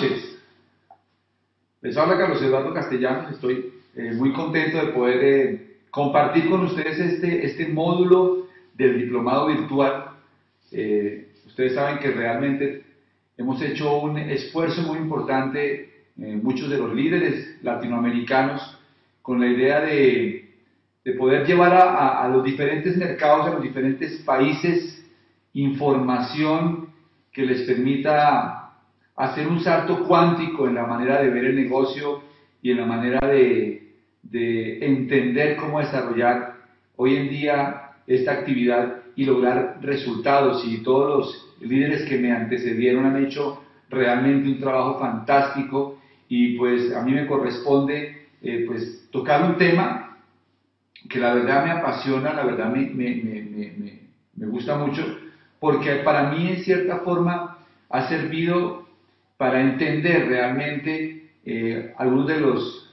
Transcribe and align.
Noches. 0.00 0.38
Les 1.82 1.96
habla 1.96 2.16
Carlos 2.16 2.42
Eduardo 2.42 2.72
Castellanos. 2.72 3.32
Estoy 3.32 3.72
eh, 3.96 4.12
muy 4.14 4.32
contento 4.32 4.78
de 4.78 4.92
poder 4.92 5.24
eh, 5.24 5.76
compartir 5.90 6.48
con 6.48 6.62
ustedes 6.62 6.98
este, 6.98 7.44
este 7.44 7.68
módulo 7.68 8.46
del 8.74 8.98
diplomado 8.98 9.48
virtual. 9.48 10.12
Eh, 10.72 11.28
ustedes 11.46 11.74
saben 11.74 11.98
que 11.98 12.10
realmente 12.10 12.84
hemos 13.36 13.60
hecho 13.62 13.98
un 13.98 14.18
esfuerzo 14.18 14.82
muy 14.82 14.98
importante, 14.98 15.88
muchos 16.16 16.68
de 16.68 16.76
los 16.76 16.94
líderes 16.94 17.58
latinoamericanos, 17.62 18.78
con 19.22 19.40
la 19.40 19.46
idea 19.46 19.80
de, 19.80 20.50
de 21.04 21.12
poder 21.12 21.46
llevar 21.46 21.72
a, 21.72 22.22
a 22.22 22.28
los 22.28 22.44
diferentes 22.44 22.96
mercados, 22.96 23.46
a 23.46 23.54
los 23.54 23.62
diferentes 23.62 24.18
países, 24.18 25.02
información 25.54 26.88
que 27.32 27.46
les 27.46 27.62
permita 27.62 28.59
hacer 29.24 29.46
un 29.46 29.60
salto 29.60 30.04
cuántico 30.06 30.66
en 30.66 30.74
la 30.74 30.86
manera 30.86 31.20
de 31.22 31.30
ver 31.30 31.44
el 31.46 31.56
negocio 31.56 32.22
y 32.62 32.70
en 32.70 32.78
la 32.78 32.86
manera 32.86 33.20
de, 33.26 33.94
de 34.22 34.84
entender 34.84 35.56
cómo 35.56 35.80
desarrollar 35.80 36.56
hoy 36.96 37.16
en 37.16 37.28
día 37.28 37.92
esta 38.06 38.32
actividad 38.32 38.96
y 39.16 39.24
lograr 39.24 39.78
resultados. 39.82 40.64
Y 40.66 40.82
todos 40.82 41.18
los 41.60 41.68
líderes 41.68 42.08
que 42.08 42.18
me 42.18 42.32
antecedieron 42.32 43.06
han 43.06 43.24
hecho 43.24 43.62
realmente 43.90 44.48
un 44.48 44.60
trabajo 44.60 44.98
fantástico 44.98 45.98
y 46.28 46.56
pues 46.56 46.94
a 46.94 47.02
mí 47.02 47.12
me 47.12 47.26
corresponde 47.26 48.28
eh, 48.42 48.64
pues 48.66 49.08
tocar 49.10 49.44
un 49.44 49.58
tema 49.58 50.18
que 51.08 51.18
la 51.18 51.34
verdad 51.34 51.64
me 51.64 51.70
apasiona, 51.72 52.32
la 52.32 52.44
verdad 52.44 52.72
me, 52.72 52.88
me, 52.90 53.16
me, 53.16 54.00
me, 54.36 54.46
gusta 54.46 54.76
mucho, 54.76 55.04
porque 55.58 55.96
para 55.96 56.30
mí 56.30 56.48
en 56.48 56.62
cierta 56.62 56.98
forma 56.98 57.58
ha 57.88 58.08
servido 58.08 58.86
para 59.40 59.58
entender 59.62 60.28
realmente 60.28 61.30
eh, 61.46 61.94
algunos 61.96 62.26
de, 62.26 62.34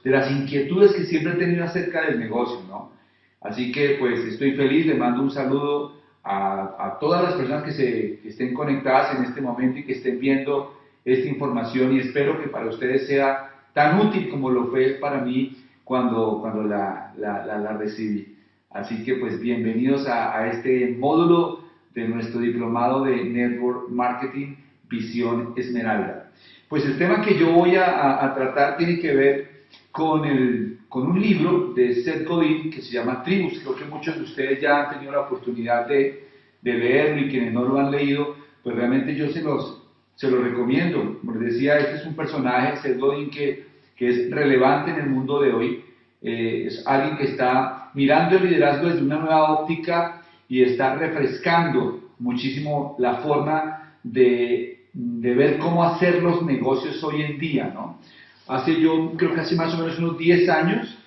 de 0.05 0.17
las 0.17 0.31
inquietudes 0.31 0.93
que 0.93 1.03
siempre 1.03 1.33
he 1.33 1.35
tenido 1.35 1.65
acerca 1.65 2.03
del 2.05 2.19
negocio, 2.19 2.61
¿no? 2.69 2.93
Así 3.41 3.69
que 3.73 3.97
pues 3.99 4.21
estoy 4.21 4.53
feliz, 4.53 4.85
le 4.85 4.93
mando 4.93 5.23
un 5.23 5.29
saludo 5.29 5.99
a, 6.23 6.73
a 6.79 6.99
todas 7.01 7.21
las 7.21 7.33
personas 7.33 7.63
que, 7.63 7.73
se, 7.73 8.19
que 8.21 8.29
estén 8.29 8.53
conectadas 8.53 9.17
en 9.17 9.25
este 9.25 9.41
momento 9.41 9.79
y 9.79 9.83
que 9.83 9.91
estén 9.91 10.21
viendo 10.21 10.79
esta 11.03 11.27
información 11.27 11.91
y 11.91 11.99
espero 11.99 12.41
que 12.41 12.47
para 12.47 12.67
ustedes 12.67 13.07
sea 13.07 13.51
tan 13.73 13.99
útil 13.99 14.29
como 14.29 14.49
lo 14.49 14.67
fue 14.67 14.99
para 15.01 15.19
mí 15.19 15.57
cuando, 15.83 16.39
cuando 16.39 16.63
la, 16.63 17.13
la, 17.17 17.45
la, 17.45 17.73
recibí. 17.73 18.37
Así 18.69 19.03
que 19.03 19.15
pues 19.15 19.37
bienvenidos 19.41 20.07
a, 20.07 20.37
a, 20.37 20.47
este 20.47 20.95
módulo 20.97 21.65
de 21.93 22.07
nuestro 22.07 22.39
diplomado 22.39 23.03
de 23.03 23.21
Network 23.25 23.89
Marketing 23.89 24.55
Visión 24.87 25.53
Esmeralda. 25.57 26.26
Pues 26.67 26.83
el 26.85 26.97
tema 26.97 27.21
que 27.21 27.37
yo 27.37 27.53
voy 27.53 27.75
a, 27.75 28.33
tratar 28.35 28.75
tiene 28.75 28.99
que 28.99 29.13
ver 29.13 29.49
con, 29.89 30.25
el, 30.25 30.79
con 30.89 31.07
un 31.07 31.21
libro 31.21 31.73
de 31.73 31.95
Seth 32.03 32.27
Godin 32.27 32.69
que 32.69 32.81
se 32.81 32.91
llama 32.91 33.23
Tribus. 33.23 33.59
Creo 33.59 33.75
que 33.75 33.85
muchos 33.85 34.17
de 34.17 34.23
ustedes 34.23 34.61
ya 34.61 34.83
han 34.83 34.95
tenido 34.95 35.13
la 35.13 35.21
oportunidad 35.21 35.87
de, 35.87 36.27
de 36.61 36.73
leerlo 36.73 37.21
y 37.21 37.29
quienes 37.29 37.53
no 37.53 37.63
lo 37.63 37.79
han 37.79 37.89
leído, 37.89 38.35
pues 38.63 38.75
realmente 38.75 39.15
yo 39.15 39.29
se 39.29 39.41
los, 39.41 39.81
se 40.15 40.29
los 40.29 40.43
recomiendo. 40.43 41.17
Como 41.21 41.39
les 41.39 41.53
decía, 41.53 41.77
este 41.77 41.95
es 41.97 42.05
un 42.05 42.15
personaje, 42.17 42.81
Seth 42.81 42.99
Godin, 42.99 43.29
que, 43.29 43.65
que 43.95 44.09
es 44.09 44.29
relevante 44.29 44.91
en 44.91 44.97
el 44.97 45.09
mundo 45.09 45.39
de 45.39 45.53
hoy. 45.53 45.85
Eh, 46.21 46.65
es 46.67 46.85
alguien 46.85 47.15
que 47.15 47.31
está 47.31 47.91
mirando 47.93 48.35
el 48.35 48.43
liderazgo 48.43 48.89
desde 48.89 49.03
una 49.03 49.19
nueva 49.19 49.53
óptica 49.53 50.21
y 50.49 50.63
está 50.63 50.95
refrescando 50.95 52.11
muchísimo 52.19 52.97
la 52.99 53.17
forma 53.17 53.93
de 54.03 54.76
de 54.99 55.35
ver 55.35 55.59
cómo 55.59 55.83
hacer 55.83 56.23
los 56.23 56.41
negocios 56.41 57.03
hoy 57.03 57.21
en 57.21 57.37
día, 57.37 57.71
¿no? 57.71 57.99
Hace 58.47 58.81
yo, 58.81 59.13
creo 59.15 59.35
que 59.35 59.41
hace 59.41 59.55
más 59.55 59.71
o 59.75 59.77
menos 59.77 59.99
unos 59.99 60.17
10 60.17 60.49
años, 60.49 60.97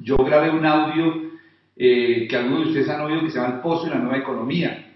yo 0.00 0.16
grabé 0.16 0.48
un 0.48 0.64
audio 0.64 1.30
eh, 1.76 2.26
que 2.26 2.36
algunos 2.36 2.64
de 2.64 2.68
ustedes 2.68 2.88
han 2.88 3.02
oído 3.02 3.20
que 3.20 3.30
se 3.30 3.38
llama 3.38 3.56
El 3.56 3.60
Pozo 3.60 3.86
y 3.86 3.90
la 3.90 3.98
Nueva 3.98 4.16
Economía. 4.16 4.92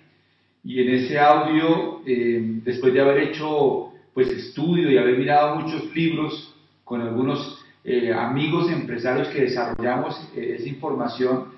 Y 0.64 0.80
en 0.80 0.94
ese 0.94 1.18
audio, 1.18 2.00
eh, 2.06 2.40
después 2.64 2.94
de 2.94 3.02
haber 3.02 3.18
hecho 3.18 3.90
pues 4.14 4.28
estudio 4.28 4.90
y 4.90 4.96
haber 4.96 5.18
mirado 5.18 5.56
muchos 5.56 5.94
libros 5.94 6.54
con 6.84 7.02
algunos 7.02 7.62
eh, 7.84 8.14
amigos 8.14 8.70
empresarios 8.70 9.28
que 9.28 9.42
desarrollamos 9.42 10.26
esa 10.34 10.68
información, 10.68 11.48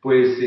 pues 0.00 0.38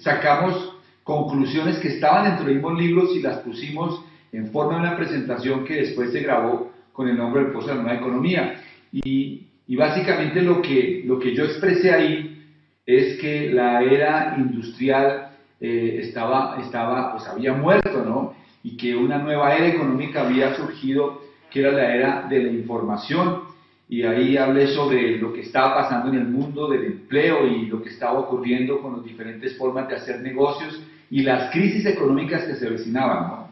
sacamos 0.00 0.76
conclusiones 1.02 1.78
que 1.78 1.88
estaban 1.88 2.24
dentro 2.26 2.46
de 2.46 2.54
mismos 2.54 2.78
libros 2.78 3.16
y 3.16 3.20
las 3.20 3.38
pusimos 3.38 4.04
en 4.36 4.48
forma 4.48 4.74
de 4.74 4.80
una 4.80 4.96
presentación 4.96 5.64
que 5.64 5.76
después 5.76 6.12
se 6.12 6.20
grabó 6.20 6.72
con 6.92 7.08
el 7.08 7.16
nombre 7.16 7.42
del 7.42 7.52
Pozo 7.52 7.68
de 7.68 7.76
la 7.76 7.82
Nueva 7.82 7.98
Economía. 7.98 8.62
Y, 8.92 9.46
y, 9.66 9.76
básicamente 9.76 10.42
lo 10.42 10.60
que, 10.60 11.02
lo 11.04 11.18
que 11.18 11.34
yo 11.34 11.44
expresé 11.44 11.92
ahí 11.92 12.42
es 12.84 13.18
que 13.20 13.50
la 13.50 13.82
era 13.82 14.34
industrial 14.38 15.30
eh, 15.60 16.00
estaba, 16.02 16.60
estaba, 16.60 17.12
pues 17.12 17.26
había 17.26 17.54
muerto, 17.54 18.04
¿no? 18.04 18.34
Y 18.62 18.76
que 18.76 18.94
una 18.94 19.18
nueva 19.18 19.54
era 19.54 19.68
económica 19.68 20.26
había 20.26 20.54
surgido, 20.54 21.22
que 21.50 21.60
era 21.60 21.72
la 21.72 21.94
era 21.94 22.26
de 22.28 22.42
la 22.42 22.50
información. 22.50 23.42
Y 23.88 24.02
ahí 24.02 24.36
hablé 24.36 24.68
sobre 24.68 25.18
lo 25.18 25.32
que 25.32 25.42
estaba 25.42 25.74
pasando 25.74 26.10
en 26.10 26.18
el 26.18 26.26
mundo 26.26 26.68
del 26.68 26.84
empleo 26.86 27.46
y 27.46 27.66
lo 27.66 27.82
que 27.82 27.90
estaba 27.90 28.18
ocurriendo 28.18 28.80
con 28.80 28.94
las 28.94 29.04
diferentes 29.04 29.56
formas 29.56 29.88
de 29.88 29.96
hacer 29.96 30.20
negocios 30.20 30.82
y 31.10 31.22
las 31.22 31.52
crisis 31.52 31.84
económicas 31.86 32.44
que 32.44 32.54
se 32.54 32.66
avecinaban, 32.66 33.28
¿no? 33.28 33.43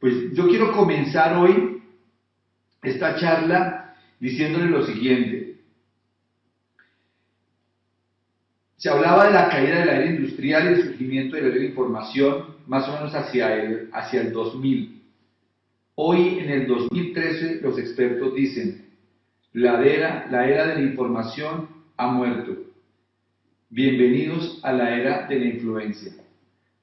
Pues 0.00 0.32
yo 0.32 0.48
quiero 0.48 0.72
comenzar 0.72 1.36
hoy 1.36 1.82
esta 2.82 3.16
charla 3.16 3.94
diciéndole 4.18 4.70
lo 4.70 4.84
siguiente. 4.86 5.56
Se 8.78 8.88
hablaba 8.88 9.26
de 9.26 9.34
la 9.34 9.50
caída 9.50 9.80
de 9.80 9.84
la 9.84 9.96
era 9.96 10.06
industrial 10.06 10.64
y 10.64 10.68
el 10.68 10.82
surgimiento 10.84 11.36
de 11.36 11.42
la 11.42 11.48
era 11.48 11.58
de 11.58 11.66
información 11.66 12.56
más 12.66 12.88
o 12.88 12.92
menos 12.92 13.14
hacia 13.14 13.54
el, 13.54 13.90
hacia 13.92 14.22
el 14.22 14.32
2000. 14.32 15.02
Hoy, 15.96 16.38
en 16.38 16.48
el 16.48 16.66
2013, 16.66 17.60
los 17.60 17.78
expertos 17.78 18.34
dicen, 18.34 18.86
la 19.52 19.84
era, 19.84 20.26
la 20.30 20.48
era 20.48 20.68
de 20.68 20.76
la 20.76 20.82
información 20.82 21.68
ha 21.98 22.06
muerto. 22.06 22.56
Bienvenidos 23.68 24.60
a 24.62 24.72
la 24.72 24.96
era 24.96 25.26
de 25.26 25.38
la 25.38 25.44
influencia. 25.44 26.12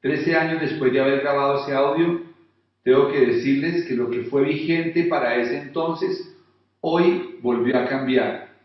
Trece 0.01 0.35
años 0.35 0.61
después 0.61 0.93
de 0.93 1.01
haber 1.01 1.21
grabado 1.21 1.63
ese 1.63 1.73
audio, 1.73 2.26
tengo 2.87 3.11
que 3.11 3.25
decirles 3.25 3.83
que 3.83 3.97
lo 3.97 4.09
que 4.09 4.21
fue 4.21 4.45
vigente 4.45 5.03
para 5.07 5.35
ese 5.35 5.59
entonces, 5.59 6.33
hoy 6.79 7.37
volvió 7.41 7.77
a 7.77 7.85
cambiar. 7.85 8.55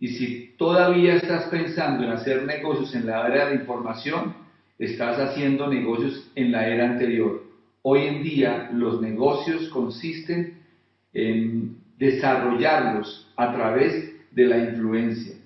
Y 0.00 0.08
si 0.08 0.54
todavía 0.56 1.16
estás 1.16 1.44
pensando 1.50 2.02
en 2.02 2.08
hacer 2.08 2.46
negocios 2.46 2.94
en 2.94 3.04
la 3.04 3.28
era 3.28 3.50
de 3.50 3.56
información, 3.56 4.34
estás 4.78 5.18
haciendo 5.18 5.66
negocios 5.66 6.26
en 6.36 6.52
la 6.52 6.66
era 6.66 6.88
anterior. 6.88 7.44
Hoy 7.82 8.06
en 8.06 8.22
día 8.22 8.70
los 8.72 9.02
negocios 9.02 9.68
consisten 9.68 10.58
en 11.12 11.76
desarrollarlos 11.98 13.30
a 13.36 13.52
través 13.52 14.10
de 14.30 14.46
la 14.46 14.56
influencia. 14.56 15.36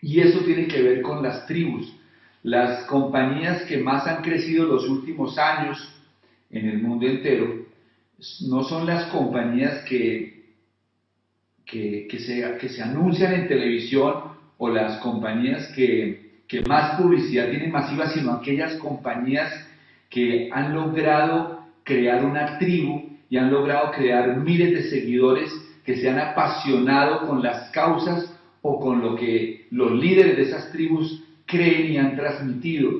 Y 0.00 0.20
eso 0.20 0.38
tiene 0.38 0.68
que 0.68 0.80
ver 0.80 1.02
con 1.02 1.22
las 1.22 1.46
tribus. 1.46 1.94
Las 2.42 2.86
compañías 2.86 3.60
que 3.64 3.76
más 3.76 4.06
han 4.06 4.22
crecido 4.22 4.64
los 4.64 4.88
últimos 4.88 5.36
años 5.36 5.99
en 6.50 6.68
el 6.68 6.82
mundo 6.82 7.06
entero, 7.06 7.66
no 8.48 8.64
son 8.64 8.86
las 8.86 9.06
compañías 9.06 9.84
que, 9.84 10.44
que, 11.64 12.06
que, 12.10 12.18
se, 12.18 12.58
que 12.58 12.68
se 12.68 12.82
anuncian 12.82 13.32
en 13.34 13.48
televisión 13.48 14.14
o 14.58 14.68
las 14.68 14.98
compañías 14.98 15.68
que, 15.74 16.42
que 16.46 16.62
más 16.62 17.00
publicidad 17.00 17.48
tienen 17.48 17.70
masiva, 17.70 18.10
sino 18.10 18.32
aquellas 18.32 18.74
compañías 18.76 19.50
que 20.10 20.50
han 20.52 20.74
logrado 20.74 21.60
crear 21.84 22.24
una 22.24 22.58
tribu 22.58 23.08
y 23.30 23.36
han 23.36 23.50
logrado 23.50 23.92
crear 23.92 24.36
miles 24.36 24.72
de 24.72 24.90
seguidores 24.90 25.50
que 25.84 25.96
se 25.96 26.10
han 26.10 26.18
apasionado 26.18 27.26
con 27.26 27.42
las 27.42 27.70
causas 27.70 28.36
o 28.62 28.80
con 28.80 29.00
lo 29.00 29.16
que 29.16 29.66
los 29.70 29.92
líderes 29.92 30.36
de 30.36 30.42
esas 30.42 30.72
tribus 30.72 31.22
creen 31.46 31.92
y 31.92 31.96
han 31.96 32.16
transmitido. 32.16 32.90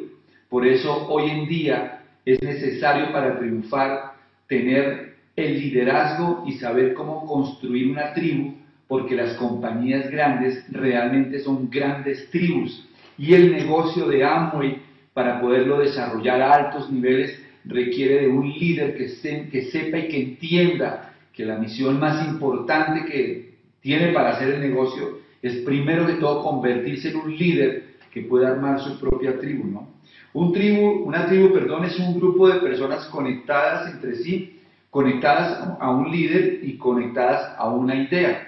Por 0.48 0.66
eso 0.66 1.08
hoy 1.08 1.30
en 1.30 1.48
día 1.48 1.99
es 2.24 2.42
necesario 2.42 3.12
para 3.12 3.38
triunfar 3.38 4.12
tener 4.46 5.14
el 5.36 5.60
liderazgo 5.60 6.44
y 6.46 6.52
saber 6.52 6.94
cómo 6.94 7.26
construir 7.26 7.90
una 7.90 8.12
tribu, 8.12 8.54
porque 8.88 9.14
las 9.14 9.34
compañías 9.34 10.10
grandes 10.10 10.64
realmente 10.70 11.38
son 11.38 11.70
grandes 11.70 12.28
tribus. 12.30 12.88
Y 13.16 13.34
el 13.34 13.52
negocio 13.52 14.06
de 14.08 14.24
Amway, 14.24 14.82
para 15.14 15.40
poderlo 15.40 15.78
desarrollar 15.78 16.42
a 16.42 16.54
altos 16.54 16.90
niveles, 16.90 17.40
requiere 17.64 18.22
de 18.22 18.28
un 18.28 18.48
líder 18.50 18.96
que, 18.96 19.06
que 19.50 19.62
sepa 19.70 19.98
y 19.98 20.08
que 20.08 20.22
entienda 20.22 21.14
que 21.32 21.44
la 21.44 21.58
misión 21.58 22.00
más 22.00 22.26
importante 22.26 23.04
que 23.10 23.50
tiene 23.80 24.12
para 24.12 24.30
hacer 24.30 24.54
el 24.54 24.60
negocio 24.60 25.20
es 25.42 25.56
primero 25.58 26.04
de 26.04 26.14
todo 26.14 26.42
convertirse 26.42 27.10
en 27.10 27.16
un 27.16 27.36
líder 27.36 27.84
que 28.12 28.22
pueda 28.22 28.48
armar 28.48 28.80
su 28.80 28.98
propia 28.98 29.38
tribu, 29.38 29.64
¿no? 29.66 29.99
Un 30.32 30.52
tribu, 30.52 31.02
una 31.04 31.26
tribu, 31.26 31.52
perdón, 31.52 31.84
es 31.84 31.98
un 31.98 32.14
grupo 32.14 32.48
de 32.48 32.60
personas 32.60 33.06
conectadas 33.06 33.92
entre 33.92 34.16
sí, 34.16 34.60
conectadas 34.90 35.76
a 35.80 35.90
un 35.90 36.10
líder 36.10 36.60
y 36.62 36.76
conectadas 36.76 37.54
a 37.58 37.68
una 37.68 37.96
idea. 37.96 38.46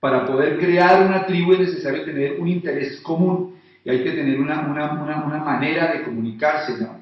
Para 0.00 0.26
poder 0.26 0.58
crear 0.58 1.06
una 1.06 1.26
tribu 1.26 1.54
es 1.54 1.60
necesario 1.60 2.04
tener 2.04 2.40
un 2.40 2.48
interés 2.48 3.00
común 3.00 3.54
y 3.84 3.90
hay 3.90 4.02
que 4.02 4.12
tener 4.12 4.40
una, 4.40 4.60
una, 4.60 4.92
una, 4.92 5.24
una 5.24 5.38
manera 5.38 5.92
de 5.92 6.02
comunicarse, 6.02 6.80
¿no? 6.80 7.00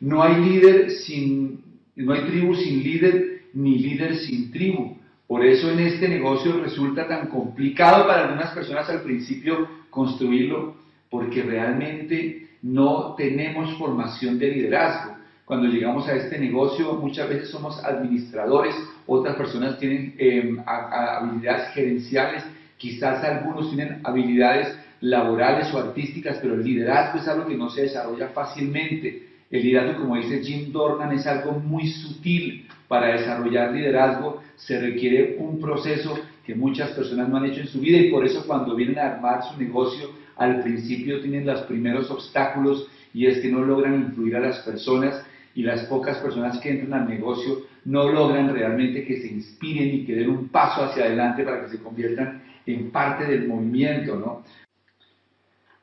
No 0.00 0.22
hay 0.22 0.36
líder 0.44 0.90
sin, 0.90 1.64
no 1.96 2.12
hay 2.12 2.22
tribu 2.22 2.54
sin 2.54 2.82
líder, 2.82 3.42
ni 3.54 3.78
líder 3.78 4.16
sin 4.16 4.50
tribu. 4.50 4.96
Por 5.26 5.44
eso 5.44 5.70
en 5.70 5.80
este 5.80 6.08
negocio 6.08 6.60
resulta 6.60 7.08
tan 7.08 7.28
complicado 7.28 8.06
para 8.06 8.24
algunas 8.26 8.52
personas 8.52 8.88
al 8.90 9.02
principio 9.02 9.68
construirlo, 9.90 10.76
porque 11.10 11.42
realmente 11.42 12.45
no 12.62 13.14
tenemos 13.16 13.76
formación 13.78 14.38
de 14.38 14.50
liderazgo. 14.50 15.16
Cuando 15.44 15.68
llegamos 15.68 16.08
a 16.08 16.14
este 16.14 16.38
negocio 16.38 16.94
muchas 16.94 17.28
veces 17.28 17.50
somos 17.50 17.82
administradores, 17.84 18.74
otras 19.06 19.36
personas 19.36 19.78
tienen 19.78 20.14
em, 20.18 20.58
habilidades 20.66 21.72
gerenciales, 21.72 22.44
quizás 22.76 23.22
algunos 23.22 23.68
tienen 23.70 24.00
habilidades 24.02 24.76
laborales 25.00 25.72
o 25.72 25.78
artísticas, 25.78 26.38
pero 26.42 26.54
el 26.54 26.64
liderazgo 26.64 27.18
es 27.18 27.28
algo 27.28 27.46
que 27.46 27.56
no 27.56 27.70
se 27.70 27.82
desarrolla 27.82 28.28
fácilmente. 28.28 29.28
El 29.50 29.62
liderazgo, 29.62 30.02
como 30.02 30.16
dice 30.16 30.42
Jim 30.42 30.72
Dornan, 30.72 31.12
es 31.12 31.26
algo 31.26 31.52
muy 31.52 31.86
sutil. 31.88 32.66
Para 32.88 33.14
desarrollar 33.14 33.72
liderazgo 33.72 34.42
se 34.56 34.80
requiere 34.80 35.36
un 35.38 35.60
proceso 35.60 36.18
que 36.44 36.54
muchas 36.54 36.90
personas 36.90 37.28
no 37.28 37.36
han 37.36 37.46
hecho 37.46 37.60
en 37.60 37.66
su 37.66 37.80
vida 37.80 37.98
y 37.98 38.10
por 38.10 38.24
eso 38.24 38.44
cuando 38.46 38.74
vienen 38.74 38.98
a 38.98 39.14
armar 39.14 39.42
su 39.44 39.58
negocio 39.58 40.10
al 40.36 40.62
principio 40.62 41.20
tienen 41.20 41.46
los 41.46 41.62
primeros 41.62 42.10
obstáculos 42.10 42.88
y 43.14 43.26
es 43.26 43.40
que 43.40 43.50
no 43.50 43.62
logran 43.62 43.94
influir 43.94 44.36
a 44.36 44.40
las 44.40 44.58
personas 44.60 45.24
y 45.54 45.62
las 45.62 45.84
pocas 45.86 46.18
personas 46.18 46.58
que 46.58 46.70
entran 46.70 47.02
al 47.02 47.08
negocio 47.08 47.62
no 47.86 48.10
logran 48.10 48.52
realmente 48.52 49.04
que 49.04 49.20
se 49.20 49.28
inspiren 49.28 49.94
y 49.94 50.04
que 50.04 50.14
den 50.14 50.28
un 50.28 50.48
paso 50.48 50.84
hacia 50.84 51.04
adelante 51.04 51.44
para 51.44 51.62
que 51.62 51.70
se 51.70 51.82
conviertan 51.82 52.42
en 52.66 52.90
parte 52.90 53.24
del 53.24 53.48
movimiento, 53.48 54.16
¿no? 54.16 54.44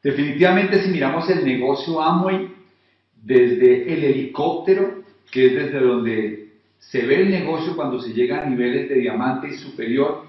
Definitivamente 0.04 0.84
si 0.84 0.92
miramos 0.92 1.30
el 1.30 1.46
negocio 1.46 2.02
Amway 2.02 2.50
desde 3.24 3.92
el 3.94 4.04
helicóptero, 4.04 5.02
que 5.32 5.48
es 5.48 5.54
desde 5.56 5.80
donde 5.80 6.50
se 6.78 7.06
ve 7.06 7.22
el 7.22 7.32
negocio 7.32 7.76
cuando 7.76 8.02
se 8.02 8.14
llega 8.14 8.44
a 8.44 8.46
niveles 8.46 8.90
de 8.90 8.96
diamante 8.96 9.48
y 9.48 9.54
superior, 9.54 10.26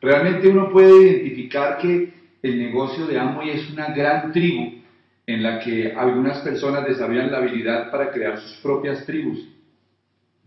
realmente 0.00 0.48
uno 0.48 0.70
puede 0.70 1.02
identificar 1.02 1.78
que 1.78 2.14
el 2.46 2.58
negocio 2.58 3.06
de 3.06 3.18
Amway 3.18 3.50
es 3.50 3.70
una 3.70 3.88
gran 3.88 4.32
tribu 4.32 4.74
en 5.26 5.42
la 5.42 5.58
que 5.58 5.92
algunas 5.92 6.38
personas 6.38 6.86
desarrollan 6.86 7.32
la 7.32 7.38
habilidad 7.38 7.90
para 7.90 8.12
crear 8.12 8.38
sus 8.38 8.52
propias 8.58 9.04
tribus. 9.04 9.48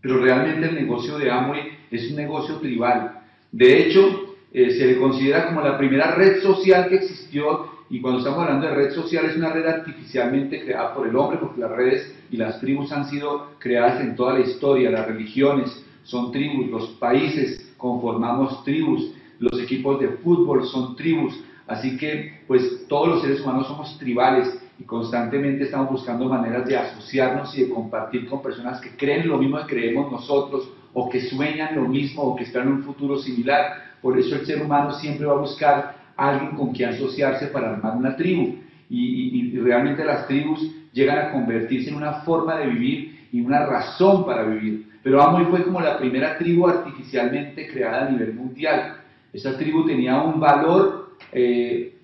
Pero 0.00 0.18
realmente 0.18 0.68
el 0.68 0.74
negocio 0.74 1.18
de 1.18 1.30
Amway 1.30 1.60
es 1.90 2.10
un 2.10 2.16
negocio 2.16 2.56
tribal. 2.56 3.20
De 3.52 3.78
hecho, 3.78 4.36
eh, 4.52 4.70
se 4.70 4.86
le 4.86 4.98
considera 4.98 5.46
como 5.46 5.60
la 5.60 5.76
primera 5.76 6.14
red 6.14 6.40
social 6.40 6.88
que 6.88 6.96
existió 6.96 7.80
y 7.90 8.00
cuando 8.00 8.20
estamos 8.20 8.40
hablando 8.40 8.68
de 8.68 8.74
red 8.74 8.92
social 8.92 9.26
es 9.26 9.36
una 9.36 9.52
red 9.52 9.66
artificialmente 9.66 10.64
creada 10.64 10.94
por 10.94 11.06
el 11.06 11.16
hombre 11.16 11.38
porque 11.38 11.60
las 11.60 11.70
redes 11.72 12.14
y 12.30 12.36
las 12.36 12.60
tribus 12.60 12.90
han 12.92 13.08
sido 13.10 13.50
creadas 13.58 14.00
en 14.00 14.16
toda 14.16 14.34
la 14.34 14.40
historia, 14.40 14.90
las 14.90 15.06
religiones 15.06 15.84
son 16.04 16.32
tribus, 16.32 16.70
los 16.70 16.88
países 16.92 17.74
conformamos 17.76 18.64
tribus, 18.64 19.12
los 19.38 19.60
equipos 19.60 20.00
de 20.00 20.08
fútbol 20.08 20.66
son 20.66 20.96
tribus, 20.96 21.38
Así 21.70 21.96
que, 21.96 22.40
pues 22.48 22.88
todos 22.88 23.06
los 23.06 23.22
seres 23.22 23.40
humanos 23.42 23.68
somos 23.68 23.96
tribales 23.96 24.60
y 24.76 24.82
constantemente 24.82 25.62
estamos 25.62 25.88
buscando 25.88 26.28
maneras 26.28 26.66
de 26.66 26.76
asociarnos 26.76 27.56
y 27.56 27.62
de 27.62 27.70
compartir 27.70 28.28
con 28.28 28.42
personas 28.42 28.80
que 28.80 28.96
creen 28.96 29.28
lo 29.28 29.38
mismo 29.38 29.56
que 29.58 29.76
creemos 29.76 30.10
nosotros 30.10 30.68
o 30.92 31.08
que 31.08 31.20
sueñan 31.20 31.76
lo 31.76 31.82
mismo 31.82 32.22
o 32.22 32.34
que 32.34 32.42
esperan 32.42 32.72
un 32.72 32.82
futuro 32.82 33.18
similar. 33.18 33.94
Por 34.02 34.18
eso 34.18 34.34
el 34.34 34.46
ser 34.46 34.60
humano 34.60 34.90
siempre 34.94 35.26
va 35.26 35.34
a 35.34 35.38
buscar 35.38 35.94
alguien 36.16 36.56
con 36.56 36.72
quien 36.72 36.88
asociarse 36.88 37.46
para 37.46 37.70
armar 37.70 37.96
una 37.96 38.16
tribu. 38.16 38.56
Y, 38.88 39.56
realmente 39.60 40.04
las 40.04 40.26
tribus 40.26 40.74
llegan 40.92 41.18
a 41.18 41.30
convertirse 41.30 41.90
en 41.90 41.94
una 41.94 42.14
forma 42.22 42.56
de 42.56 42.66
vivir 42.66 43.28
y 43.30 43.40
una 43.42 43.64
razón 43.64 44.26
para 44.26 44.42
vivir. 44.42 44.90
Pero 45.04 45.22
Amoy 45.22 45.44
fue 45.44 45.62
como 45.62 45.80
la 45.80 45.98
primera 45.98 46.36
tribu 46.36 46.66
artificialmente 46.66 47.68
creada 47.68 48.08
a 48.08 48.10
nivel 48.10 48.34
mundial. 48.34 48.96
Esa 49.32 49.56
tribu 49.56 49.86
tenía 49.86 50.20
un 50.20 50.40
valor 50.40 51.09
eh, 51.32 51.96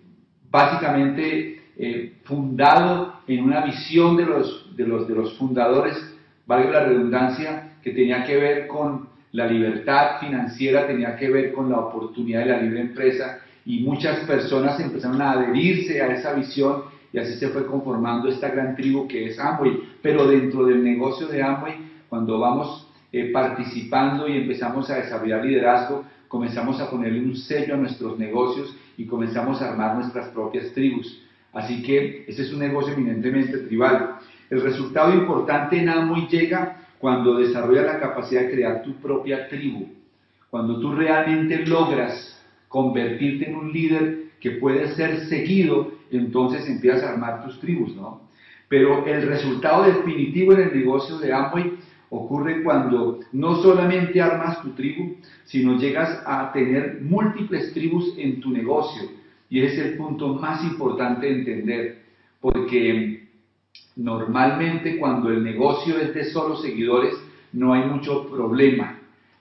básicamente 0.50 1.62
eh, 1.76 2.14
fundado 2.24 3.20
en 3.26 3.44
una 3.44 3.64
visión 3.64 4.16
de 4.16 4.24
los, 4.24 4.76
de, 4.76 4.86
los, 4.86 5.06
de 5.06 5.14
los 5.14 5.36
fundadores, 5.36 5.96
valga 6.46 6.70
la 6.70 6.84
redundancia, 6.84 7.76
que 7.82 7.92
tenía 7.92 8.24
que 8.24 8.36
ver 8.36 8.66
con 8.66 9.08
la 9.32 9.46
libertad 9.46 10.18
financiera, 10.20 10.86
tenía 10.86 11.16
que 11.16 11.28
ver 11.28 11.52
con 11.52 11.70
la 11.70 11.78
oportunidad 11.78 12.40
de 12.40 12.46
la 12.46 12.62
libre 12.62 12.80
empresa 12.80 13.40
y 13.64 13.80
muchas 13.80 14.20
personas 14.20 14.80
empezaron 14.80 15.20
a 15.20 15.32
adherirse 15.32 16.00
a 16.00 16.06
esa 16.08 16.32
visión 16.32 16.84
y 17.12 17.18
así 17.18 17.34
se 17.34 17.48
fue 17.48 17.66
conformando 17.66 18.28
esta 18.28 18.48
gran 18.48 18.76
tribu 18.76 19.06
que 19.06 19.26
es 19.26 19.38
Amway. 19.38 19.98
Pero 20.02 20.26
dentro 20.26 20.64
del 20.64 20.82
negocio 20.82 21.26
de 21.26 21.42
Amway, 21.42 21.74
cuando 22.08 22.38
vamos 22.38 22.88
eh, 23.12 23.30
participando 23.32 24.28
y 24.28 24.38
empezamos 24.38 24.88
a 24.90 24.96
desarrollar 24.96 25.44
liderazgo, 25.44 26.04
comenzamos 26.28 26.80
a 26.80 26.90
ponerle 26.90 27.20
un 27.20 27.36
sello 27.36 27.74
a 27.74 27.78
nuestros 27.78 28.18
negocios 28.18 28.74
y 28.96 29.06
comenzamos 29.06 29.60
a 29.60 29.70
armar 29.70 29.96
nuestras 29.96 30.28
propias 30.28 30.72
tribus. 30.72 31.22
Así 31.52 31.82
que 31.82 32.24
ese 32.26 32.42
es 32.42 32.52
un 32.52 32.60
negocio 32.60 32.92
eminentemente 32.94 33.58
tribal. 33.58 34.16
El 34.50 34.62
resultado 34.62 35.14
importante 35.14 35.78
en 35.78 35.88
Amway 35.88 36.28
llega 36.28 36.86
cuando 36.98 37.38
desarrollas 37.38 37.86
la 37.86 38.00
capacidad 38.00 38.42
de 38.42 38.50
crear 38.50 38.82
tu 38.82 38.94
propia 38.96 39.48
tribu. 39.48 39.88
Cuando 40.50 40.80
tú 40.80 40.94
realmente 40.94 41.66
logras 41.66 42.42
convertirte 42.68 43.48
en 43.48 43.56
un 43.56 43.72
líder 43.72 44.26
que 44.40 44.52
puede 44.52 44.94
ser 44.94 45.20
seguido, 45.26 45.92
entonces 46.10 46.68
empiezas 46.68 47.02
a 47.02 47.12
armar 47.12 47.44
tus 47.44 47.58
tribus, 47.60 47.94
¿no? 47.96 48.22
Pero 48.68 49.06
el 49.06 49.26
resultado 49.26 49.84
definitivo 49.84 50.52
en 50.52 50.60
el 50.60 50.74
negocio 50.76 51.18
de 51.18 51.32
Amway 51.32 51.78
ocurre 52.16 52.62
cuando 52.62 53.20
no 53.32 53.62
solamente 53.62 54.20
armas 54.20 54.62
tu 54.62 54.70
tribu, 54.70 55.16
sino 55.44 55.78
llegas 55.78 56.22
a 56.26 56.52
tener 56.52 57.00
múltiples 57.02 57.72
tribus 57.72 58.14
en 58.16 58.40
tu 58.40 58.50
negocio. 58.50 59.02
Y 59.48 59.60
ese 59.60 59.80
es 59.80 59.86
el 59.86 59.96
punto 59.96 60.34
más 60.34 60.64
importante 60.64 61.26
de 61.26 61.32
entender, 61.32 62.02
porque 62.40 63.28
normalmente 63.96 64.98
cuando 64.98 65.30
el 65.30 65.42
negocio 65.42 65.98
es 65.98 66.14
de 66.14 66.24
solo 66.24 66.56
seguidores, 66.56 67.14
no 67.52 67.72
hay 67.72 67.88
mucho 67.88 68.28
problema, 68.28 68.98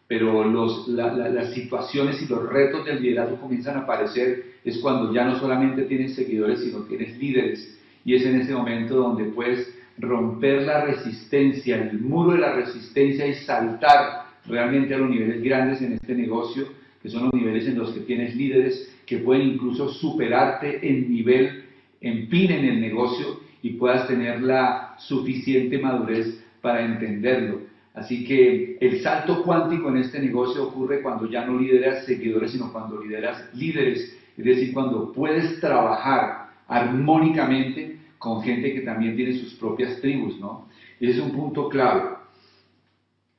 pero 0.08 0.44
los, 0.44 0.88
las 0.88 1.54
situaciones 1.54 2.22
y 2.22 2.28
los 2.28 2.48
retos 2.48 2.86
del 2.86 3.02
liderazgo 3.02 3.38
comienzan 3.42 3.78
a 3.78 3.82
aparecer 3.82 4.56
es 4.64 4.78
cuando 4.80 5.14
ya 5.14 5.26
no 5.26 5.40
solamente 5.40 5.84
tienes 5.84 6.16
seguidores, 6.16 6.62
sino 6.62 6.80
tienes 6.84 7.18
líderes. 7.18 7.80
Y 8.04 8.16
es 8.16 8.26
en 8.26 8.40
ese 8.40 8.54
momento 8.54 8.96
donde 8.96 9.26
puedes 9.26 9.76
romper 9.98 10.64
la 10.64 10.86
resistencia, 10.86 11.78
el 11.78 12.00
muro 12.00 12.34
de 12.34 12.40
la 12.40 12.54
resistencia 12.54 13.26
y 13.28 13.36
saltar 13.36 14.26
realmente 14.46 14.94
a 14.94 14.98
los 14.98 15.10
niveles 15.10 15.42
grandes 15.42 15.82
en 15.82 15.94
este 15.94 16.16
negocio, 16.16 16.68
que 17.02 17.10
son 17.10 17.26
los 17.26 17.34
niveles 17.34 17.68
en 17.68 17.78
los 17.78 17.92
que 17.92 18.02
tienes 18.02 18.36
líderes 18.36 18.92
que 19.06 19.20
pueden 19.20 19.48
incluso 19.48 19.90
superarte 19.90 20.88
en 20.88 21.10
nivel, 21.10 21.66
en 22.02 22.28
fin, 22.28 22.52
en 22.52 22.66
el 22.66 22.82
negocio 22.82 23.40
y 23.62 23.72
puedas 23.72 24.08
tener 24.08 24.42
la 24.42 24.96
suficiente 25.00 25.78
madurez 25.78 26.44
para 26.62 26.84
entenderlo. 26.84 27.62
Así 27.94 28.26
que 28.26 28.78
el 28.82 29.02
salto 29.02 29.44
cuántico 29.44 29.90
en 29.90 29.98
este 29.98 30.20
negocio 30.20 30.68
ocurre 30.68 31.02
cuando 31.02 31.30
ya 31.30 31.46
no 31.46 31.58
lideras 31.58 32.06
seguidores, 32.06 32.52
sino 32.52 32.72
cuando 32.72 33.02
lideras 33.02 33.50
líderes, 33.54 34.18
es 34.38 34.46
decir, 34.46 34.74
cuando 34.74 35.14
puedes 35.14 35.60
trabajar 35.62 36.50
armónicamente 36.68 37.95
con 38.18 38.42
gente 38.42 38.74
que 38.74 38.82
también 38.82 39.16
tiene 39.16 39.34
sus 39.34 39.54
propias 39.56 40.00
tribus, 40.02 40.40
¿no? 40.40 40.68
Es 41.00 41.20
un 41.20 41.32
punto 41.32 41.70
clave. 41.70 42.16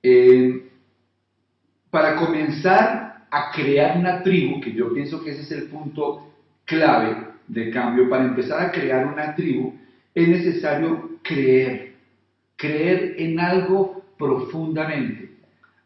Eh, 0.03 0.69
para 1.91 2.17
comenzar 2.17 3.27
a 3.31 3.51
crear 3.51 3.99
una 3.99 4.23
tribu, 4.23 4.61
que 4.61 4.73
yo 4.73 4.93
pienso 4.93 5.23
que 5.23 5.31
ese 5.31 5.43
es 5.43 5.51
el 5.53 5.69
punto 5.69 6.33
clave 6.65 7.17
de 7.49 7.71
cambio. 7.71 8.09
Para 8.09 8.25
empezar 8.25 8.61
a 8.61 8.71
crear 8.71 9.07
una 9.07 9.35
tribu 9.35 9.75
es 10.15 10.29
necesario 10.29 11.19
creer, 11.23 11.95
creer 12.57 13.17
en 13.19 13.39
algo 13.39 14.03
profundamente, 14.19 15.31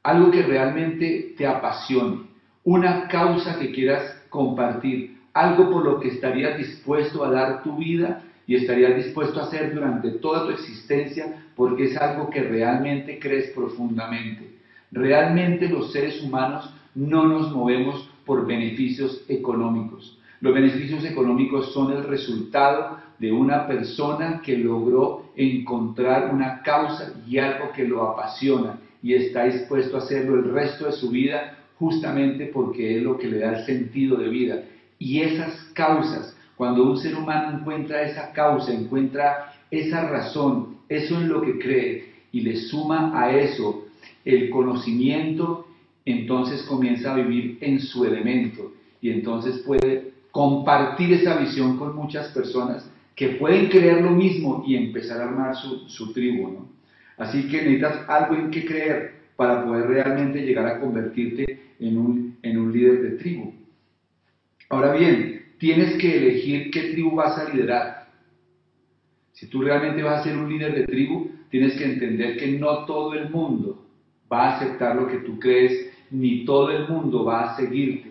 algo 0.02 0.30
que 0.30 0.42
realmente 0.42 1.34
te 1.36 1.46
apasione, 1.46 2.22
una 2.64 3.08
causa 3.08 3.58
que 3.58 3.72
quieras 3.72 4.22
compartir, 4.28 5.18
algo 5.32 5.70
por 5.70 5.84
lo 5.84 6.00
que 6.00 6.08
estarías 6.08 6.58
dispuesto 6.58 7.24
a 7.24 7.30
dar 7.30 7.62
tu 7.62 7.76
vida 7.76 8.22
y 8.50 8.56
estarías 8.56 8.96
dispuesto 8.96 9.38
a 9.38 9.44
hacer 9.44 9.72
durante 9.72 10.10
toda 10.10 10.44
tu 10.44 10.50
existencia 10.50 11.44
porque 11.54 11.84
es 11.84 11.96
algo 11.96 12.28
que 12.30 12.42
realmente 12.42 13.20
crees 13.20 13.50
profundamente. 13.50 14.56
Realmente 14.90 15.68
los 15.68 15.92
seres 15.92 16.20
humanos 16.20 16.68
no 16.96 17.28
nos 17.28 17.52
movemos 17.52 18.10
por 18.26 18.48
beneficios 18.48 19.24
económicos. 19.28 20.18
Los 20.40 20.52
beneficios 20.52 21.04
económicos 21.04 21.72
son 21.72 21.92
el 21.92 22.02
resultado 22.02 22.98
de 23.20 23.30
una 23.30 23.68
persona 23.68 24.42
que 24.44 24.58
logró 24.58 25.30
encontrar 25.36 26.34
una 26.34 26.60
causa 26.62 27.12
y 27.28 27.38
algo 27.38 27.70
que 27.70 27.86
lo 27.86 28.02
apasiona 28.02 28.80
y 29.00 29.14
está 29.14 29.44
dispuesto 29.44 29.94
a 29.96 30.00
hacerlo 30.00 30.34
el 30.34 30.50
resto 30.50 30.86
de 30.86 30.92
su 30.92 31.08
vida 31.10 31.56
justamente 31.78 32.46
porque 32.46 32.96
es 32.96 33.02
lo 33.04 33.16
que 33.16 33.28
le 33.28 33.38
da 33.38 33.58
el 33.60 33.64
sentido 33.64 34.16
de 34.16 34.28
vida. 34.28 34.62
Y 34.98 35.20
esas 35.20 35.54
causas, 35.72 36.36
cuando 36.60 36.84
un 36.84 36.98
ser 36.98 37.14
humano 37.16 37.58
encuentra 37.58 38.02
esa 38.02 38.34
causa, 38.34 38.70
encuentra 38.70 39.54
esa 39.70 40.10
razón, 40.10 40.76
eso 40.90 41.18
en 41.18 41.30
lo 41.30 41.40
que 41.40 41.58
cree 41.58 42.12
y 42.32 42.42
le 42.42 42.54
suma 42.54 43.18
a 43.18 43.34
eso 43.34 43.86
el 44.26 44.50
conocimiento, 44.50 45.66
entonces 46.04 46.62
comienza 46.64 47.14
a 47.14 47.16
vivir 47.16 47.56
en 47.62 47.80
su 47.80 48.04
elemento 48.04 48.74
y 49.00 49.08
entonces 49.08 49.62
puede 49.66 50.12
compartir 50.32 51.14
esa 51.14 51.38
visión 51.38 51.78
con 51.78 51.96
muchas 51.96 52.28
personas 52.28 52.86
que 53.16 53.28
pueden 53.28 53.70
creer 53.70 54.02
lo 54.02 54.10
mismo 54.10 54.62
y 54.66 54.76
empezar 54.76 55.22
a 55.22 55.28
armar 55.30 55.56
su, 55.56 55.88
su 55.88 56.12
tribu. 56.12 56.46
¿no? 56.46 56.68
Así 57.16 57.48
que 57.48 57.56
necesitas 57.62 58.06
algo 58.06 58.34
en 58.34 58.50
que 58.50 58.66
creer 58.66 59.14
para 59.34 59.64
poder 59.64 59.86
realmente 59.86 60.44
llegar 60.44 60.66
a 60.66 60.78
convertirte 60.78 61.58
en 61.78 61.96
un, 61.96 62.36
en 62.42 62.58
un 62.58 62.70
líder 62.70 63.00
de 63.00 63.10
tribu. 63.12 63.54
Ahora 64.68 64.92
bien, 64.92 65.39
tienes 65.60 65.98
que 65.98 66.16
elegir 66.16 66.70
qué 66.70 66.84
tribu 66.92 67.16
vas 67.16 67.38
a 67.38 67.52
liderar. 67.52 68.08
Si 69.32 69.46
tú 69.46 69.60
realmente 69.60 70.02
vas 70.02 70.20
a 70.20 70.24
ser 70.24 70.36
un 70.36 70.48
líder 70.48 70.74
de 70.74 70.86
tribu, 70.86 71.30
tienes 71.50 71.76
que 71.76 71.84
entender 71.84 72.38
que 72.38 72.58
no 72.58 72.86
todo 72.86 73.12
el 73.12 73.28
mundo 73.28 73.86
va 74.32 74.48
a 74.48 74.56
aceptar 74.56 74.96
lo 74.96 75.06
que 75.06 75.18
tú 75.18 75.38
crees, 75.38 75.90
ni 76.10 76.46
todo 76.46 76.70
el 76.70 76.88
mundo 76.88 77.24
va 77.24 77.42
a 77.42 77.56
seguirte, 77.56 78.08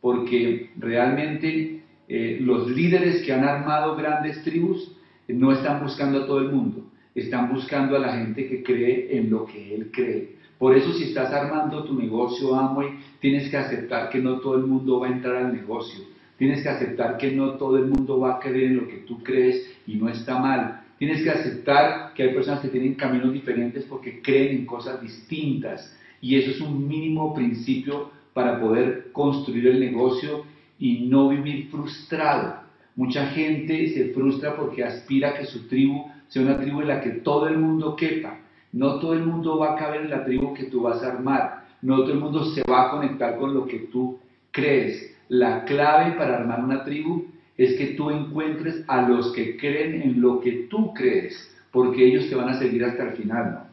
porque 0.00 0.70
realmente 0.78 1.82
eh, 2.08 2.38
los 2.40 2.70
líderes 2.70 3.22
que 3.22 3.32
han 3.32 3.44
armado 3.44 3.94
grandes 3.94 4.42
tribus 4.42 4.96
no 5.28 5.52
están 5.52 5.82
buscando 5.82 6.22
a 6.22 6.26
todo 6.26 6.38
el 6.38 6.50
mundo, 6.50 6.90
están 7.14 7.52
buscando 7.52 7.94
a 7.94 8.00
la 8.00 8.14
gente 8.14 8.48
que 8.48 8.62
cree 8.62 9.18
en 9.18 9.28
lo 9.28 9.44
que 9.44 9.74
él 9.74 9.90
cree. 9.92 10.36
Por 10.58 10.74
eso 10.74 10.94
si 10.94 11.04
estás 11.04 11.30
armando 11.30 11.84
tu 11.84 11.94
negocio 11.94 12.54
Amway, 12.54 12.88
tienes 13.20 13.50
que 13.50 13.58
aceptar 13.58 14.08
que 14.08 14.18
no 14.18 14.40
todo 14.40 14.56
el 14.56 14.66
mundo 14.66 15.00
va 15.00 15.08
a 15.08 15.12
entrar 15.12 15.36
al 15.36 15.52
negocio. 15.52 16.15
Tienes 16.38 16.62
que 16.62 16.68
aceptar 16.68 17.16
que 17.16 17.32
no 17.32 17.52
todo 17.52 17.78
el 17.78 17.86
mundo 17.86 18.20
va 18.20 18.36
a 18.36 18.40
creer 18.40 18.72
en 18.72 18.76
lo 18.76 18.88
que 18.88 18.98
tú 18.98 19.22
crees 19.22 19.66
y 19.86 19.96
no 19.96 20.08
está 20.08 20.38
mal. 20.38 20.82
Tienes 20.98 21.22
que 21.22 21.30
aceptar 21.30 22.12
que 22.14 22.24
hay 22.24 22.34
personas 22.34 22.60
que 22.60 22.68
tienen 22.68 22.94
caminos 22.94 23.32
diferentes 23.32 23.84
porque 23.84 24.20
creen 24.22 24.58
en 24.58 24.66
cosas 24.66 25.00
distintas. 25.00 25.94
Y 26.20 26.36
eso 26.36 26.50
es 26.50 26.60
un 26.60 26.86
mínimo 26.86 27.34
principio 27.34 28.10
para 28.32 28.60
poder 28.60 29.12
construir 29.12 29.66
el 29.66 29.80
negocio 29.80 30.44
y 30.78 31.06
no 31.06 31.28
vivir 31.28 31.68
frustrado. 31.70 32.60
Mucha 32.94 33.26
gente 33.28 33.88
se 33.88 34.12
frustra 34.12 34.56
porque 34.56 34.84
aspira 34.84 35.30
a 35.30 35.34
que 35.34 35.46
su 35.46 35.68
tribu 35.68 36.06
sea 36.28 36.42
una 36.42 36.58
tribu 36.58 36.80
en 36.80 36.88
la 36.88 37.00
que 37.00 37.10
todo 37.10 37.46
el 37.48 37.58
mundo 37.58 37.96
quepa. 37.96 38.40
No 38.72 38.98
todo 38.98 39.14
el 39.14 39.24
mundo 39.24 39.58
va 39.58 39.72
a 39.72 39.76
caber 39.76 40.02
en 40.02 40.10
la 40.10 40.24
tribu 40.24 40.52
que 40.54 40.64
tú 40.64 40.82
vas 40.82 41.02
a 41.02 41.12
armar. 41.12 41.66
No 41.82 41.98
todo 42.02 42.12
el 42.12 42.20
mundo 42.20 42.44
se 42.44 42.62
va 42.70 42.86
a 42.86 42.90
conectar 42.90 43.38
con 43.38 43.54
lo 43.54 43.66
que 43.66 43.80
tú 43.90 44.18
crees. 44.50 45.15
La 45.28 45.64
clave 45.64 46.12
para 46.12 46.38
armar 46.38 46.64
una 46.64 46.84
tribu 46.84 47.26
es 47.56 47.76
que 47.76 47.94
tú 47.94 48.10
encuentres 48.10 48.84
a 48.86 49.08
los 49.08 49.32
que 49.32 49.56
creen 49.56 50.02
en 50.02 50.20
lo 50.20 50.40
que 50.40 50.66
tú 50.70 50.92
crees, 50.94 51.34
porque 51.72 52.06
ellos 52.06 52.28
te 52.28 52.34
van 52.34 52.50
a 52.50 52.58
seguir 52.58 52.84
hasta 52.84 53.10
el 53.10 53.16
final. 53.16 53.52
¿no? 53.52 53.66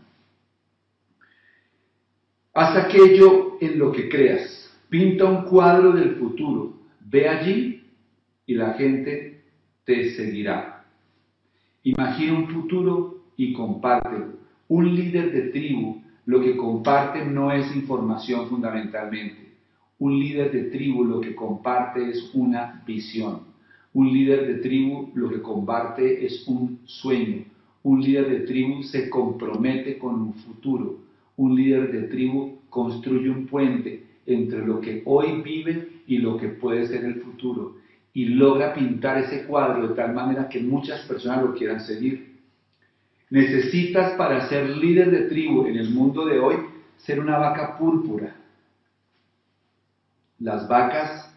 Haz 2.53 2.85
aquello 2.85 3.57
en 3.59 3.79
lo 3.79 3.91
que 3.91 4.09
creas. 4.09 4.71
Pinta 4.89 5.25
un 5.25 5.45
cuadro 5.45 5.91
del 5.91 6.15
futuro. 6.15 6.73
Ve 6.99 7.27
allí 7.27 7.83
y 8.45 8.53
la 8.53 8.73
gente 8.73 9.41
te 9.85 10.11
seguirá. 10.11 10.85
Imagina 11.83 12.33
un 12.33 12.47
futuro 12.47 13.23
y 13.35 13.53
compártelo. 13.53 14.33
Un 14.67 14.95
líder 14.95 15.31
de 15.31 15.41
tribu 15.49 16.01
lo 16.25 16.41
que 16.41 16.55
comparte 16.55 17.25
no 17.25 17.51
es 17.51 17.75
información 17.75 18.47
fundamentalmente. 18.47 19.42
Un 19.99 20.19
líder 20.19 20.51
de 20.51 20.63
tribu 20.65 21.03
lo 21.03 21.21
que 21.21 21.35
comparte 21.35 22.09
es 22.09 22.31
una 22.33 22.83
visión. 22.85 23.41
Un 23.93 24.11
líder 24.11 24.47
de 24.47 24.55
tribu 24.55 25.11
lo 25.13 25.29
que 25.29 25.41
comparte 25.41 26.25
es 26.25 26.47
un 26.47 26.79
sueño. 26.85 27.45
Un 27.83 28.01
líder 28.01 28.29
de 28.29 28.39
tribu 28.41 28.81
se 28.83 29.09
compromete 29.09 29.97
con 29.97 30.15
un 30.15 30.33
futuro. 30.33 30.99
Un 31.37 31.55
líder 31.55 31.91
de 31.91 32.07
tribu 32.07 32.59
construye 32.69 33.29
un 33.29 33.45
puente 33.45 34.03
entre 34.25 34.65
lo 34.65 34.81
que 34.81 35.03
hoy 35.05 35.41
vive 35.41 35.89
y 36.07 36.17
lo 36.17 36.37
que 36.37 36.49
puede 36.49 36.87
ser 36.87 37.05
el 37.05 37.21
futuro. 37.21 37.75
Y 38.13 38.25
logra 38.25 38.73
pintar 38.73 39.17
ese 39.19 39.45
cuadro 39.45 39.87
de 39.87 39.95
tal 39.95 40.13
manera 40.13 40.49
que 40.49 40.59
muchas 40.59 41.01
personas 41.01 41.43
lo 41.43 41.53
quieran 41.53 41.81
seguir. 41.81 42.33
Necesitas 43.29 44.13
para 44.13 44.47
ser 44.47 44.69
líder 44.77 45.11
de 45.11 45.21
tribu 45.23 45.65
en 45.65 45.77
el 45.77 45.89
mundo 45.89 46.25
de 46.25 46.39
hoy 46.39 46.55
ser 46.97 47.19
una 47.19 47.37
vaca 47.37 47.77
púrpura. 47.77 48.35
Las 50.39 50.67
vacas 50.67 51.33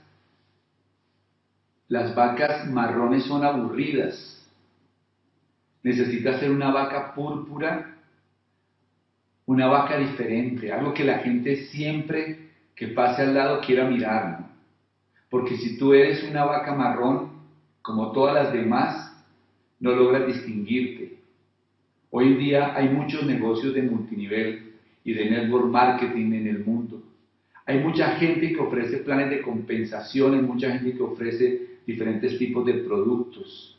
las 1.89 2.17
vacas 2.17 2.67
marrones 2.69 3.25
son 3.25 3.45
aburridas. 3.45 4.33
Necesitas 5.85 6.41
ser 6.41 6.51
una 6.51 6.73
vaca 6.73 7.15
púrpura, 7.15 7.95
una 9.47 9.69
vaca 9.69 9.97
diferente, 9.97 10.73
algo 10.73 10.93
que 10.93 11.05
la 11.05 11.19
gente 11.19 11.67
siempre 11.67 12.51
que 12.75 12.89
pase 12.89 13.23
al 13.23 13.35
lado 13.35 13.61
quiera 13.61 13.89
mirar. 13.89 14.47
Porque 15.31 15.57
si 15.57 15.79
tú 15.79 15.95
eres 15.95 16.25
una 16.25 16.45
vaca 16.45 16.75
marrón, 16.75 17.31
como 17.83 18.11
todas 18.11 18.35
las 18.35 18.53
demás, 18.53 19.13
no 19.79 19.93
logras 19.93 20.27
distinguirte. 20.27 21.19
Hoy 22.11 22.33
en 22.33 22.39
día 22.39 22.75
hay 22.75 22.89
muchos 22.89 23.25
negocios 23.25 23.75
de 23.75 23.83
multinivel 23.83 24.75
y 25.05 25.13
de 25.15 25.31
network 25.31 25.67
marketing 25.67 26.33
en 26.33 26.49
el 26.49 26.65
mundo. 26.65 26.96
Hay 27.67 27.81
mucha 27.81 28.17
gente 28.17 28.53
que 28.53 28.61
ofrece 28.61 28.99
planes 28.99 29.31
de 29.31 29.43
compensación, 29.43 30.35
hay 30.35 30.43
mucha 30.43 30.71
gente 30.71 30.97
que 30.97 31.03
ofrece 31.03 31.67
diferentes 31.85 32.39
tipos 32.39 32.65
de 32.65 32.75
productos. 32.75 33.77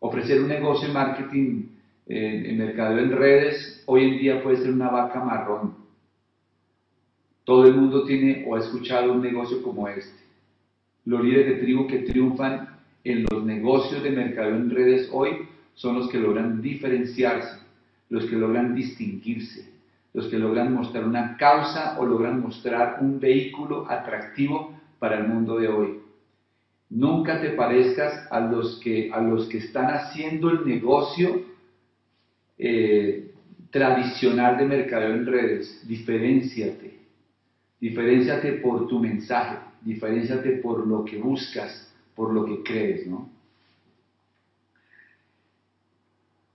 Ofrecer 0.00 0.42
un 0.42 0.48
negocio 0.48 0.88
de 0.88 0.94
marketing 0.94 1.66
eh, 2.08 2.42
en 2.46 2.58
mercado 2.58 2.98
en 2.98 3.12
redes 3.12 3.84
hoy 3.86 4.04
en 4.04 4.18
día 4.18 4.42
puede 4.42 4.56
ser 4.56 4.72
una 4.72 4.90
vaca 4.90 5.22
marrón. 5.22 5.74
Todo 7.44 7.66
el 7.66 7.74
mundo 7.74 8.04
tiene 8.04 8.44
o 8.48 8.56
ha 8.56 8.58
escuchado 8.58 9.12
un 9.12 9.22
negocio 9.22 9.62
como 9.62 9.86
este. 9.88 10.20
Los 11.04 11.24
líderes 11.24 11.54
de 11.54 11.62
tribu 11.62 11.86
que 11.86 12.00
triunfan 12.00 12.80
en 13.04 13.26
los 13.30 13.44
negocios 13.44 14.02
de 14.02 14.10
mercado 14.10 14.50
en 14.50 14.70
redes 14.70 15.08
hoy 15.12 15.48
son 15.74 15.96
los 15.96 16.08
que 16.08 16.18
logran 16.18 16.60
diferenciarse, 16.60 17.60
los 18.08 18.26
que 18.26 18.36
logran 18.36 18.74
distinguirse, 18.74 19.71
los 20.14 20.28
que 20.28 20.38
logran 20.38 20.72
mostrar 20.72 21.04
una 21.04 21.36
causa 21.36 21.98
o 21.98 22.04
logran 22.04 22.40
mostrar 22.40 22.98
un 23.00 23.18
vehículo 23.18 23.90
atractivo 23.90 24.74
para 24.98 25.18
el 25.18 25.28
mundo 25.28 25.56
de 25.56 25.68
hoy. 25.68 25.98
Nunca 26.90 27.40
te 27.40 27.50
parezcas 27.50 28.26
a 28.30 28.40
los 28.40 28.78
que, 28.80 29.10
a 29.10 29.20
los 29.20 29.48
que 29.48 29.58
están 29.58 29.86
haciendo 29.86 30.50
el 30.50 30.66
negocio 30.66 31.42
eh, 32.58 33.30
tradicional 33.70 34.58
de 34.58 34.66
mercadeo 34.66 35.14
en 35.14 35.26
redes. 35.26 35.80
Diferenciate. 35.86 36.98
Diferenciate 37.80 38.52
por 38.52 38.86
tu 38.86 39.00
mensaje. 39.00 39.56
Diferenciate 39.80 40.52
por 40.58 40.86
lo 40.86 41.04
que 41.04 41.16
buscas, 41.16 41.90
por 42.14 42.32
lo 42.32 42.44
que 42.44 42.62
crees, 42.62 43.06
¿no? 43.06 43.26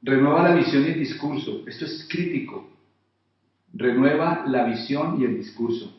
Renueva 0.04 0.44
la 0.44 0.56
visión 0.56 0.84
y 0.84 0.90
el 0.90 1.00
discurso. 1.00 1.64
Esto 1.66 1.86
es 1.86 2.08
crítico. 2.08 2.77
Renueva 3.78 4.44
la 4.48 4.64
visión 4.64 5.22
y 5.22 5.26
el 5.26 5.38
discurso. 5.38 5.96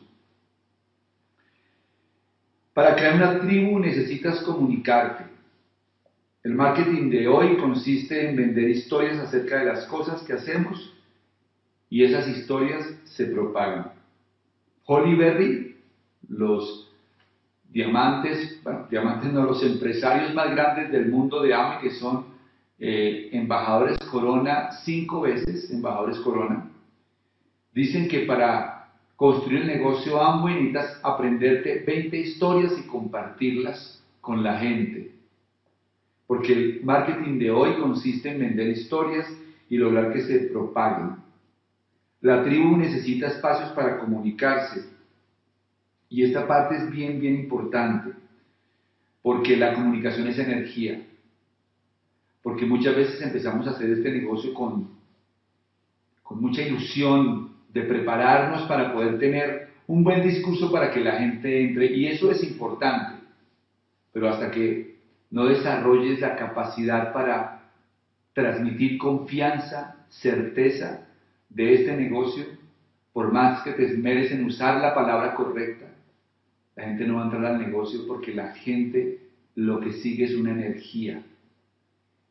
Para 2.73 2.95
crear 2.95 3.15
una 3.15 3.39
tribu 3.39 3.79
necesitas 3.79 4.41
comunicarte. 4.41 5.23
El 6.43 6.55
marketing 6.55 7.09
de 7.09 7.27
hoy 7.27 7.55
consiste 7.57 8.29
en 8.29 8.35
vender 8.35 8.69
historias 8.69 9.17
acerca 9.19 9.59
de 9.59 9.65
las 9.65 9.85
cosas 9.85 10.21
que 10.23 10.33
hacemos 10.33 10.93
y 11.89 12.03
esas 12.03 12.27
historias 12.27 12.85
se 13.05 13.27
propagan. 13.27 13.93
Holly 14.85 15.15
Berry, 15.15 15.77
los, 16.27 16.91
diamantes, 17.69 18.61
diamantes 18.89 19.31
no, 19.31 19.43
los 19.43 19.63
empresarios 19.63 20.33
más 20.33 20.51
grandes 20.51 20.91
del 20.91 21.07
mundo 21.09 21.41
de 21.41 21.53
AME, 21.53 21.79
que 21.81 21.91
son 21.91 22.25
eh, 22.77 23.29
embajadores 23.31 23.97
Corona, 24.11 24.71
cinco 24.83 25.21
veces 25.21 25.69
embajadores 25.71 26.17
Corona, 26.19 26.69
dicen 27.73 28.07
que 28.07 28.21
para 28.21 28.89
construir 29.15 29.61
el 29.61 29.67
negocio 29.67 30.21
Amway 30.21 30.55
necesitas 30.55 30.99
aprenderte 31.03 31.83
20 31.85 32.17
historias 32.17 32.73
y 32.77 32.87
compartirlas 32.87 34.03
con 34.21 34.43
la 34.43 34.57
gente. 34.57 35.11
Porque 36.25 36.53
el 36.53 36.83
marketing 36.83 37.39
de 37.39 37.51
hoy 37.51 37.73
consiste 37.81 38.29
en 38.31 38.39
vender 38.39 38.69
historias 38.69 39.27
y 39.69 39.77
lograr 39.77 40.13
que 40.13 40.21
se 40.21 40.39
propaguen. 40.51 41.15
La 42.21 42.43
tribu 42.43 42.77
necesita 42.77 43.27
espacios 43.27 43.71
para 43.71 43.99
comunicarse. 43.99 44.89
Y 46.09 46.23
esta 46.23 46.47
parte 46.47 46.75
es 46.77 46.89
bien, 46.89 47.19
bien 47.19 47.35
importante. 47.35 48.13
Porque 49.21 49.57
la 49.57 49.73
comunicación 49.73 50.27
es 50.27 50.37
energía. 50.37 51.05
Porque 52.41 52.65
muchas 52.65 52.95
veces 52.95 53.21
empezamos 53.21 53.67
a 53.67 53.71
hacer 53.71 53.89
este 53.89 54.11
negocio 54.11 54.53
con, 54.53 54.89
con 56.23 56.41
mucha 56.41 56.61
ilusión 56.61 57.48
de 57.73 57.81
prepararnos 57.83 58.63
para 58.63 58.93
poder 58.93 59.19
tener 59.19 59.69
un 59.87 60.03
buen 60.03 60.21
discurso 60.23 60.71
para 60.71 60.91
que 60.91 60.99
la 60.99 61.13
gente 61.13 61.61
entre. 61.61 61.87
Y 61.87 62.07
eso 62.07 62.31
es 62.31 62.43
importante. 62.43 63.23
Pero 64.11 64.29
hasta 64.29 64.51
que 64.51 64.97
no 65.31 65.45
desarrolles 65.45 66.19
la 66.19 66.35
capacidad 66.35 67.13
para 67.13 67.71
transmitir 68.33 68.97
confianza, 68.97 69.95
certeza 70.09 71.07
de 71.49 71.73
este 71.73 71.95
negocio, 71.95 72.45
por 73.13 73.31
más 73.31 73.63
que 73.63 73.73
te 73.73 73.85
esmeres 73.85 74.31
en 74.31 74.45
usar 74.45 74.79
la 74.81 74.93
palabra 74.93 75.33
correcta, 75.35 75.85
la 76.75 76.85
gente 76.85 77.05
no 77.05 77.15
va 77.15 77.21
a 77.21 77.25
entrar 77.25 77.45
al 77.45 77.59
negocio 77.59 78.07
porque 78.07 78.33
la 78.33 78.53
gente 78.53 79.19
lo 79.55 79.79
que 79.79 79.93
sigue 79.93 80.25
es 80.25 80.35
una 80.35 80.51
energía. 80.51 81.21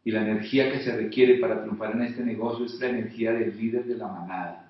Y 0.04 0.11
la 0.11 0.23
energía 0.23 0.73
que 0.73 0.78
se 0.78 0.97
requiere 0.97 1.38
para 1.38 1.61
triunfar 1.61 1.92
en 1.92 2.02
este 2.02 2.25
negocio 2.25 2.64
es 2.64 2.80
la 2.80 2.88
energía 2.88 3.33
del 3.33 3.57
líder 3.57 3.85
de 3.85 3.97
la 3.97 4.09
manada, 4.09 4.67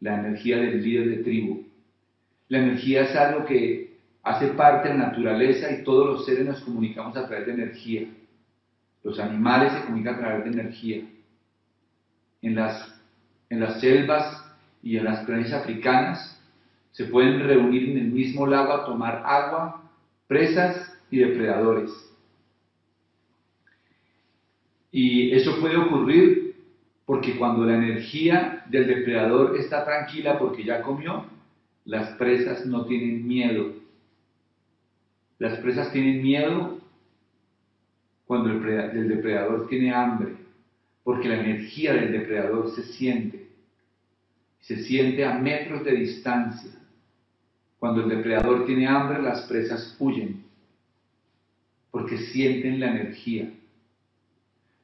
la 0.00 0.20
energía 0.20 0.58
del 0.58 0.82
líder 0.82 1.08
de 1.08 1.24
tribu. 1.24 1.66
La 2.48 2.58
energía 2.58 3.02
es 3.02 3.16
algo 3.16 3.44
que 3.44 3.98
hace 4.22 4.48
parte 4.48 4.88
de 4.88 4.98
la 4.98 5.08
naturaleza 5.08 5.70
y 5.70 5.84
todos 5.84 6.06
los 6.06 6.26
seres 6.26 6.46
nos 6.46 6.60
comunicamos 6.60 7.16
a 7.16 7.26
través 7.26 7.46
de 7.46 7.52
energía. 7.52 8.08
Los 9.02 9.18
animales 9.18 9.72
se 9.72 9.84
comunican 9.84 10.16
a 10.16 10.18
través 10.18 10.44
de 10.44 10.60
energía. 10.60 11.02
En 12.42 12.54
las, 12.54 13.00
en 13.50 13.60
las 13.60 13.80
selvas 13.80 14.44
y 14.82 14.96
en 14.96 15.04
las 15.04 15.24
planícies 15.24 15.54
africanas 15.54 16.40
se 16.92 17.04
pueden 17.04 17.40
reunir 17.40 17.90
en 17.90 17.98
el 17.98 18.08
mismo 18.08 18.46
lago 18.46 18.72
a 18.72 18.84
tomar 18.84 19.22
agua, 19.24 19.90
presas 20.26 20.92
y 21.10 21.18
depredadores. 21.18 21.90
Y 24.90 25.32
eso 25.32 25.60
puede 25.60 25.76
ocurrir 25.76 26.47
porque 27.08 27.36
cuando 27.36 27.64
la 27.64 27.74
energía 27.74 28.62
del 28.66 28.86
depredador 28.86 29.56
está 29.56 29.84
tranquila 29.84 30.38
porque 30.38 30.62
ya 30.62 30.82
comió, 30.82 31.24
las 31.84 32.10
presas 32.18 32.64
no 32.66 32.84
tienen 32.84 33.26
miedo 33.26 33.78
las 35.38 35.58
presas 35.60 35.92
tienen 35.92 36.20
miedo 36.20 36.80
cuando 38.26 38.50
el, 38.50 39.08
depredador 39.08 39.68
tiene 39.68 39.94
hambre, 39.94 40.34
porque 41.04 41.28
la 41.28 41.40
energía 41.40 41.94
del 41.94 42.12
depredador 42.12 42.70
se 42.74 42.82
siente. 42.82 43.48
Se 44.60 44.82
siente 44.82 45.24
a 45.24 45.38
metros 45.38 45.84
de 45.84 45.92
distancia. 45.92 46.72
Cuando 47.78 48.02
el 48.02 48.08
depredador 48.08 48.66
tiene 48.66 48.86
hambre, 48.86 49.22
las 49.22 49.42
presas 49.46 49.96
huyen, 49.98 50.44
porque 51.90 52.18
sienten 52.18 52.80
la 52.80 52.90
energía. 52.90 53.50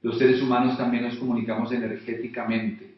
Los 0.05 0.19
seres 0.19 0.43
humanos 0.43 0.77
también 0.77 1.05
nos 1.05 1.17
comunicamos 1.17 1.73
energéticamente. 1.73 2.95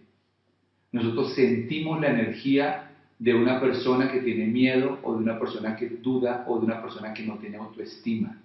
Nosotros 0.91 1.35
sentimos 1.37 2.01
la 2.01 2.11
energía 2.11 2.91
de 3.17 3.33
una 3.33 3.61
persona 3.61 4.11
que 4.11 4.23
tiene 4.23 4.47
miedo 4.47 4.99
o 5.05 5.15
de 5.15 5.23
una 5.23 5.39
persona 5.39 5.77
que 5.77 5.89
duda 5.89 6.45
o 6.49 6.59
de 6.59 6.67
una 6.67 6.83
persona 6.83 7.15
que 7.15 7.23
no 7.23 7.39
tiene 7.39 7.59
autoestima. 7.59 8.37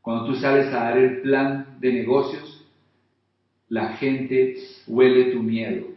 Cuando 0.00 0.24
tú 0.24 0.36
sales 0.36 0.68
a 0.68 0.84
dar 0.84 0.96
el 0.96 1.20
plan 1.20 1.76
de 1.78 1.92
negocios, 1.92 2.66
la 3.68 3.98
gente 3.98 4.56
huele 4.86 5.32
tu 5.32 5.42
miedo, 5.42 5.88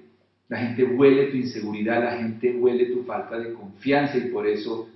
la 0.50 0.58
gente 0.58 0.84
huele 0.84 1.28
tu 1.28 1.38
inseguridad, 1.38 2.04
la 2.04 2.18
gente 2.18 2.54
huele 2.54 2.88
tu 2.88 3.04
falta 3.04 3.40
de 3.40 3.54
confianza 3.54 4.18
y 4.18 4.30
por 4.30 4.46
eso 4.46 4.90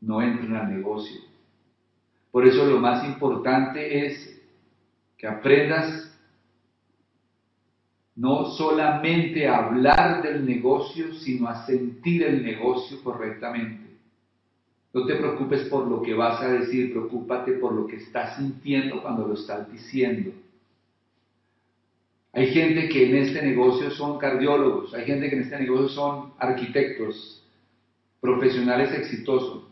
no 0.00 0.20
entran 0.20 0.56
al 0.56 0.74
negocio. 0.74 1.20
Por 2.32 2.44
eso 2.44 2.66
lo 2.66 2.80
más 2.80 3.04
importante 3.06 4.04
es 4.04 4.31
que 5.22 5.28
aprendas 5.28 6.12
no 8.16 8.46
solamente 8.56 9.46
a 9.46 9.66
hablar 9.66 10.20
del 10.20 10.44
negocio, 10.44 11.14
sino 11.14 11.46
a 11.46 11.64
sentir 11.64 12.24
el 12.24 12.42
negocio 12.42 13.00
correctamente. 13.04 13.98
No 14.92 15.06
te 15.06 15.14
preocupes 15.14 15.68
por 15.68 15.86
lo 15.86 16.02
que 16.02 16.12
vas 16.12 16.42
a 16.42 16.48
decir, 16.48 16.90
preocúpate 16.90 17.52
por 17.52 17.72
lo 17.72 17.86
que 17.86 17.96
estás 17.96 18.36
sintiendo 18.36 19.00
cuando 19.00 19.28
lo 19.28 19.34
estás 19.34 19.70
diciendo. 19.70 20.32
Hay 22.32 22.48
gente 22.48 22.88
que 22.88 23.08
en 23.08 23.16
este 23.18 23.42
negocio 23.42 23.92
son 23.92 24.18
cardiólogos, 24.18 24.92
hay 24.92 25.04
gente 25.04 25.30
que 25.30 25.36
en 25.36 25.42
este 25.42 25.60
negocio 25.60 25.88
son 25.88 26.32
arquitectos, 26.36 27.44
profesionales 28.20 28.92
exitosos, 28.92 29.68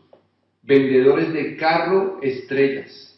vendedores 0.62 1.32
de 1.32 1.56
carro 1.56 2.20
estrellas. 2.22 3.09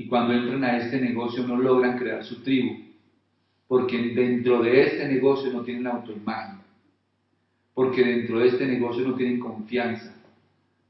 Y 0.00 0.06
cuando 0.06 0.32
entran 0.32 0.64
a 0.64 0.78
este 0.78 0.98
negocio 0.98 1.46
no 1.46 1.58
logran 1.58 1.98
crear 1.98 2.24
su 2.24 2.42
tribu 2.42 2.74
porque 3.68 3.98
dentro 4.14 4.62
de 4.62 4.82
este 4.82 5.06
negocio 5.06 5.52
no 5.52 5.62
tienen 5.62 5.86
autoimagen, 5.86 6.60
porque 7.74 8.02
dentro 8.02 8.38
de 8.38 8.48
este 8.48 8.66
negocio 8.66 9.06
no 9.06 9.14
tienen 9.14 9.38
confianza, 9.38 10.16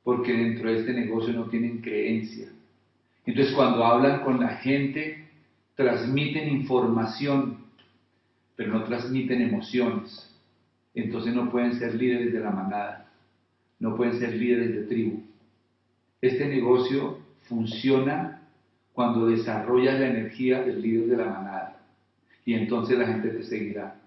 porque 0.05 0.33
dentro 0.33 0.71
de 0.71 0.79
este 0.79 0.93
negocio 0.93 1.33
no 1.33 1.47
tienen 1.47 1.81
creencia. 1.81 2.51
Entonces 3.27 3.53
cuando 3.53 3.85
hablan 3.85 4.21
con 4.23 4.39
la 4.39 4.59
gente, 4.59 5.29
transmiten 5.75 6.49
información, 6.49 7.65
pero 8.55 8.73
no 8.73 8.85
transmiten 8.85 9.43
emociones. 9.43 10.33
Entonces 10.95 11.35
no 11.35 11.51
pueden 11.51 11.77
ser 11.81 11.97
líderes 11.97 12.33
de 12.33 12.39
la 12.39 12.53
manada, 12.53 13.11
no 13.81 13.97
pueden 13.97 14.21
ser 14.21 14.37
líderes 14.37 14.73
de 14.73 14.83
tribu. 14.85 15.21
Este 16.21 16.47
negocio 16.47 17.19
funciona 17.49 18.40
cuando 19.01 19.29
desarrolla 19.29 19.99
la 19.99 20.09
energía 20.09 20.61
del 20.61 20.83
líder 20.83 21.07
de 21.07 21.17
la 21.17 21.25
manada 21.25 21.81
y 22.45 22.53
entonces 22.53 22.99
la 22.99 23.07
gente 23.07 23.31
te 23.31 23.45
seguirá. 23.45 23.99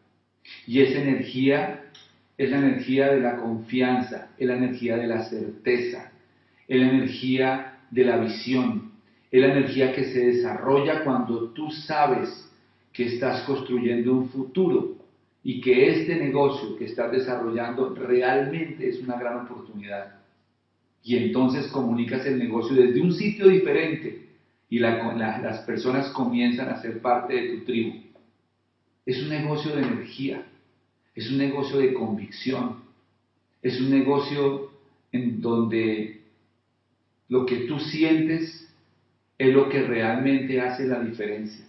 Y 0.67 0.81
esa 0.81 1.01
energía 1.01 1.85
es 2.37 2.51
la 2.51 2.59
energía 2.59 3.11
de 3.11 3.19
la 3.19 3.37
confianza, 3.37 4.29
es 4.37 4.47
la 4.47 4.55
energía 4.55 4.95
de 4.97 5.07
la 5.07 5.23
certeza, 5.23 6.11
es 6.67 6.79
la 6.79 6.89
energía 6.89 7.79
de 7.89 8.05
la 8.05 8.17
visión, 8.17 8.91
es 9.31 9.41
la 9.41 9.47
energía 9.47 9.95
que 9.95 10.03
se 10.03 10.27
desarrolla 10.27 11.03
cuando 11.03 11.49
tú 11.53 11.71
sabes 11.71 12.47
que 12.91 13.15
estás 13.15 13.41
construyendo 13.47 14.13
un 14.13 14.29
futuro 14.29 14.97
y 15.43 15.59
que 15.59 15.89
este 15.89 16.17
negocio 16.17 16.75
que 16.77 16.85
estás 16.85 17.11
desarrollando 17.11 17.95
realmente 17.95 18.89
es 18.89 19.01
una 19.01 19.17
gran 19.17 19.47
oportunidad. 19.47 20.19
Y 21.03 21.17
entonces 21.17 21.65
comunicas 21.71 22.27
el 22.27 22.37
negocio 22.37 22.75
desde 22.75 23.01
un 23.01 23.11
sitio 23.11 23.47
diferente 23.47 24.22
y 24.69 24.79
las 24.79 25.59
personas 25.65 26.09
comienzan 26.09 26.69
a 26.69 26.81
ser 26.81 27.01
parte 27.01 27.33
de 27.33 27.49
tu 27.49 27.65
tribu. 27.65 28.03
Es 29.05 29.21
un 29.21 29.29
negocio 29.29 29.75
de 29.75 29.83
energía, 29.83 30.45
es 31.13 31.29
un 31.29 31.37
negocio 31.37 31.79
de 31.79 31.93
convicción, 31.93 32.81
es 33.61 33.79
un 33.79 33.91
negocio 33.91 34.71
en 35.11 35.41
donde 35.41 36.21
lo 37.29 37.45
que 37.45 37.67
tú 37.67 37.79
sientes 37.79 38.67
es 39.37 39.53
lo 39.53 39.69
que 39.69 39.83
realmente 39.83 40.59
hace 40.61 40.87
la 40.87 40.99
diferencia. 41.01 41.65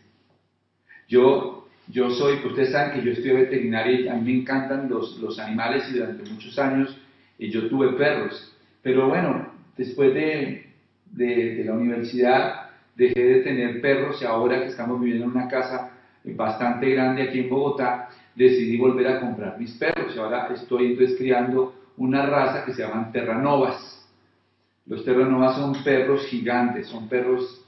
Yo, 1.09 1.69
yo 1.89 2.11
soy, 2.11 2.37
ustedes 2.45 2.73
saben 2.73 2.95
que 2.95 3.07
yo 3.07 3.13
estoy 3.13 3.33
veterinaria 3.33 4.01
y 4.01 4.09
a 4.09 4.15
mí 4.15 4.33
me 4.33 4.41
encantan 4.41 4.89
los, 4.89 5.19
los 5.19 5.39
animales 5.39 5.89
y 5.91 5.99
durante 5.99 6.31
muchos 6.31 6.59
años 6.59 6.97
eh, 7.39 7.51
yo 7.51 7.69
tuve 7.69 7.93
perros. 7.93 8.55
Pero 8.83 9.09
bueno, 9.09 9.53
después 9.77 10.15
de, 10.15 10.73
de, 11.13 11.55
de 11.57 11.65
la 11.65 11.75
universidad 11.75 12.64
dejé 12.97 13.23
de 13.23 13.41
tener 13.43 13.81
perros 13.81 14.21
y 14.23 14.25
ahora 14.25 14.61
que 14.61 14.69
estamos 14.69 15.01
viviendo 15.01 15.25
en 15.25 15.31
una 15.33 15.49
casa 15.49 15.91
bastante 16.25 16.91
grande 16.91 17.23
aquí 17.23 17.41
en 17.41 17.51
Bogotá, 17.51 18.09
decidí 18.35 18.77
volver 18.77 19.07
a 19.09 19.21
comprar 19.21 19.59
mis 19.59 19.73
perros 19.73 20.15
y 20.15 20.19
ahora 20.19 20.49
estoy 20.53 20.87
entonces 20.87 21.17
criando 21.19 21.75
una 21.97 22.27
raza 22.27 22.65
que 22.65 22.73
se 22.73 22.83
llaman 22.83 23.13
terranovas. 23.13 23.91
Los 24.87 25.05
terranovas 25.05 25.57
son 25.57 25.83
perros 25.85 26.27
gigantes, 26.27 26.89
son 26.89 27.09
perros 27.09 27.65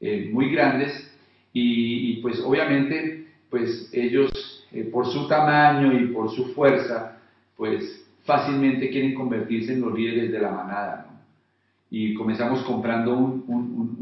eh, 0.00 0.30
muy 0.32 0.50
grandes 0.50 1.06
y, 1.52 2.20
pues 2.22 2.40
obviamente 2.40 3.26
pues 3.50 3.90
ellos 3.92 4.30
eh, 4.70 4.84
por 4.84 5.06
su 5.06 5.26
tamaño 5.26 5.92
y 5.92 6.06
por 6.08 6.30
su 6.30 6.54
fuerza 6.54 7.18
pues 7.56 8.04
fácilmente 8.24 8.90
quieren 8.90 9.14
convertirse 9.14 9.72
en 9.72 9.80
los 9.80 9.92
líderes 9.92 10.30
de 10.30 10.38
la 10.38 10.50
manada. 10.50 11.06
Y 11.90 12.14
comenzamos 12.14 12.62
comprando 12.62 13.16
un, 13.18 13.44
un 13.48 13.99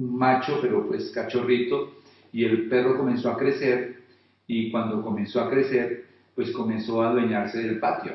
macho, 0.00 0.58
pero 0.60 0.86
pues 0.86 1.10
cachorrito, 1.10 1.94
y 2.32 2.44
el 2.44 2.68
perro 2.68 2.96
comenzó 2.96 3.30
a 3.30 3.36
crecer 3.36 4.00
y 4.46 4.70
cuando 4.70 5.02
comenzó 5.02 5.40
a 5.40 5.50
crecer, 5.50 6.04
pues 6.34 6.50
comenzó 6.52 7.02
a 7.02 7.10
adueñarse 7.10 7.58
del 7.62 7.78
patio. 7.78 8.12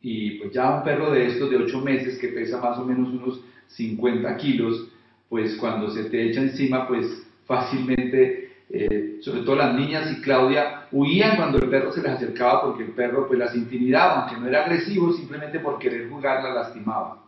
Y 0.00 0.38
pues 0.38 0.52
ya 0.52 0.76
un 0.76 0.84
perro 0.84 1.10
de 1.10 1.26
estos 1.26 1.50
de 1.50 1.56
8 1.56 1.80
meses 1.80 2.18
que 2.18 2.28
pesa 2.28 2.60
más 2.60 2.78
o 2.78 2.84
menos 2.84 3.08
unos 3.08 3.40
50 3.68 4.36
kilos, 4.36 4.88
pues 5.28 5.56
cuando 5.56 5.90
se 5.90 6.04
te 6.04 6.28
echa 6.28 6.40
encima, 6.40 6.86
pues 6.86 7.26
fácilmente, 7.44 8.50
eh, 8.70 9.18
sobre 9.20 9.42
todo 9.42 9.56
las 9.56 9.74
niñas 9.74 10.10
y 10.12 10.20
Claudia, 10.20 10.86
huían 10.92 11.36
cuando 11.36 11.58
el 11.58 11.68
perro 11.68 11.92
se 11.92 12.02
les 12.02 12.12
acercaba 12.12 12.62
porque 12.62 12.84
el 12.84 12.90
perro 12.90 13.26
pues 13.26 13.38
las 13.38 13.54
intimidaba, 13.54 14.22
aunque 14.22 14.40
no 14.40 14.48
era 14.48 14.64
agresivo, 14.64 15.12
simplemente 15.12 15.60
por 15.60 15.78
querer 15.78 16.08
jugar 16.08 16.42
la 16.42 16.54
lastimaba. 16.54 17.22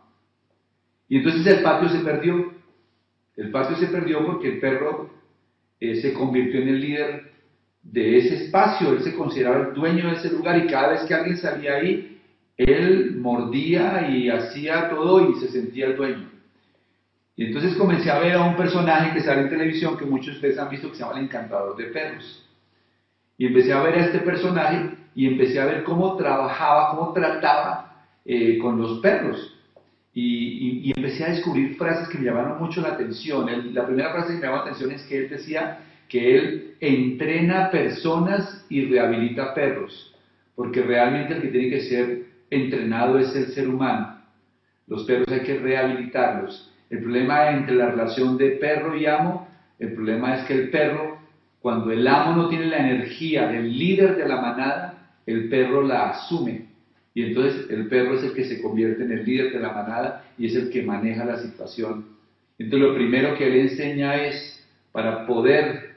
Y 1.07 1.17
entonces 1.17 1.45
el 1.47 1.63
patio 1.63 1.89
se 1.89 1.99
perdió. 1.99 2.58
El 3.39 3.51
patio 3.51 3.77
se 3.77 3.87
perdió 3.87 4.25
porque 4.25 4.49
el 4.49 4.59
perro 4.59 5.09
eh, 5.79 5.95
se 6.01 6.11
convirtió 6.11 6.59
en 6.61 6.67
el 6.67 6.81
líder 6.81 7.31
de 7.81 8.17
ese 8.17 8.43
espacio, 8.43 8.91
él 8.91 9.01
se 9.01 9.15
consideraba 9.15 9.67
el 9.69 9.73
dueño 9.73 10.09
de 10.09 10.15
ese 10.15 10.29
lugar 10.29 10.57
y 10.57 10.67
cada 10.67 10.89
vez 10.89 11.03
que 11.03 11.13
alguien 11.13 11.37
salía 11.37 11.75
ahí, 11.75 12.21
él 12.57 13.15
mordía 13.15 14.09
y 14.09 14.29
hacía 14.29 14.89
todo 14.89 15.29
y 15.29 15.35
se 15.35 15.47
sentía 15.47 15.85
el 15.85 15.95
dueño. 15.95 16.29
Y 17.37 17.45
entonces 17.45 17.77
comencé 17.77 18.11
a 18.11 18.19
ver 18.19 18.33
a 18.33 18.43
un 18.43 18.57
personaje 18.57 19.13
que 19.13 19.21
sale 19.21 19.43
en 19.43 19.49
televisión 19.49 19.97
que 19.97 20.03
muchos 20.03 20.27
de 20.27 20.33
ustedes 20.33 20.57
han 20.57 20.69
visto 20.69 20.89
que 20.89 20.97
se 20.97 21.03
llama 21.03 21.17
el 21.17 21.23
encantador 21.23 21.77
de 21.77 21.85
perros. 21.85 22.45
Y 23.37 23.45
empecé 23.45 23.71
a 23.71 23.81
ver 23.81 23.95
a 23.99 24.05
este 24.07 24.19
personaje 24.19 24.97
y 25.15 25.27
empecé 25.27 25.61
a 25.61 25.65
ver 25.65 25.85
cómo 25.85 26.17
trabajaba, 26.17 26.89
cómo 26.89 27.13
trataba 27.13 28.03
eh, 28.25 28.57
con 28.57 28.77
los 28.81 28.99
perros. 28.99 29.58
Y, 30.13 30.91
empecé 30.95 31.23
a 31.23 31.29
descubrir 31.29 31.75
frases 31.75 32.07
que 32.09 32.17
me 32.17 32.25
llamaron 32.25 32.59
mucho 32.59 32.81
la 32.81 32.89
atención. 32.89 33.47
la 33.73 33.85
primera 33.85 34.11
frase 34.11 34.33
que 34.33 34.39
me 34.39 34.41
llamó 34.41 34.57
la 34.57 34.61
atención 34.63 34.91
es 34.91 35.03
que 35.03 35.17
él 35.17 35.29
decía 35.29 35.79
que 36.07 36.35
él 36.35 36.75
entrena 36.79 37.69
personas 37.69 38.65
y 38.69 38.85
rehabilita 38.85 39.53
perros, 39.53 40.15
porque 40.55 40.81
realmente 40.81 41.35
el 41.35 41.41
que 41.41 41.47
tiene 41.49 41.69
que 41.69 41.81
ser 41.81 42.25
entrenado 42.49 43.19
es 43.19 43.35
el 43.35 43.47
ser 43.47 43.69
humano. 43.69 44.19
Los 44.87 45.03
perros 45.03 45.27
hay 45.29 45.41
que 45.41 45.59
rehabilitarlos. 45.59 46.73
El 46.89 46.99
problema 46.99 47.51
entre 47.51 47.75
la 47.75 47.91
relación 47.91 48.37
de 48.37 48.51
perro 48.51 48.97
y 48.97 49.05
amo, 49.05 49.47
el 49.77 49.93
problema 49.93 50.37
es 50.37 50.45
que 50.45 50.53
el 50.53 50.69
perro, 50.71 51.19
cuando 51.61 51.91
el 51.91 52.07
amo 52.07 52.35
no 52.35 52.49
tiene 52.49 52.65
la 52.65 52.89
energía 52.89 53.47
del 53.47 53.77
líder 53.77 54.17
de 54.17 54.27
la 54.27 54.41
manada, 54.41 55.11
el 55.27 55.47
perro 55.49 55.83
la 55.83 56.09
asume 56.09 56.68
y 57.19 57.23
entonces 57.23 57.69
el 57.69 57.89
perro 57.89 58.15
es 58.15 58.23
el 58.23 58.33
que 58.33 58.45
se 58.45 58.61
convierte 58.61 59.03
en 59.03 59.11
el 59.11 59.25
líder 59.25 59.51
de 59.51 59.59
la 59.59 59.73
manada 59.73 60.23
y 60.37 60.45
es 60.45 60.55
el 60.55 60.69
que 60.69 60.83
maneja 60.83 61.25
la 61.25 61.37
situación. 61.37 62.05
Entonces 62.57 62.87
lo 62.87 62.95
primero 62.95 63.37
que 63.37 63.45
él 63.45 63.57
enseña 63.57 64.23
es, 64.23 64.65
para 64.93 65.27
poder 65.27 65.95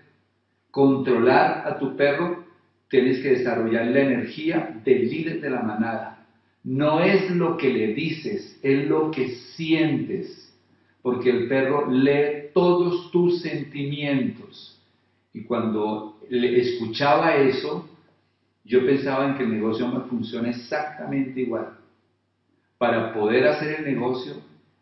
controlar 0.73 1.63
a 1.65 1.79
tu 1.79 1.97
perro, 1.97 2.45
tienes 2.89 3.21
que 3.21 3.37
desarrollar 3.37 3.87
la 3.87 4.01
energía 4.01 4.81
del 4.85 5.09
líder 5.09 5.41
de 5.41 5.51
la 5.51 5.63
manada. 5.63 6.27
No 6.65 7.01
es 7.05 7.31
lo 7.31 7.57
que 7.57 7.73
le 7.73 7.95
dices, 7.95 8.59
es 8.61 8.89
lo 8.89 9.13
que 9.13 9.29
sientes, 9.55 10.53
porque 11.03 11.31
el 11.31 11.47
perro 11.47 11.89
lee 11.89 12.51
todos 12.53 13.13
tus 13.13 13.43
sentimientos. 13.43 14.77
Y 15.33 15.43
cuando 15.43 16.19
le 16.29 16.61
escuchaba 16.61 17.37
eso, 17.37 17.89
yo 18.65 18.87
pensaba 18.87 19.27
en 19.27 19.35
que 19.37 19.43
el 19.43 19.51
negocio 19.51 19.89
me 19.89 20.01
funciona 20.03 20.51
exactamente 20.51 21.41
igual. 21.41 21.77
Para 22.79 23.13
poder 23.13 23.47
hacer 23.47 23.81
el 23.81 23.95
negocio 23.95 24.35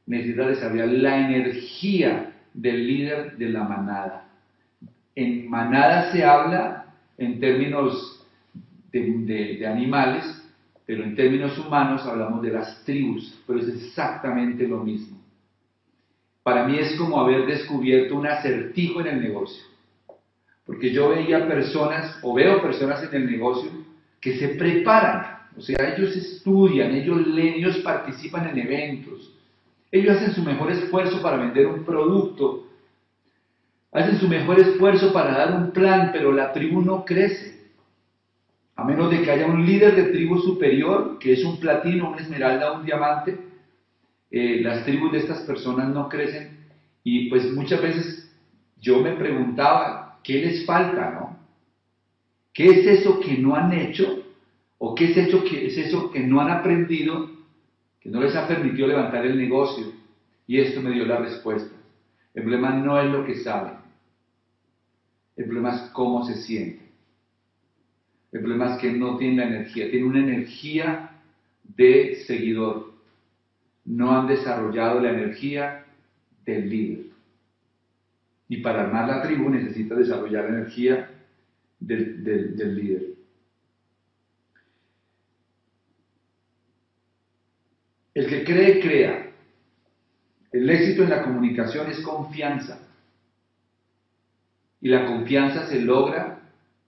necesita 0.07 0.47
desarrollar 0.47 0.89
la 0.89 1.19
energía 1.19 2.33
del 2.53 2.87
líder 2.87 3.37
de 3.37 3.49
la 3.49 3.65
manada. 3.65 4.29
En 5.15 5.49
manada 5.49 6.13
se 6.13 6.25
habla 6.25 6.95
en 7.17 7.39
términos 7.41 8.27
de 8.93 9.67
animales, 9.67 10.25
pero 10.85 11.05
en 11.05 11.15
términos 11.15 11.57
humanos 11.59 12.05
hablamos 12.05 12.43
de 12.43 12.51
las 12.51 12.85
tribus, 12.85 13.41
pero 13.47 13.61
es 13.61 13.69
exactamente 13.69 14.67
lo 14.67 14.83
mismo. 14.83 15.21
Para 16.43 16.67
mí 16.67 16.79
es 16.79 16.97
como 16.97 17.21
haber 17.21 17.47
descubierto 17.47 18.17
un 18.17 18.27
acertijo 18.27 19.01
en 19.01 19.07
el 19.07 19.21
negocio. 19.21 19.70
Porque 20.71 20.93
yo 20.93 21.09
veía 21.09 21.49
personas, 21.49 22.17
o 22.23 22.33
veo 22.33 22.63
personas 22.63 23.03
en 23.03 23.23
el 23.23 23.29
negocio, 23.29 23.73
que 24.21 24.39
se 24.39 24.51
preparan. 24.51 25.41
O 25.57 25.61
sea, 25.61 25.97
ellos 25.97 26.15
estudian, 26.15 26.93
ellos 26.93 27.27
leen, 27.27 27.55
ellos 27.55 27.79
participan 27.79 28.51
en 28.51 28.59
eventos. 28.59 29.35
Ellos 29.91 30.17
hacen 30.17 30.33
su 30.33 30.45
mejor 30.45 30.71
esfuerzo 30.71 31.21
para 31.21 31.39
vender 31.39 31.67
un 31.67 31.83
producto. 31.83 32.69
Hacen 33.91 34.21
su 34.21 34.29
mejor 34.29 34.61
esfuerzo 34.61 35.13
para 35.13 35.39
dar 35.39 35.57
un 35.57 35.73
plan, 35.73 36.11
pero 36.13 36.31
la 36.31 36.53
tribu 36.53 36.81
no 36.83 37.05
crece. 37.05 37.69
A 38.77 38.85
menos 38.85 39.11
de 39.11 39.23
que 39.23 39.31
haya 39.33 39.47
un 39.47 39.67
líder 39.67 39.97
de 39.97 40.13
tribu 40.13 40.39
superior, 40.39 41.19
que 41.19 41.33
es 41.33 41.45
un 41.45 41.59
platino, 41.59 42.11
una 42.11 42.23
esmeralda, 42.23 42.79
un 42.79 42.85
diamante, 42.85 43.41
eh, 44.31 44.61
las 44.63 44.85
tribus 44.85 45.11
de 45.11 45.19
estas 45.19 45.41
personas 45.41 45.89
no 45.89 46.09
crecen. 46.09 46.61
Y 47.03 47.29
pues 47.29 47.51
muchas 47.51 47.83
veces 47.83 48.33
yo 48.81 49.01
me 49.01 49.17
preguntaba, 49.17 50.00
¿qué 50.23 50.35
les 50.41 50.67
falta, 50.67 51.11
no? 51.11 51.39
¿Qué 52.53 52.67
es 52.67 52.87
eso 53.01 53.21
que 53.21 53.39
no 53.39 53.55
han 53.55 53.73
hecho? 53.73 54.25
¿O 54.79 54.95
qué 54.95 55.11
es 55.11 55.17
eso 55.17 55.45
que, 55.45 55.67
es 55.67 55.77
eso 55.77 56.11
que 56.11 56.21
no 56.21 56.41
han 56.41 56.51
aprendido 56.51 57.31
que 58.01 58.09
no 58.09 58.21
les 58.21 58.35
ha 58.35 58.49
permitido 58.49 58.89
levantar 58.89 59.27
el 59.27 59.37
negocio? 59.37 59.93
Y 60.47 60.59
esto 60.59 60.81
me 60.81 60.91
dio 60.91 61.05
la 61.05 61.19
respuesta. 61.19 61.75
El 62.35 62.43
problema 62.43 62.71
no 62.71 63.01
es 63.01 63.11
lo 63.11 63.25
que 63.25 63.37
saben. 63.37 63.75
El 65.37 65.45
problema 65.45 65.75
es 65.75 65.83
cómo 65.93 66.25
se 66.25 66.35
sienten. 66.37 66.89
El 68.33 68.41
problema 68.41 68.75
es 68.75 68.81
que 68.81 68.93
no 68.93 69.17
tienen 69.17 69.37
la 69.39 69.47
energía. 69.47 69.91
Tienen 69.91 70.09
una 70.09 70.21
energía 70.21 71.11
de 71.65 72.17
seguidor. 72.27 72.93
No 73.85 74.13
han 74.13 74.27
desarrollado 74.27 75.01
la 75.01 75.11
energía 75.11 75.87
del 76.45 76.69
líder. 76.69 77.10
Y 78.51 78.57
para 78.63 78.83
armar 78.83 79.07
la 79.07 79.23
tribu 79.23 79.49
necesita 79.49 79.95
desarrollar 79.95 80.51
la 80.51 80.57
energía 80.59 81.09
del, 81.79 82.75
líder. 82.75 83.15
El 88.13 88.27
que 88.27 88.43
cree, 88.43 88.81
crea. 88.81 89.31
El 90.51 90.69
éxito 90.69 91.05
en 91.05 91.11
la 91.11 91.23
comunicación 91.23 91.89
es 91.93 92.01
confianza. 92.01 92.81
Y 94.81 94.89
la 94.89 95.07
confianza 95.07 95.69
se 95.69 95.81
logra 95.83 96.41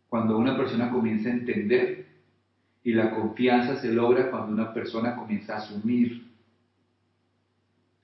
cuando 0.09 0.39
una 0.39 0.57
persona 0.57 0.91
comienza 0.91 1.29
a 1.29 1.35
entender. 1.35 2.07
Y 2.83 2.93
la 2.93 3.15
confianza 3.15 3.77
se 3.77 3.93
logra 3.93 4.33
cuando 4.33 4.53
una 4.53 4.75
persona 4.75 5.15
comienza 5.15 5.55
a 5.55 5.59
asumir 5.59 6.32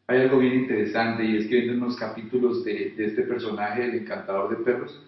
hay 0.08 0.22
algo 0.22 0.38
bien 0.38 0.54
interesante 0.54 1.22
y 1.22 1.36
es 1.36 1.46
que 1.48 1.64
en 1.64 1.82
unos 1.82 1.94
capítulos 1.96 2.64
de, 2.64 2.94
este 2.96 3.22
personaje, 3.22 3.84
el 3.84 3.94
encantador 3.94 4.48
de 4.48 4.64
perros, 4.64 5.04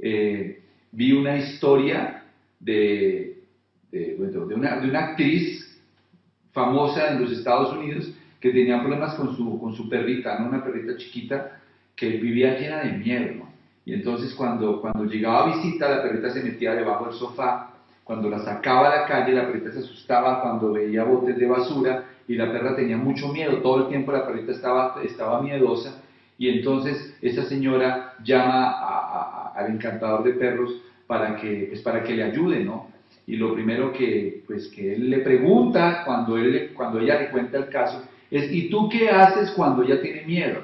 eh, 0.00 0.64
vi 0.90 1.12
una 1.12 1.36
historia 1.36 2.24
de, 2.58 3.40
de, 3.92 4.16
una, 4.56 4.80
de, 4.80 4.88
una, 4.88 4.98
actriz 4.98 5.80
famosa 6.50 7.12
en 7.12 7.22
los 7.22 7.30
Estados 7.30 7.72
Unidos 7.76 8.12
que 8.40 8.50
tenía 8.50 8.80
problemas 8.80 9.14
con 9.14 9.36
su, 9.36 9.60
con 9.60 9.76
su 9.76 9.88
perrita, 9.88 10.44
una 10.44 10.64
perrita 10.64 10.96
chiquita 10.96 11.60
que 11.94 12.08
vivía 12.08 12.58
llena 12.58 12.82
de 12.82 12.92
miedo. 12.98 13.46
Y 13.84 13.94
entonces 13.94 14.34
cuando, 14.34 14.80
cuando 14.80 15.04
llegaba 15.04 15.44
a 15.44 15.56
visita, 15.56 15.88
la 15.88 16.02
perrita 16.02 16.30
se 16.30 16.42
metía 16.42 16.74
debajo 16.74 17.06
del 17.06 17.14
sofá, 17.14 17.74
cuando 18.02 18.28
la 18.28 18.40
sacaba 18.40 18.90
a 18.90 19.02
la 19.02 19.06
calle, 19.06 19.34
la 19.34 19.46
perrita 19.46 19.70
se 19.70 19.78
asustaba 19.78 20.42
cuando 20.42 20.72
veía 20.72 21.04
botes 21.04 21.36
de 21.36 21.46
basura 21.46 22.04
y 22.30 22.36
la 22.36 22.52
perra 22.52 22.76
tenía 22.76 22.96
mucho 22.96 23.32
miedo, 23.32 23.56
todo 23.56 23.82
el 23.82 23.88
tiempo 23.88 24.12
la 24.12 24.24
perrita 24.24 24.52
estaba, 24.52 25.02
estaba 25.02 25.42
miedosa 25.42 26.00
y 26.38 26.48
entonces 26.48 27.16
esa 27.20 27.44
señora 27.46 28.14
llama 28.22 29.50
al 29.52 29.72
encantador 29.72 30.22
de 30.22 30.34
perros 30.34 30.80
para 31.08 31.34
que, 31.34 31.66
pues 31.68 31.80
para 31.82 32.04
que 32.04 32.14
le 32.14 32.22
ayude, 32.22 32.62
¿no? 32.62 32.88
Y 33.26 33.34
lo 33.34 33.52
primero 33.52 33.92
que, 33.92 34.44
pues, 34.46 34.68
que 34.68 34.94
él 34.94 35.10
le 35.10 35.18
pregunta 35.18 36.04
cuando, 36.04 36.38
él, 36.38 36.70
cuando 36.72 37.00
ella 37.00 37.20
le 37.20 37.30
cuenta 37.30 37.58
el 37.58 37.68
caso 37.68 38.04
es, 38.30 38.52
¿y 38.52 38.70
tú 38.70 38.88
qué 38.88 39.08
haces 39.08 39.50
cuando 39.50 39.82
ella 39.82 40.00
tiene 40.00 40.22
miedo? 40.22 40.62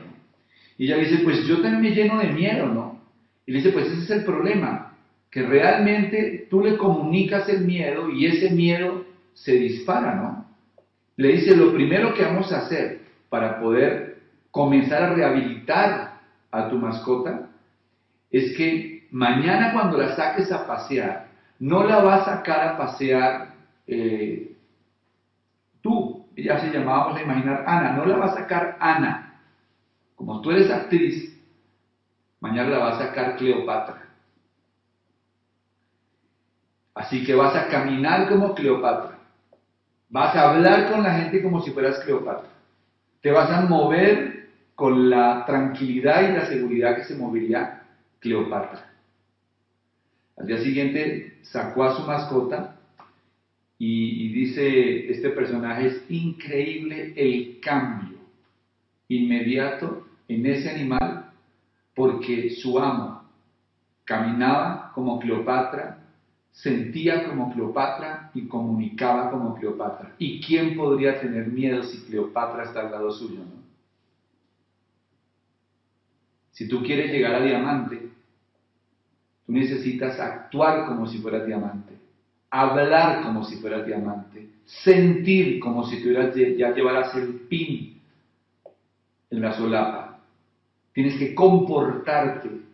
Y 0.79 0.85
ella 0.85 0.99
dice, 0.99 1.19
pues 1.25 1.45
yo 1.49 1.61
también 1.63 1.83
me 1.83 1.91
lleno 1.91 2.21
de 2.21 2.29
miedo, 2.29 2.69
¿no? 2.69 3.01
Y 3.45 3.51
le 3.51 3.59
dice, 3.59 3.71
pues 3.71 3.87
ese 3.87 4.05
es 4.05 4.11
el 4.11 4.25
problema, 4.25 4.97
que 5.33 5.43
realmente 5.43 6.47
tú 6.49 6.61
le 6.63 6.77
comunicas 6.77 7.49
el 7.49 7.63
miedo 7.63 8.09
y 8.09 8.27
ese 8.27 8.51
miedo 8.51 9.05
se 9.35 9.55
dispara, 9.55 10.15
¿no? 10.15 10.46
Le 11.17 11.29
dice, 11.29 11.57
lo 11.57 11.73
primero 11.73 12.15
que 12.15 12.25
vamos 12.25 12.53
a 12.53 12.59
hacer 12.59 13.01
para 13.29 13.59
poder 13.59 14.19
comenzar 14.51 15.03
a 15.03 15.15
rehabilitar 15.15 16.21
a 16.51 16.69
tu 16.69 16.79
mascota 16.79 17.49
es 18.31 18.57
que 18.57 19.09
mañana 19.11 19.73
cuando 19.73 19.97
la 19.99 20.15
saques 20.15 20.53
a 20.53 20.67
pasear, 20.67 21.29
no 21.59 21.85
la 21.85 22.03
vas 22.03 22.29
a 22.29 22.37
sacar 22.37 22.69
a 22.69 22.77
pasear 22.77 23.55
eh, 23.87 24.55
tú, 25.81 26.27
ella 26.35 26.61
se 26.61 26.71
llamaba, 26.71 27.17
a 27.17 27.23
imaginar, 27.23 27.65
Ana, 27.67 27.93
no 27.93 28.05
la 28.05 28.17
va 28.19 28.27
a 28.27 28.35
sacar 28.35 28.77
Ana. 28.79 29.41
Como 30.17 30.41
tú 30.41 30.51
eres 30.51 30.71
actriz, 30.71 31.35
mañana 32.41 32.71
la 32.71 32.79
va 32.79 32.89
a 32.91 32.99
sacar 32.99 33.37
Cleopatra. 33.37 34.03
Así 36.95 37.25
que 37.25 37.35
vas 37.35 37.55
a 37.55 37.69
caminar 37.69 38.29
como 38.29 38.55
Cleopatra. 38.55 39.16
Vas 40.09 40.35
a 40.37 40.51
hablar 40.51 40.91
con 40.91 41.03
la 41.03 41.15
gente 41.15 41.43
como 41.43 41.63
si 41.63 41.71
fueras 41.71 41.99
Cleopatra. 42.01 42.49
Te 43.21 43.31
vas 43.31 43.51
a 43.51 43.63
mover 43.63 44.51
con 44.75 45.11
la 45.11 45.45
tranquilidad 45.47 46.29
y 46.29 46.35
la 46.35 46.47
seguridad 46.47 46.97
que 46.97 47.05
se 47.05 47.17
movería 47.17 47.83
Cleopatra. 48.21 48.93
Al 50.37 50.47
día 50.47 50.59
siguiente 50.59 51.39
sacó 51.43 51.85
a 51.85 51.97
su 51.97 52.03
mascota 52.03 52.77
y, 53.79 54.33
dice, 54.33 55.11
este 55.11 55.31
personaje 55.31 55.87
es 55.87 56.05
increíble 56.11 57.13
el 57.17 57.59
cambio 57.61 58.19
inmediato 59.09 60.07
en 60.29 60.47
ese 60.47 60.71
animal 60.71 61.31
porque 61.95 62.51
su 62.51 62.79
amo 62.79 63.23
caminaba 64.05 64.93
como 64.95 65.19
Cleopatra, 65.19 66.06
sentía 66.57 67.29
como 67.29 67.53
Cleopatra 67.53 68.31
y 68.33 68.49
comunicaba 68.49 69.31
como 69.31 69.55
Cleopatra. 69.55 70.15
¿Y 70.17 70.41
quién 70.41 70.75
podría 70.75 71.21
tener 71.21 71.47
miedo 71.49 71.83
si 71.83 71.99
Cleopatra 72.05 72.65
está 72.65 72.81
al 72.81 72.93
lado 72.93 73.11
suyo? 73.11 73.43
Si 76.53 76.67
tú 76.67 76.83
quieres 76.83 77.13
llegar 77.13 77.35
a 77.35 77.45
diamante, 77.45 78.09
tú 79.45 79.53
necesitas 79.53 80.19
actuar 80.19 80.87
como 80.87 81.07
si 81.07 81.19
fueras 81.19 81.47
diamante, 81.47 81.95
hablar 82.49 83.23
como 83.23 83.45
si 83.45 83.57
fueras 83.57 83.85
diamante, 83.85 84.49
sentir 84.65 85.61
como 85.61 85.87
si 85.87 86.03
tuvieras 86.03 86.35
ya 86.35 86.75
llevaras 86.75 87.15
el 87.17 87.35
pin 87.35 88.01
en 89.29 89.43
la 89.43 89.53
solapa. 89.53 90.21
Tienes 90.95 91.19
que 91.19 91.35
comportarte 91.35 92.66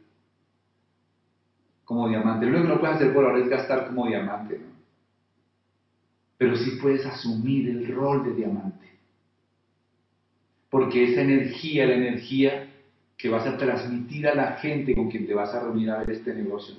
como 1.92 2.09
diamante. 2.09 2.46
Lo 2.46 2.52
único 2.52 2.68
que 2.68 2.74
no 2.74 2.81
puedes 2.81 2.96
hacer 2.96 3.12
por 3.12 3.24
ahora 3.24 3.38
es 3.38 3.48
gastar 3.48 3.87
como 3.87 4.07
diamante, 4.07 4.59
¿no? 4.59 4.72
Pero 6.38 6.57
sí 6.57 6.78
puedes 6.81 7.05
asumir 7.05 7.68
el 7.68 7.94
rol 7.94 8.24
de 8.24 8.33
diamante. 8.33 8.90
Porque 10.70 11.12
esa 11.12 11.20
energía, 11.20 11.87
la 11.87 11.94
energía 11.94 12.68
que 13.16 13.28
vas 13.28 13.46
a 13.46 13.59
transmitir 13.59 14.26
a 14.26 14.35
la 14.35 14.52
gente 14.55 14.94
con 14.94 15.11
quien 15.11 15.26
te 15.26 15.35
vas 15.35 15.55
a 15.55 15.61
reunir 15.61 15.90
a 15.90 15.98
ver 15.98 16.11
este 16.11 16.35
negocio. 16.35 16.74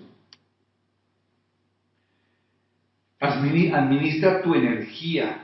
Administra 3.19 4.41
tu 4.41 4.56
energía. 4.56 5.42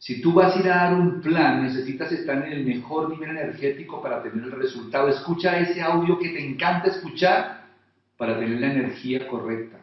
Si 0.00 0.22
tú 0.22 0.32
vas 0.32 0.56
a 0.56 0.60
ir 0.60 0.70
a 0.70 0.76
dar 0.76 0.94
un 0.94 1.20
plan, 1.20 1.62
necesitas 1.62 2.10
estar 2.10 2.38
en 2.38 2.50
el 2.50 2.64
mejor 2.64 3.10
nivel 3.10 3.36
energético 3.36 4.00
para 4.00 4.22
tener 4.22 4.44
el 4.44 4.52
resultado. 4.52 5.08
Escucha 5.08 5.58
ese 5.58 5.82
audio 5.82 6.18
que 6.18 6.30
te 6.30 6.42
encanta 6.42 6.88
escuchar 6.88 7.66
para 8.16 8.38
tener 8.38 8.58
la 8.60 8.72
energía 8.72 9.28
correcta. 9.28 9.76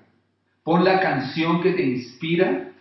Pon 0.64 0.84
la 0.84 1.00
canción 1.00 1.62
que 1.62 1.74
te 1.74 1.84
inspira 1.84 2.72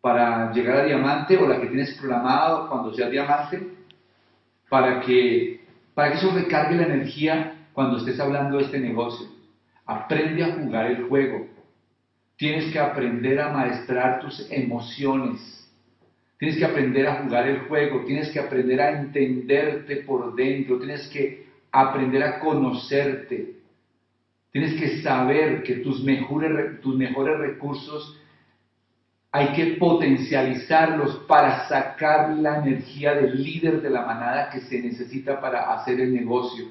para 0.00 0.52
llegar 0.52 0.78
a 0.78 0.84
diamante 0.84 1.36
o 1.38 1.46
la 1.46 1.60
que 1.60 1.68
tienes 1.68 1.94
programado 1.94 2.68
cuando 2.68 2.92
seas 2.92 3.12
diamante 3.12 3.62
para 4.68 5.00
que, 5.00 5.64
para 5.94 6.10
que 6.10 6.18
eso 6.18 6.32
recargue 6.34 6.74
la 6.74 6.86
energía 6.86 7.68
cuando 7.72 7.98
estés 7.98 8.18
hablando 8.18 8.58
de 8.58 8.64
este 8.64 8.80
negocio. 8.80 9.28
Aprende 9.86 10.42
a 10.42 10.56
jugar 10.56 10.86
el 10.86 11.04
juego. 11.04 11.46
Tienes 12.36 12.72
que 12.72 12.80
aprender 12.80 13.40
a 13.40 13.52
maestrar 13.52 14.18
tus 14.18 14.50
emociones. 14.50 15.63
Tienes 16.44 16.58
que 16.58 16.66
aprender 16.66 17.06
a 17.06 17.22
jugar 17.22 17.48
el 17.48 17.60
juego. 17.60 18.04
Tienes 18.04 18.28
que 18.28 18.38
aprender 18.38 18.78
a 18.78 19.00
entenderte 19.00 19.96
por 20.02 20.34
dentro. 20.34 20.76
Tienes 20.76 21.08
que 21.08 21.46
aprender 21.72 22.22
a 22.22 22.38
conocerte. 22.38 23.54
Tienes 24.52 24.78
que 24.78 25.00
saber 25.00 25.62
que 25.62 25.76
tus 25.76 26.04
mejores, 26.04 26.82
tus 26.82 26.96
mejores 26.96 27.38
recursos 27.38 28.20
hay 29.32 29.54
que 29.54 29.78
potencializarlos 29.78 31.16
para 31.26 31.66
sacar 31.66 32.34
la 32.36 32.58
energía 32.58 33.14
del 33.14 33.42
líder 33.42 33.80
de 33.80 33.88
la 33.88 34.04
manada 34.04 34.50
que 34.50 34.60
se 34.60 34.82
necesita 34.82 35.40
para 35.40 35.72
hacer 35.72 35.98
el 35.98 36.12
negocio. 36.12 36.66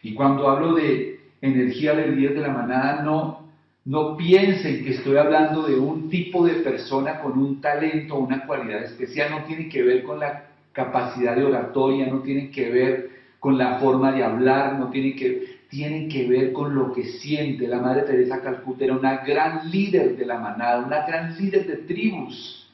Y 0.00 0.14
cuando 0.14 0.48
hablo 0.48 0.74
de 0.74 1.18
energía 1.40 1.92
del 1.92 2.14
líder 2.14 2.34
de 2.34 2.40
la 2.40 2.50
manada, 2.50 3.02
no, 3.02 3.45
no 3.86 4.16
piensen 4.16 4.84
que 4.84 4.94
estoy 4.94 5.16
hablando 5.16 5.62
de 5.62 5.78
un 5.78 6.10
tipo 6.10 6.44
de 6.44 6.54
persona 6.54 7.20
con 7.20 7.38
un 7.38 7.60
talento 7.60 8.16
una 8.16 8.44
cualidad 8.44 8.82
especial, 8.82 9.30
no 9.30 9.44
tiene 9.44 9.68
que 9.68 9.82
ver 9.82 10.02
con 10.02 10.18
la 10.18 10.48
capacidad 10.72 11.36
de 11.36 11.44
oratoria, 11.44 12.06
no 12.08 12.20
tiene 12.20 12.50
que 12.50 12.68
ver 12.68 13.10
con 13.38 13.56
la 13.56 13.78
forma 13.78 14.10
de 14.10 14.24
hablar, 14.24 14.76
no 14.76 14.90
tiene 14.90 15.14
que 15.14 15.56
tienen 15.68 16.08
que 16.08 16.26
ver 16.26 16.52
con 16.52 16.74
lo 16.74 16.92
que 16.92 17.04
siente. 17.04 17.68
La 17.68 17.80
Madre 17.80 18.02
Teresa 18.02 18.40
Calcuta 18.40 18.84
era 18.84 18.94
una 18.94 19.24
gran 19.24 19.70
líder 19.70 20.16
de 20.16 20.26
la 20.26 20.38
manada, 20.38 20.84
una 20.84 21.06
gran 21.06 21.36
líder 21.36 21.66
de 21.66 21.76
tribus, 21.76 22.68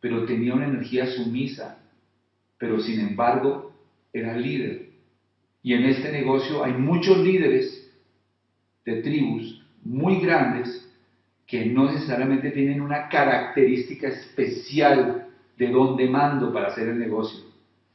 pero 0.00 0.26
tenía 0.26 0.54
una 0.54 0.66
energía 0.66 1.06
sumisa, 1.06 1.78
pero 2.58 2.80
sin 2.80 3.00
embargo 3.00 3.72
era 4.12 4.36
líder. 4.36 4.90
Y 5.62 5.72
en 5.72 5.84
este 5.84 6.12
negocio 6.12 6.62
hay 6.62 6.74
muchos 6.74 7.18
líderes 7.18 7.90
de 8.84 9.00
tribus 9.00 9.65
muy 9.86 10.20
grandes 10.20 10.82
que 11.46 11.66
no 11.66 11.90
necesariamente 11.90 12.50
tienen 12.50 12.80
una 12.80 13.08
característica 13.08 14.08
especial 14.08 15.28
de 15.56 15.68
donde 15.68 16.08
mando 16.08 16.52
para 16.52 16.68
hacer 16.68 16.88
el 16.88 16.98
negocio. 16.98 17.44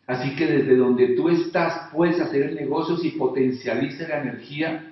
Así 0.08 0.36
que 0.36 0.46
desde 0.48 0.76
donde 0.76 1.10
tú 1.10 1.30
estás 1.30 1.90
puedes 1.94 2.20
hacer 2.20 2.44
el 2.44 2.56
negocio 2.56 2.98
si 2.98 3.12
potencializa 3.12 4.08
la 4.08 4.22
energía 4.22 4.92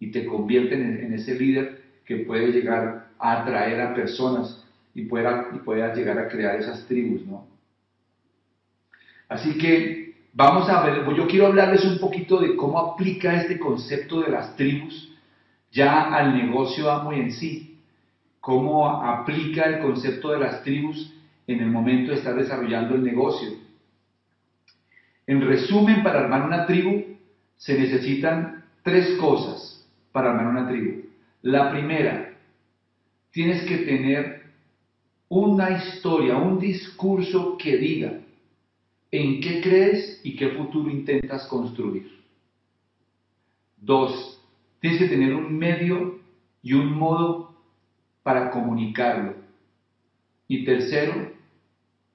y 0.00 0.10
te 0.10 0.24
convierte 0.24 0.74
en, 0.74 1.12
ese 1.12 1.38
líder 1.38 1.82
que 2.04 2.16
puede 2.18 2.48
llegar 2.48 3.08
a 3.18 3.42
atraer 3.42 3.80
a 3.80 3.94
personas 3.94 4.64
y 4.94 5.02
pueda, 5.04 5.48
y 5.54 5.58
pueda 5.58 5.94
llegar 5.94 6.18
a 6.18 6.28
crear 6.28 6.58
esas 6.58 6.86
tribus, 6.86 7.26
¿no? 7.26 7.46
Así 9.28 9.58
que 9.58 10.14
vamos 10.32 10.68
a 10.70 10.82
ver, 10.86 11.04
yo 11.14 11.26
quiero 11.26 11.46
hablarles 11.46 11.84
un 11.84 11.98
poquito 11.98 12.40
de 12.40 12.56
cómo 12.56 12.78
aplica 12.78 13.36
este 13.40 13.58
concepto 13.58 14.22
de 14.22 14.30
las 14.30 14.56
tribus 14.56 15.08
ya 15.70 16.14
al 16.14 16.36
negocio 16.36 16.90
amo 16.90 17.12
y 17.12 17.20
en 17.20 17.32
sí, 17.32 17.78
cómo 18.40 18.88
aplica 18.88 19.64
el 19.64 19.80
concepto 19.80 20.30
de 20.30 20.38
las 20.38 20.62
tribus 20.62 21.14
en 21.46 21.60
el 21.60 21.70
momento 21.70 22.12
de 22.12 22.18
estar 22.18 22.34
desarrollando 22.34 22.94
el 22.94 23.04
negocio. 23.04 23.50
En 25.26 25.40
resumen, 25.40 26.02
para 26.02 26.20
armar 26.20 26.46
una 26.46 26.66
tribu 26.66 27.04
se 27.56 27.78
necesitan 27.78 28.64
tres 28.82 29.16
cosas 29.18 29.86
para 30.12 30.30
armar 30.30 30.46
una 30.46 30.68
tribu. 30.68 31.02
La 31.42 31.70
primera, 31.70 32.34
tienes 33.30 33.62
que 33.64 33.78
tener 33.78 34.42
una 35.28 35.70
historia, 35.70 36.36
un 36.36 36.58
discurso 36.58 37.56
que 37.58 37.76
diga 37.76 38.20
en 39.10 39.40
qué 39.40 39.60
crees 39.60 40.20
y 40.24 40.36
qué 40.36 40.50
futuro 40.50 40.90
intentas 40.90 41.46
construir. 41.46 42.10
Dos, 43.76 44.37
tienes 44.80 45.00
que 45.00 45.08
tener 45.08 45.34
un 45.34 45.56
medio 45.56 46.20
y 46.62 46.72
un 46.72 46.92
modo 46.92 47.56
para 48.22 48.50
comunicarlo. 48.50 49.34
Y 50.46 50.64
tercero, 50.64 51.32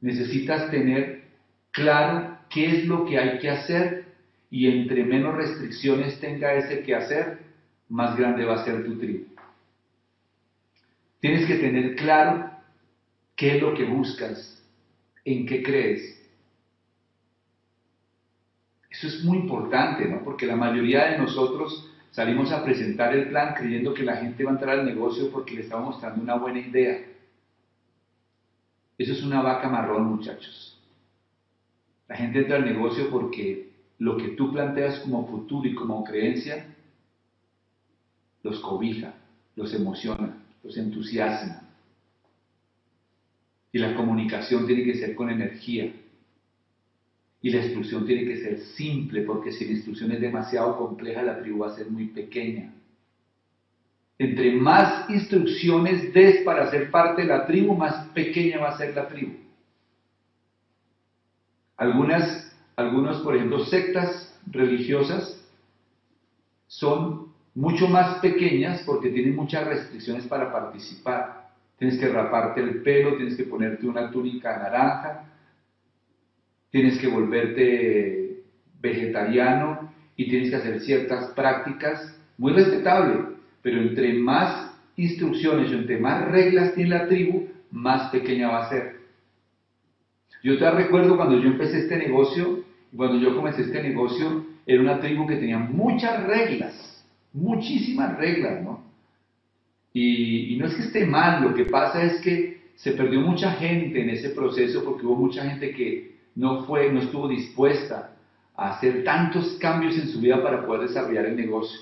necesitas 0.01 0.69
tener 0.71 1.23
claro 1.71 2.37
qué 2.49 2.77
es 2.77 2.85
lo 2.85 3.05
que 3.05 3.17
hay 3.17 3.39
que 3.39 3.49
hacer 3.49 4.05
y 4.49 4.67
entre 4.67 5.03
menos 5.03 5.35
restricciones 5.35 6.19
tenga 6.19 6.53
ese 6.53 6.83
que 6.83 6.93
hacer, 6.93 7.39
más 7.89 8.15
grande 8.15 8.45
va 8.45 8.55
a 8.55 8.65
ser 8.65 8.85
tu 8.85 8.97
tribu. 8.97 9.25
Tienes 11.19 11.45
que 11.47 11.55
tener 11.55 11.95
claro 11.95 12.51
qué 13.35 13.55
es 13.55 13.61
lo 13.61 13.73
que 13.73 13.85
buscas, 13.85 14.61
en 15.25 15.45
qué 15.45 15.63
crees. 15.63 16.19
Eso 18.89 19.07
es 19.07 19.23
muy 19.23 19.39
importante, 19.39 20.07
¿no? 20.07 20.23
Porque 20.23 20.45
la 20.45 20.55
mayoría 20.55 21.05
de 21.05 21.17
nosotros 21.17 21.89
salimos 22.13 22.51
a 22.51 22.63
presentar 22.63 23.13
el 23.15 23.27
plan 23.29 23.55
creyendo 23.55 23.93
que 23.93 24.03
la 24.03 24.17
gente 24.17 24.43
va 24.43 24.51
a 24.51 24.53
entrar 24.53 24.79
al 24.79 24.85
negocio 24.85 25.31
porque 25.31 25.55
le 25.55 25.61
estamos 25.61 25.87
mostrando 25.87 26.21
una 26.21 26.35
buena 26.35 26.59
idea. 26.59 26.99
Eso 28.99 29.13
es 29.13 29.23
una 29.23 29.41
vaca 29.41 29.67
marrón, 29.67 30.05
muchachos. 30.05 30.79
La 32.07 32.15
gente 32.15 32.39
entra 32.39 32.57
al 32.57 32.65
negocio 32.65 33.09
porque 33.09 33.71
lo 33.97 34.15
que 34.17 34.29
tú 34.29 34.53
planteas 34.53 34.99
como 34.99 35.27
futuro 35.27 35.67
y 35.67 35.73
como 35.73 36.03
creencia 36.03 36.67
los 38.43 38.59
cobija, 38.59 39.15
los 39.55 39.73
emociona, 39.73 40.37
los 40.63 40.77
entusiasma. 40.77 41.61
Y 43.71 43.79
la 43.79 43.95
comunicación 43.95 44.67
tiene 44.67 44.83
que 44.83 44.95
ser 44.95 45.15
con 45.15 45.31
energía. 45.31 45.91
Y 47.43 47.51
la 47.51 47.59
instrucción 47.63 48.07
tiene 48.07 48.25
que 48.25 48.37
ser 48.41 48.57
simple, 48.59 49.21
porque 49.23 49.51
si 49.51 49.65
la 49.65 49.73
instrucción 49.73 50.11
es 50.13 50.21
demasiado 50.21 50.77
compleja, 50.77 51.21
la 51.21 51.39
tribu 51.41 51.59
va 51.59 51.67
a 51.67 51.75
ser 51.75 51.91
muy 51.91 52.07
pequeña. 52.07 52.73
entre 54.17 54.53
más 54.53 55.09
instrucciones 55.09 56.13
des 56.13 56.43
para 56.43 56.69
ser 56.71 56.89
parte 56.91 57.23
de 57.23 57.27
la 57.27 57.45
tribu, 57.45 57.75
más 57.75 58.07
pequeña 58.13 58.59
va 58.59 58.69
a 58.69 58.77
ser 58.77 58.95
la 58.95 59.07
tribu. 59.07 59.33
Algunas, 61.77 62.55
algunos, 62.75 63.21
por 63.21 63.35
ejemplo, 63.35 63.65
sectas 63.65 64.39
religiosas 64.49 65.43
son 66.67 67.33
mucho 67.55 67.87
más 67.87 68.19
pequeñas 68.19 68.83
porque 68.85 69.09
tienen 69.09 69.35
muchas 69.35 69.67
restricciones 69.67 70.25
para 70.27 70.51
participar. 70.51 71.49
Tienes 71.77 71.99
que 71.99 72.07
raparte 72.07 72.61
el 72.61 72.81
pelo, 72.83 73.17
tienes 73.17 73.35
que 73.35 73.43
ponerte 73.43 73.85
una 73.87 74.09
túnica 74.11 74.57
naranja, 74.57 75.32
tienes 76.73 76.97
que 76.97 77.07
volverte 77.07 78.41
vegetariano 78.81 79.93
y 80.17 80.27
tienes 80.27 80.49
que 80.49 80.55
hacer 80.55 80.79
ciertas 80.79 81.29
prácticas 81.35 82.17
muy 82.35 82.51
respetables, 82.51 83.27
pero 83.61 83.79
entre 83.79 84.13
más 84.13 84.75
instrucciones 84.97 85.71
o 85.71 85.75
entre 85.75 85.99
más 85.99 86.27
reglas 86.31 86.73
tiene 86.73 86.89
la 86.89 87.07
tribu, 87.07 87.47
más 87.69 88.09
pequeña 88.09 88.49
va 88.49 88.65
a 88.65 88.69
ser. 88.69 88.95
Yo 90.43 90.57
te 90.57 90.71
recuerdo 90.71 91.15
cuando 91.15 91.39
yo 91.39 91.47
empecé 91.47 91.81
este 91.81 91.95
negocio, 91.95 92.63
cuando 92.97 93.19
yo 93.19 93.35
comencé 93.35 93.61
este 93.61 93.83
negocio, 93.83 94.43
era 94.65 94.81
una 94.81 94.99
tribu 94.99 95.27
que 95.27 95.35
tenía 95.35 95.59
muchas 95.59 96.23
reglas, 96.23 97.05
muchísimas 97.33 98.17
reglas, 98.17 98.63
¿no? 98.63 98.83
Y, 99.93 100.55
y, 100.55 100.57
no 100.57 100.65
es 100.65 100.73
que 100.73 100.81
esté 100.81 101.05
mal, 101.05 101.43
lo 101.43 101.53
que 101.53 101.65
pasa 101.65 102.01
es 102.03 102.19
que 102.21 102.63
se 102.77 102.93
perdió 102.93 103.21
mucha 103.21 103.51
gente 103.53 104.01
en 104.01 104.09
ese 104.09 104.31
proceso 104.31 104.83
porque 104.83 105.05
hubo 105.05 105.15
mucha 105.15 105.47
gente 105.47 105.69
que 105.69 106.12
no 106.35 106.65
fue, 106.65 106.91
no 106.91 106.99
estuvo 106.99 107.27
dispuesta 107.27 108.11
a 108.55 108.71
hacer 108.71 109.03
tantos 109.03 109.57
cambios 109.59 109.97
en 109.97 110.07
su 110.09 110.19
vida 110.19 110.41
para 110.41 110.65
poder 110.65 110.87
desarrollar 110.87 111.25
el 111.25 111.35
negocio. 111.35 111.79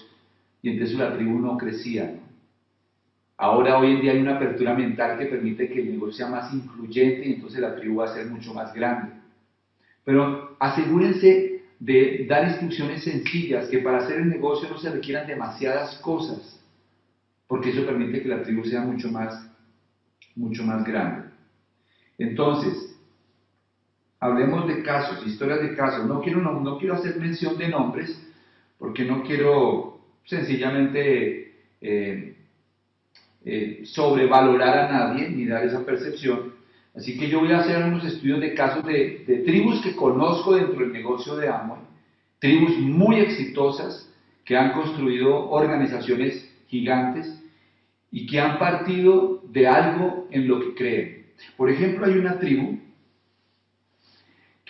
Y 0.62 0.72
entonces 0.72 0.98
la 0.98 1.16
tribu 1.16 1.40
no 1.40 1.58
crecía. 1.58 2.20
Ahora, 3.38 3.80
hoy 3.80 3.94
en 3.94 4.02
día 4.02 4.12
hay 4.12 4.20
una 4.20 4.36
apertura 4.36 4.74
mental 4.76 5.18
que 5.18 5.26
permite 5.26 5.70
que 5.70 5.82
el 5.82 5.92
negocio 5.92 6.14
sea 6.14 6.28
más 6.28 6.54
incluyente 6.54 7.28
y 7.28 7.34
entonces 7.34 7.60
la 7.60 7.76
tribu 7.76 7.98
va 7.98 8.06
a 8.06 8.14
ser 8.14 8.28
mucho 8.28 8.54
más 8.54 8.74
grande. 8.74 9.14
Pero 10.04 10.56
asegúrense 10.60 11.64
de 11.80 12.26
dar 12.30 12.48
instrucciones 12.48 13.04
sencillas, 13.04 13.68
que 13.68 13.80
para 13.80 13.98
hacer 13.98 14.18
el 14.20 14.30
negocio 14.30 14.70
no 14.70 14.78
se 14.78 14.92
requieran 14.92 15.26
demasiadas 15.26 15.96
cosas, 16.02 16.64
porque 17.48 17.72
eso 17.72 17.86
permite 17.86 18.22
que 18.22 18.30
la 18.30 18.44
tribu 18.44 18.64
sea 18.64 18.82
mucho 18.82 19.10
más, 19.10 19.50
mucho 20.36 20.64
más 20.64 20.84
grande. 20.84 21.30
Entonces, 22.20 22.91
hablemos 24.22 24.68
de 24.68 24.84
casos, 24.84 25.26
historias 25.26 25.62
de 25.62 25.76
casos. 25.76 26.06
No 26.06 26.22
quiero, 26.22 26.40
no, 26.42 26.78
quiero 26.78 26.94
hacer 26.94 27.18
mención 27.18 27.58
de 27.58 27.68
nombres, 27.68 28.22
porque 28.78 29.04
no 29.04 29.24
quiero 29.24 30.00
sencillamente 30.24 31.56
eh, 31.82 32.36
eh, 33.44 33.82
sobrevalorar 33.84 34.78
a 34.78 34.92
nadie 34.92 35.30
ni 35.30 35.46
dar 35.46 35.66
esa 35.66 35.84
percepción. 35.84 36.54
Así 36.96 37.18
que 37.18 37.30
yo 37.30 37.40
voy 37.40 37.52
a 37.52 37.60
hacer 37.60 37.84
unos 37.84 38.06
estudios 38.06 38.40
de 38.40 38.54
casos 38.54 38.86
de, 38.86 39.24
de 39.26 39.38
tribus 39.40 39.82
que 39.82 39.96
conozco 39.96 40.56
dentro 40.56 40.80
del 40.80 40.94
negocio 40.94 41.36
de 41.36 41.50
Amway, 41.50 41.82
tribus 42.40 42.78
muy 42.78 43.20
exitosas 43.20 44.08
que 44.46 44.56
han 44.56 44.74
construido 44.74 45.50
organizaciones 45.50 46.48
gigantes 46.68 47.42
y 48.12 48.28
que 48.28 48.40
han 48.40 48.60
partido 48.60 49.42
de 49.50 49.68
algo 49.68 50.28
en 50.32 50.48
lo 50.48 50.60
que 50.60 50.76
creen. 50.76 51.26
Por 51.58 51.70
ejemplo, 51.72 52.06
hay 52.06 52.14
una 52.14 52.38
tribu 52.40 52.78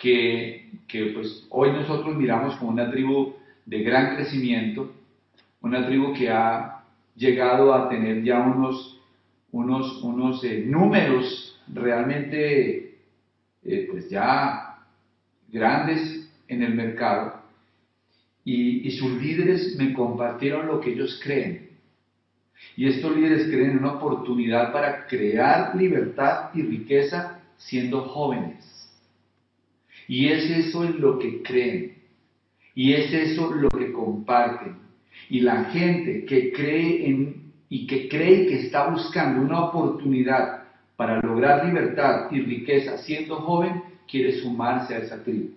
que, 0.02 0.68
que 0.88 1.06
pues, 1.14 1.46
hoy 1.48 1.70
nosotros 1.70 2.16
miramos 2.16 2.56
como 2.56 2.72
una 2.72 2.90
tribu 2.90 3.34
de 3.64 3.82
gran 3.84 4.16
crecimiento, 4.16 4.92
una 5.60 5.86
tribu 5.86 6.12
que 6.12 6.28
ha 6.28 6.82
llegado 7.14 7.72
a 7.72 7.88
tener 7.88 8.24
ya 8.24 8.40
unos, 8.40 9.00
unos, 9.52 10.02
unos 10.02 10.42
eh, 10.42 10.64
números 10.66 11.56
realmente 11.72 12.98
eh, 13.62 13.88
pues 13.88 14.10
ya 14.10 14.80
grandes 15.52 16.28
en 16.48 16.64
el 16.64 16.74
mercado 16.74 17.40
y, 18.44 18.88
y 18.88 18.90
sus 18.90 19.12
líderes 19.22 19.76
me 19.76 19.94
compartieron 19.94 20.66
lo 20.66 20.80
que 20.80 20.94
ellos 20.94 21.20
creen. 21.22 21.70
Y 22.76 22.88
estos 22.88 23.14
líderes 23.14 23.46
creen 23.46 23.70
en 23.70 23.78
una 23.78 23.94
oportunidad 23.94 24.72
para 24.72 25.06
crear 25.06 25.76
libertad 25.76 26.50
y 26.54 26.62
riqueza 26.62 27.40
siendo 27.56 28.02
jóvenes. 28.02 28.81
Y 30.08 30.28
es 30.28 30.50
eso 30.50 30.84
en 30.84 31.00
lo 31.00 31.18
que 31.18 31.42
creen. 31.42 31.94
Y 32.74 32.92
es 32.92 33.12
eso 33.12 33.52
lo 33.54 33.68
que 33.68 33.92
comparten. 33.92 34.76
Y 35.28 35.40
la 35.40 35.64
gente 35.66 36.24
que 36.24 36.52
cree 36.52 37.08
en 37.08 37.42
y 37.68 37.86
que 37.86 38.06
cree 38.06 38.46
que 38.46 38.66
está 38.66 38.90
buscando 38.90 39.40
una 39.40 39.64
oportunidad 39.64 40.64
para 40.94 41.22
lograr 41.22 41.64
libertad 41.64 42.30
y 42.30 42.40
riqueza 42.40 42.98
siendo 42.98 43.36
joven, 43.36 43.82
quiere 44.06 44.40
sumarse 44.40 44.94
a 44.94 44.98
esa 44.98 45.24
tribu. 45.24 45.48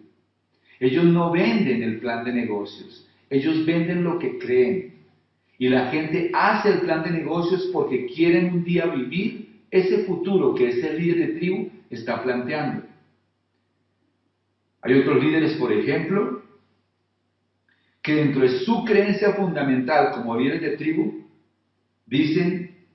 Ellos 0.79 1.03
no 1.03 1.29
venden 1.31 1.83
el 1.83 1.99
plan 1.99 2.23
de 2.23 2.31
negocios, 2.31 3.05
ellos 3.29 3.65
venden 3.65 4.05
lo 4.05 4.17
que 4.17 4.39
creen. 4.39 4.93
Y 5.57 5.67
la 5.67 5.87
gente 5.87 6.31
hace 6.33 6.69
el 6.69 6.79
plan 6.79 7.03
de 7.03 7.11
negocios 7.11 7.69
porque 7.73 8.05
quieren 8.05 8.53
un 8.53 8.63
día 8.63 8.85
vivir 8.85 9.49
ese 9.69 10.05
futuro 10.05 10.55
que 10.55 10.69
ese 10.69 10.97
líder 10.97 11.17
de 11.17 11.39
tribu 11.39 11.69
está 11.89 12.23
planteando. 12.23 12.83
Hay 14.85 14.93
otros 14.99 15.23
líderes, 15.23 15.53
por 15.53 15.73
ejemplo, 15.73 16.43
que 18.03 18.13
dentro 18.13 18.41
de 18.41 18.59
su 18.59 18.85
creencia 18.85 19.33
fundamental 19.33 20.11
como 20.11 20.37
líderes 20.37 20.61
de 20.61 20.77
tribu, 20.77 21.25
dicen 22.05 22.85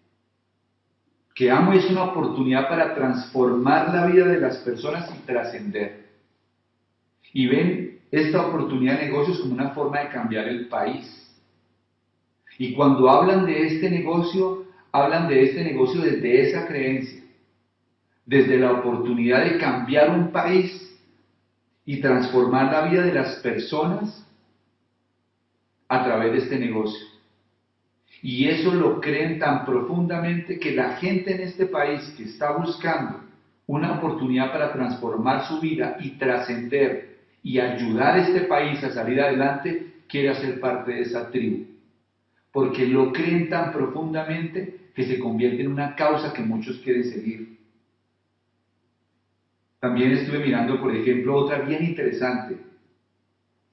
que 1.34 1.50
amo 1.50 1.72
es 1.72 1.90
una 1.90 2.04
oportunidad 2.04 2.68
para 2.68 2.94
transformar 2.94 3.92
la 3.92 4.06
vida 4.06 4.26
de 4.26 4.38
las 4.38 4.58
personas 4.58 5.10
y 5.12 5.26
trascender. 5.26 6.10
Y 7.32 7.48
ven 7.48 7.98
esta 8.12 8.46
oportunidad 8.46 9.00
de 9.00 9.06
negocios 9.06 9.40
como 9.40 9.54
una 9.54 9.70
forma 9.70 9.98
de 9.98 10.10
cambiar 10.10 10.46
el 10.46 10.68
país. 10.68 11.28
Y 12.56 12.72
cuando 12.74 13.10
hablan 13.10 13.46
de 13.46 13.66
este 13.66 13.90
negocio, 13.90 14.64
hablan 14.92 15.26
de 15.26 15.42
este 15.42 15.64
negocio 15.64 16.02
desde 16.02 16.48
esa 16.48 16.68
creencia, 16.68 17.20
desde 18.26 18.58
la 18.58 18.74
oportunidad 18.74 19.44
de 19.44 19.58
cambiar 19.58 20.10
un 20.10 20.30
país 20.30 20.86
y 21.90 22.00
transformar 22.00 22.70
la 22.70 22.82
vida 22.82 23.02
de 23.02 23.12
las 23.12 23.34
personas 23.40 24.24
a 25.88 26.04
través 26.04 26.30
de 26.30 26.38
este 26.38 26.56
negocio. 26.56 27.04
Y 28.22 28.46
eso 28.46 28.72
lo 28.72 29.00
creen 29.00 29.40
tan 29.40 29.64
profundamente 29.64 30.60
que 30.60 30.70
la 30.70 30.98
gente 30.98 31.34
en 31.34 31.40
este 31.40 31.66
país 31.66 32.14
que 32.16 32.22
está 32.22 32.52
buscando 32.52 33.22
una 33.66 33.94
oportunidad 33.94 34.52
para 34.52 34.72
transformar 34.72 35.48
su 35.48 35.58
vida 35.58 35.96
y 35.98 36.10
trascender 36.10 37.22
y 37.42 37.58
ayudar 37.58 38.14
a 38.14 38.22
este 38.24 38.42
país 38.42 38.84
a 38.84 38.92
salir 38.92 39.20
adelante, 39.20 39.94
quiere 40.06 40.28
hacer 40.28 40.60
parte 40.60 40.92
de 40.92 41.00
esa 41.00 41.28
tribu. 41.28 41.66
Porque 42.52 42.86
lo 42.86 43.12
creen 43.12 43.48
tan 43.48 43.72
profundamente 43.72 44.90
que 44.94 45.06
se 45.06 45.18
convierte 45.18 45.62
en 45.62 45.72
una 45.72 45.96
causa 45.96 46.32
que 46.32 46.42
muchos 46.42 46.78
quieren 46.84 47.02
seguir. 47.02 47.58
También 49.80 50.12
estuve 50.12 50.40
mirando, 50.40 50.78
por 50.78 50.94
ejemplo, 50.94 51.34
otra 51.36 51.60
bien 51.60 51.82
interesante, 51.82 52.58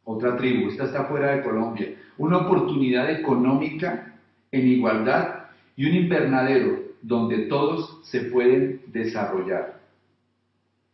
otra 0.06 0.38
tribu, 0.38 0.70
esta 0.70 0.86
está 0.86 1.04
fuera 1.04 1.36
de 1.36 1.44
Colombia, 1.44 1.96
una 2.18 2.38
oportunidad 2.38 3.12
económica 3.12 4.18
en 4.50 4.68
igualdad 4.70 5.48
y 5.76 5.86
un 5.86 5.96
invernadero 5.96 6.80
donde 7.02 7.40
todos 7.48 8.00
se 8.04 8.22
pueden 8.22 8.82
desarrollar. 8.88 9.82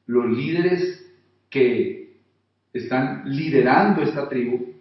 Los 0.08 0.26
líderes 0.26 1.06
que 1.52 2.18
están 2.74 3.22
liderando 3.26 4.02
esta 4.02 4.28
tribu 4.28 4.74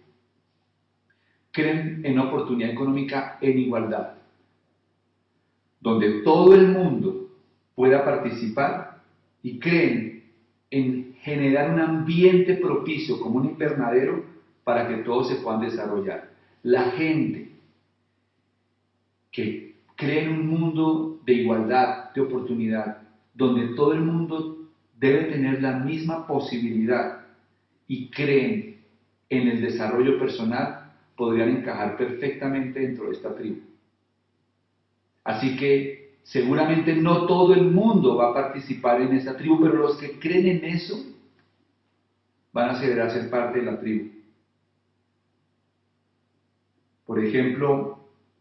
creen 1.51 2.01
en 2.03 2.17
oportunidad 2.17 2.71
económica 2.71 3.37
en 3.39 3.59
igualdad, 3.59 4.13
donde 5.79 6.23
todo 6.23 6.55
el 6.55 6.69
mundo 6.69 7.29
pueda 7.75 8.03
participar 8.03 8.99
y 9.43 9.59
creen 9.59 10.12
en 10.73 11.13
generar 11.21 11.71
un 11.71 11.79
ambiente 11.79 12.55
propicio 12.55 13.19
como 13.19 13.37
un 13.37 13.45
invernadero 13.45 14.25
para 14.63 14.87
que 14.87 15.03
todos 15.03 15.29
se 15.29 15.35
puedan 15.35 15.61
desarrollar. 15.61 16.31
La 16.63 16.85
gente 16.91 17.51
que 19.31 19.75
cree 19.95 20.23
en 20.23 20.31
un 20.31 20.47
mundo 20.47 21.19
de 21.23 21.33
igualdad, 21.33 22.11
de 22.15 22.21
oportunidad, 22.21 23.03
donde 23.35 23.75
todo 23.75 23.93
el 23.93 24.01
mundo 24.01 24.67
debe 24.97 25.25
tener 25.25 25.61
la 25.61 25.77
misma 25.77 26.25
posibilidad 26.25 27.27
y 27.87 28.09
creen 28.09 28.81
en 29.29 29.47
el 29.49 29.61
desarrollo 29.61 30.17
personal, 30.17 30.91
podrían 31.15 31.49
encajar 31.49 31.97
perfectamente 31.97 32.79
dentro 32.79 33.05
de 33.05 33.11
esta 33.11 33.35
tribu. 33.35 33.59
Así 35.23 35.55
que 35.55 36.02
Seguramente 36.23 36.95
no 36.95 37.25
todo 37.27 37.53
el 37.53 37.65
mundo 37.69 38.15
va 38.15 38.29
a 38.29 38.33
participar 38.33 39.01
en 39.01 39.13
esa 39.13 39.35
tribu, 39.35 39.61
pero 39.61 39.75
los 39.75 39.97
que 39.97 40.19
creen 40.19 40.47
en 40.47 40.65
eso 40.65 40.95
van 42.53 42.69
a 42.69 42.79
ser, 42.79 42.99
a 43.01 43.09
ser 43.09 43.29
parte 43.29 43.59
de 43.59 43.65
la 43.65 43.79
tribu. 43.79 44.09
Por 47.05 47.23
ejemplo, 47.23 47.99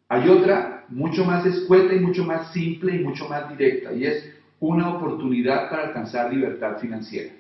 hay 0.09 0.29
otra 0.29 0.85
mucho 0.89 1.25
más 1.25 1.45
escueta 1.45 1.95
y 1.95 2.01
mucho 2.01 2.25
más 2.25 2.53
simple 2.53 2.97
y 2.97 3.05
mucho 3.05 3.29
más 3.29 3.49
directa, 3.49 3.93
y 3.93 4.05
es 4.05 4.33
una 4.61 4.95
oportunidad 4.95 5.69
para 5.69 5.89
alcanzar 5.89 6.33
libertad 6.33 6.79
financiera. 6.79 7.33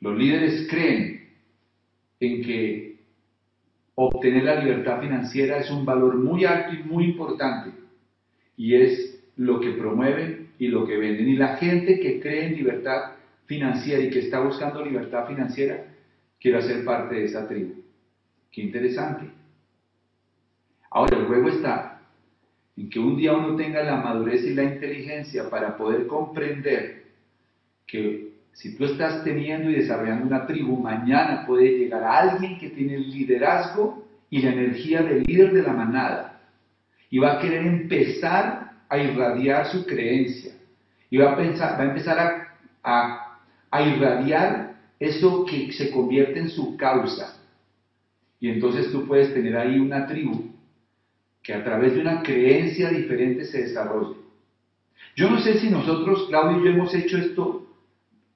Los 0.00 0.18
líderes 0.18 0.66
creen 0.68 1.30
en 2.18 2.42
que 2.42 3.04
obtener 3.94 4.44
la 4.44 4.62
libertad 4.62 5.00
financiera 5.00 5.58
es 5.58 5.70
un 5.70 5.84
valor 5.84 6.16
muy 6.16 6.44
alto 6.44 6.74
y 6.74 6.82
muy 6.82 7.04
importante, 7.04 7.70
y 8.56 8.74
es 8.74 9.22
lo 9.36 9.60
que 9.60 9.72
promueven 9.72 10.50
y 10.58 10.68
lo 10.68 10.86
que 10.86 10.96
venden. 10.96 11.28
Y 11.28 11.36
la 11.36 11.56
gente 11.56 12.00
que 12.00 12.20
cree 12.20 12.46
en 12.46 12.56
libertad 12.56 13.12
financiera 13.44 14.02
y 14.02 14.10
que 14.10 14.20
está 14.20 14.40
buscando 14.40 14.84
libertad 14.84 15.26
financiera 15.26 15.84
quiere 16.40 16.62
ser 16.62 16.84
parte 16.84 17.14
de 17.14 17.24
esa 17.24 17.46
tribu. 17.46 17.74
Qué 18.50 18.62
interesante. 18.62 19.30
Ahora, 20.90 21.18
el 21.18 21.26
juego 21.26 21.48
está 21.48 22.00
en 22.76 22.88
que 22.88 22.98
un 22.98 23.16
día 23.16 23.34
uno 23.34 23.56
tenga 23.56 23.82
la 23.82 23.96
madurez 23.96 24.44
y 24.44 24.54
la 24.54 24.64
inteligencia 24.64 25.48
para 25.50 25.76
poder 25.76 26.06
comprender 26.06 27.04
que 27.86 28.32
si 28.52 28.74
tú 28.76 28.84
estás 28.84 29.22
teniendo 29.22 29.70
y 29.70 29.74
desarrollando 29.74 30.26
una 30.26 30.46
tribu, 30.46 30.78
mañana 30.78 31.44
puede 31.46 31.78
llegar 31.78 32.02
alguien 32.02 32.58
que 32.58 32.70
tiene 32.70 32.94
el 32.94 33.10
liderazgo 33.10 34.06
y 34.30 34.40
la 34.40 34.52
energía 34.52 35.02
del 35.02 35.22
líder 35.24 35.52
de 35.52 35.62
la 35.62 35.72
manada 35.72 36.35
y 37.10 37.18
va 37.18 37.34
a 37.34 37.38
querer 37.40 37.66
empezar 37.66 38.72
a 38.88 38.98
irradiar 38.98 39.66
su 39.66 39.84
creencia 39.84 40.52
y 41.10 41.18
va 41.18 41.32
a, 41.32 41.36
pensar, 41.36 41.78
va 41.78 41.84
a 41.84 41.88
empezar 41.88 42.48
a, 42.82 43.38
a 43.70 43.82
irradiar 43.82 44.76
eso 44.98 45.44
que 45.44 45.72
se 45.72 45.90
convierte 45.90 46.40
en 46.40 46.48
su 46.48 46.76
causa. 46.76 47.38
Y 48.40 48.48
entonces 48.48 48.90
tú 48.90 49.06
puedes 49.06 49.32
tener 49.32 49.56
ahí 49.56 49.78
una 49.78 50.06
tribu 50.06 50.52
que 51.42 51.54
a 51.54 51.62
través 51.62 51.94
de 51.94 52.00
una 52.00 52.22
creencia 52.22 52.90
diferente 52.90 53.44
se 53.44 53.62
desarrolle. 53.62 54.16
Yo 55.14 55.30
no 55.30 55.38
sé 55.38 55.58
si 55.58 55.70
nosotros, 55.70 56.26
Claudio 56.28 56.60
y 56.60 56.64
yo, 56.64 56.70
hemos 56.70 56.94
hecho 56.94 57.16
esto 57.16 57.66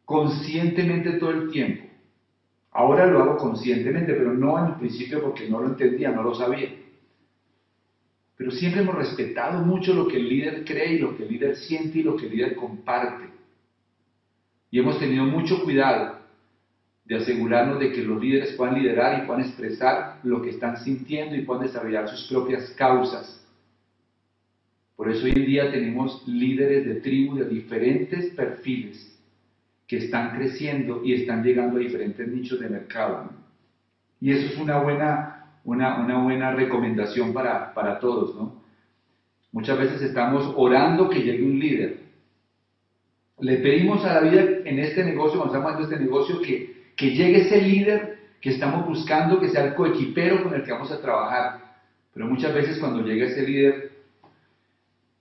conscientemente 0.04 1.12
todo 1.14 1.30
el 1.30 1.50
tiempo. 1.50 1.86
Ahora 2.72 3.06
lo 3.06 3.22
hago 3.22 3.36
conscientemente, 3.36 4.14
pero 4.14 4.32
no 4.32 4.58
en 4.58 4.72
el 4.72 4.78
principio 4.78 5.22
porque 5.22 5.48
no 5.48 5.60
lo 5.60 5.68
entendía, 5.68 6.10
no 6.10 6.22
lo 6.22 6.34
sabía. 6.34 6.70
Pero 8.40 8.52
siempre 8.52 8.80
hemos 8.80 8.94
respetado 8.94 9.62
mucho 9.66 9.92
lo 9.92 10.08
que 10.08 10.16
el 10.16 10.26
líder 10.26 10.64
cree 10.64 10.94
y 10.94 10.98
lo 10.98 11.14
que 11.14 11.24
el 11.24 11.28
líder 11.28 11.56
siente 11.56 11.98
y 11.98 12.02
lo 12.02 12.16
que 12.16 12.24
el 12.24 12.32
líder 12.32 12.54
comparte. 12.54 13.26
Y 14.70 14.78
hemos 14.78 14.98
tenido 14.98 15.26
mucho 15.26 15.62
cuidado 15.62 16.20
de 17.04 17.16
asegurarnos 17.16 17.78
de 17.78 17.92
que 17.92 18.02
los 18.02 18.18
líderes 18.18 18.54
puedan 18.54 18.76
liderar 18.76 19.22
y 19.22 19.26
puedan 19.26 19.42
expresar 19.42 20.20
lo 20.22 20.40
que 20.40 20.48
están 20.48 20.78
sintiendo 20.78 21.36
y 21.36 21.42
puedan 21.42 21.64
desarrollar 21.64 22.08
sus 22.08 22.28
propias 22.28 22.70
causas. 22.70 23.46
Por 24.96 25.10
eso 25.10 25.26
hoy 25.26 25.32
en 25.36 25.44
día 25.44 25.70
tenemos 25.70 26.26
líderes 26.26 26.86
de 26.86 26.94
tribu 26.94 27.36
de 27.36 27.44
diferentes 27.46 28.32
perfiles 28.32 29.20
que 29.86 29.98
están 29.98 30.34
creciendo 30.34 31.02
y 31.04 31.12
están 31.12 31.44
llegando 31.44 31.76
a 31.76 31.80
diferentes 31.80 32.26
nichos 32.26 32.58
de 32.58 32.70
mercado. 32.70 33.32
Y 34.18 34.30
eso 34.30 34.46
es 34.46 34.58
una 34.58 34.78
buena, 34.78 35.39
una, 35.64 35.98
una 35.98 36.22
buena 36.22 36.52
recomendación 36.52 37.32
para, 37.32 37.72
para 37.74 37.98
todos. 37.98 38.34
¿no? 38.34 38.62
Muchas 39.52 39.78
veces 39.78 40.02
estamos 40.02 40.52
orando 40.56 41.08
que 41.08 41.22
llegue 41.22 41.44
un 41.44 41.58
líder. 41.58 42.00
Le 43.40 43.56
pedimos 43.58 44.04
a 44.04 44.14
la 44.14 44.20
vida 44.20 44.42
en 44.64 44.78
este 44.78 45.04
negocio, 45.04 45.38
cuando 45.38 45.54
estamos 45.54 45.72
haciendo 45.72 45.94
este 45.94 46.04
negocio, 46.04 46.40
que 46.42 46.80
que 47.00 47.12
llegue 47.12 47.46
ese 47.46 47.62
líder 47.62 48.18
que 48.42 48.50
estamos 48.50 48.86
buscando, 48.86 49.40
que 49.40 49.48
sea 49.48 49.64
el 49.64 49.74
coequipero 49.74 50.42
con 50.42 50.52
el 50.52 50.62
que 50.62 50.72
vamos 50.72 50.92
a 50.92 51.00
trabajar. 51.00 51.78
Pero 52.12 52.26
muchas 52.26 52.52
veces 52.52 52.78
cuando 52.78 53.02
llega 53.02 53.24
ese 53.24 53.40
líder, 53.40 53.92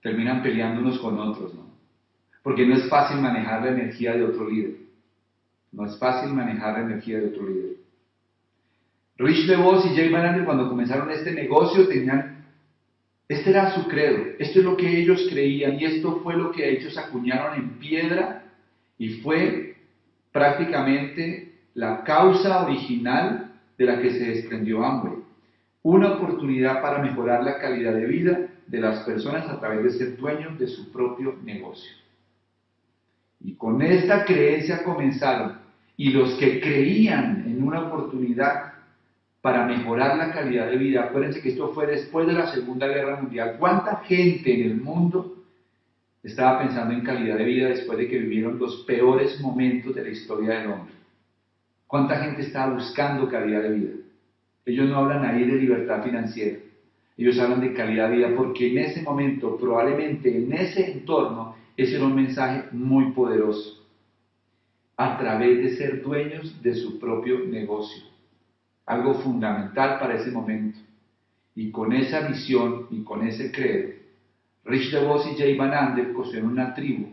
terminan 0.02 0.42
peleando 0.42 0.82
unos 0.82 0.98
con 0.98 1.18
otros, 1.18 1.54
¿no? 1.54 1.70
Porque 2.42 2.66
no 2.66 2.74
es 2.74 2.86
fácil 2.90 3.22
manejar 3.22 3.62
la 3.62 3.70
energía 3.70 4.12
de 4.12 4.24
otro 4.24 4.50
líder. 4.50 4.76
No 5.72 5.86
es 5.86 5.98
fácil 5.98 6.34
manejar 6.34 6.74
la 6.74 6.84
energía 6.84 7.18
de 7.18 7.28
otro 7.28 7.48
líder. 7.48 7.76
Rich 9.20 9.48
DeVos 9.48 9.84
y 9.84 9.94
Jay 9.94 10.08
Van 10.08 10.46
cuando 10.46 10.66
comenzaron 10.66 11.10
este 11.10 11.32
negocio 11.32 11.86
tenían, 11.86 12.42
este 13.28 13.50
era 13.50 13.70
su 13.74 13.86
credo, 13.86 14.24
esto 14.38 14.60
es 14.60 14.64
lo 14.64 14.78
que 14.78 14.98
ellos 14.98 15.26
creían 15.30 15.78
y 15.78 15.84
esto 15.84 16.20
fue 16.22 16.38
lo 16.38 16.50
que 16.50 16.66
ellos 16.66 16.96
acuñaron 16.96 17.54
en 17.58 17.68
piedra 17.78 18.44
y 18.96 19.20
fue 19.20 19.76
prácticamente 20.32 21.52
la 21.74 22.02
causa 22.02 22.64
original 22.64 23.52
de 23.76 23.84
la 23.84 24.00
que 24.00 24.10
se 24.10 24.24
desprendió 24.24 24.82
Amway. 24.82 25.18
Una 25.82 26.14
oportunidad 26.14 26.80
para 26.80 27.02
mejorar 27.02 27.44
la 27.44 27.58
calidad 27.58 27.92
de 27.92 28.06
vida 28.06 28.48
de 28.66 28.80
las 28.80 29.04
personas 29.04 29.46
a 29.50 29.60
través 29.60 29.84
de 29.84 29.90
ser 29.98 30.16
dueños 30.16 30.58
de 30.58 30.66
su 30.66 30.90
propio 30.90 31.36
negocio. 31.44 31.92
Y 33.44 33.52
con 33.52 33.82
esta 33.82 34.24
creencia 34.24 34.82
comenzaron. 34.82 35.58
Y 35.98 36.10
los 36.10 36.32
que 36.38 36.60
creían 36.60 37.44
en 37.46 37.62
una 37.62 37.82
oportunidad 37.82 38.69
para 39.40 39.64
mejorar 39.64 40.16
la 40.18 40.32
calidad 40.32 40.70
de 40.70 40.76
vida, 40.76 41.04
acuérdense 41.04 41.40
que 41.40 41.50
esto 41.50 41.72
fue 41.72 41.86
después 41.86 42.26
de 42.26 42.34
la 42.34 42.52
Segunda 42.52 42.86
Guerra 42.86 43.20
Mundial. 43.20 43.56
¿Cuánta 43.58 43.96
gente 44.04 44.54
en 44.54 44.70
el 44.70 44.76
mundo 44.76 45.44
estaba 46.22 46.58
pensando 46.58 46.92
en 46.92 47.02
calidad 47.02 47.38
de 47.38 47.44
vida 47.44 47.68
después 47.68 47.96
de 47.96 48.08
que 48.08 48.18
vivieron 48.18 48.58
los 48.58 48.84
peores 48.84 49.40
momentos 49.40 49.94
de 49.94 50.02
la 50.02 50.10
historia 50.10 50.58
del 50.58 50.72
hombre? 50.72 50.94
¿Cuánta 51.86 52.22
gente 52.22 52.42
está 52.42 52.68
buscando 52.68 53.28
calidad 53.28 53.62
de 53.62 53.70
vida? 53.70 53.92
Ellos 54.66 54.88
no 54.88 54.98
hablan 54.98 55.24
ahí 55.24 55.44
de 55.44 55.56
libertad 55.56 56.04
financiera. 56.04 56.58
Ellos 57.16 57.38
hablan 57.38 57.60
de 57.62 57.72
calidad 57.72 58.10
de 58.10 58.16
vida 58.16 58.28
porque 58.36 58.70
en 58.70 58.78
ese 58.78 59.02
momento, 59.02 59.56
probablemente 59.56 60.36
en 60.36 60.52
ese 60.52 60.92
entorno, 60.92 61.56
ese 61.76 61.96
era 61.96 62.04
un 62.04 62.14
mensaje 62.14 62.64
muy 62.72 63.12
poderoso. 63.12 63.86
A 64.96 65.18
través 65.18 65.58
de 65.58 65.76
ser 65.76 66.02
dueños 66.02 66.62
de 66.62 66.74
su 66.74 66.98
propio 66.98 67.40
negocio. 67.46 68.04
Algo 68.90 69.14
fundamental 69.14 70.00
para 70.00 70.16
ese 70.16 70.32
momento. 70.32 70.80
Y 71.54 71.70
con 71.70 71.92
esa 71.92 72.26
visión 72.26 72.88
y 72.90 73.04
con 73.04 73.24
ese 73.24 73.52
credo, 73.52 73.94
Rich 74.64 74.90
DeVos 74.90 75.28
y 75.28 75.36
Jay 75.36 75.56
Van 75.56 75.72
Ander 75.72 76.12
construyeron 76.12 76.50
una 76.50 76.74
tribu 76.74 77.06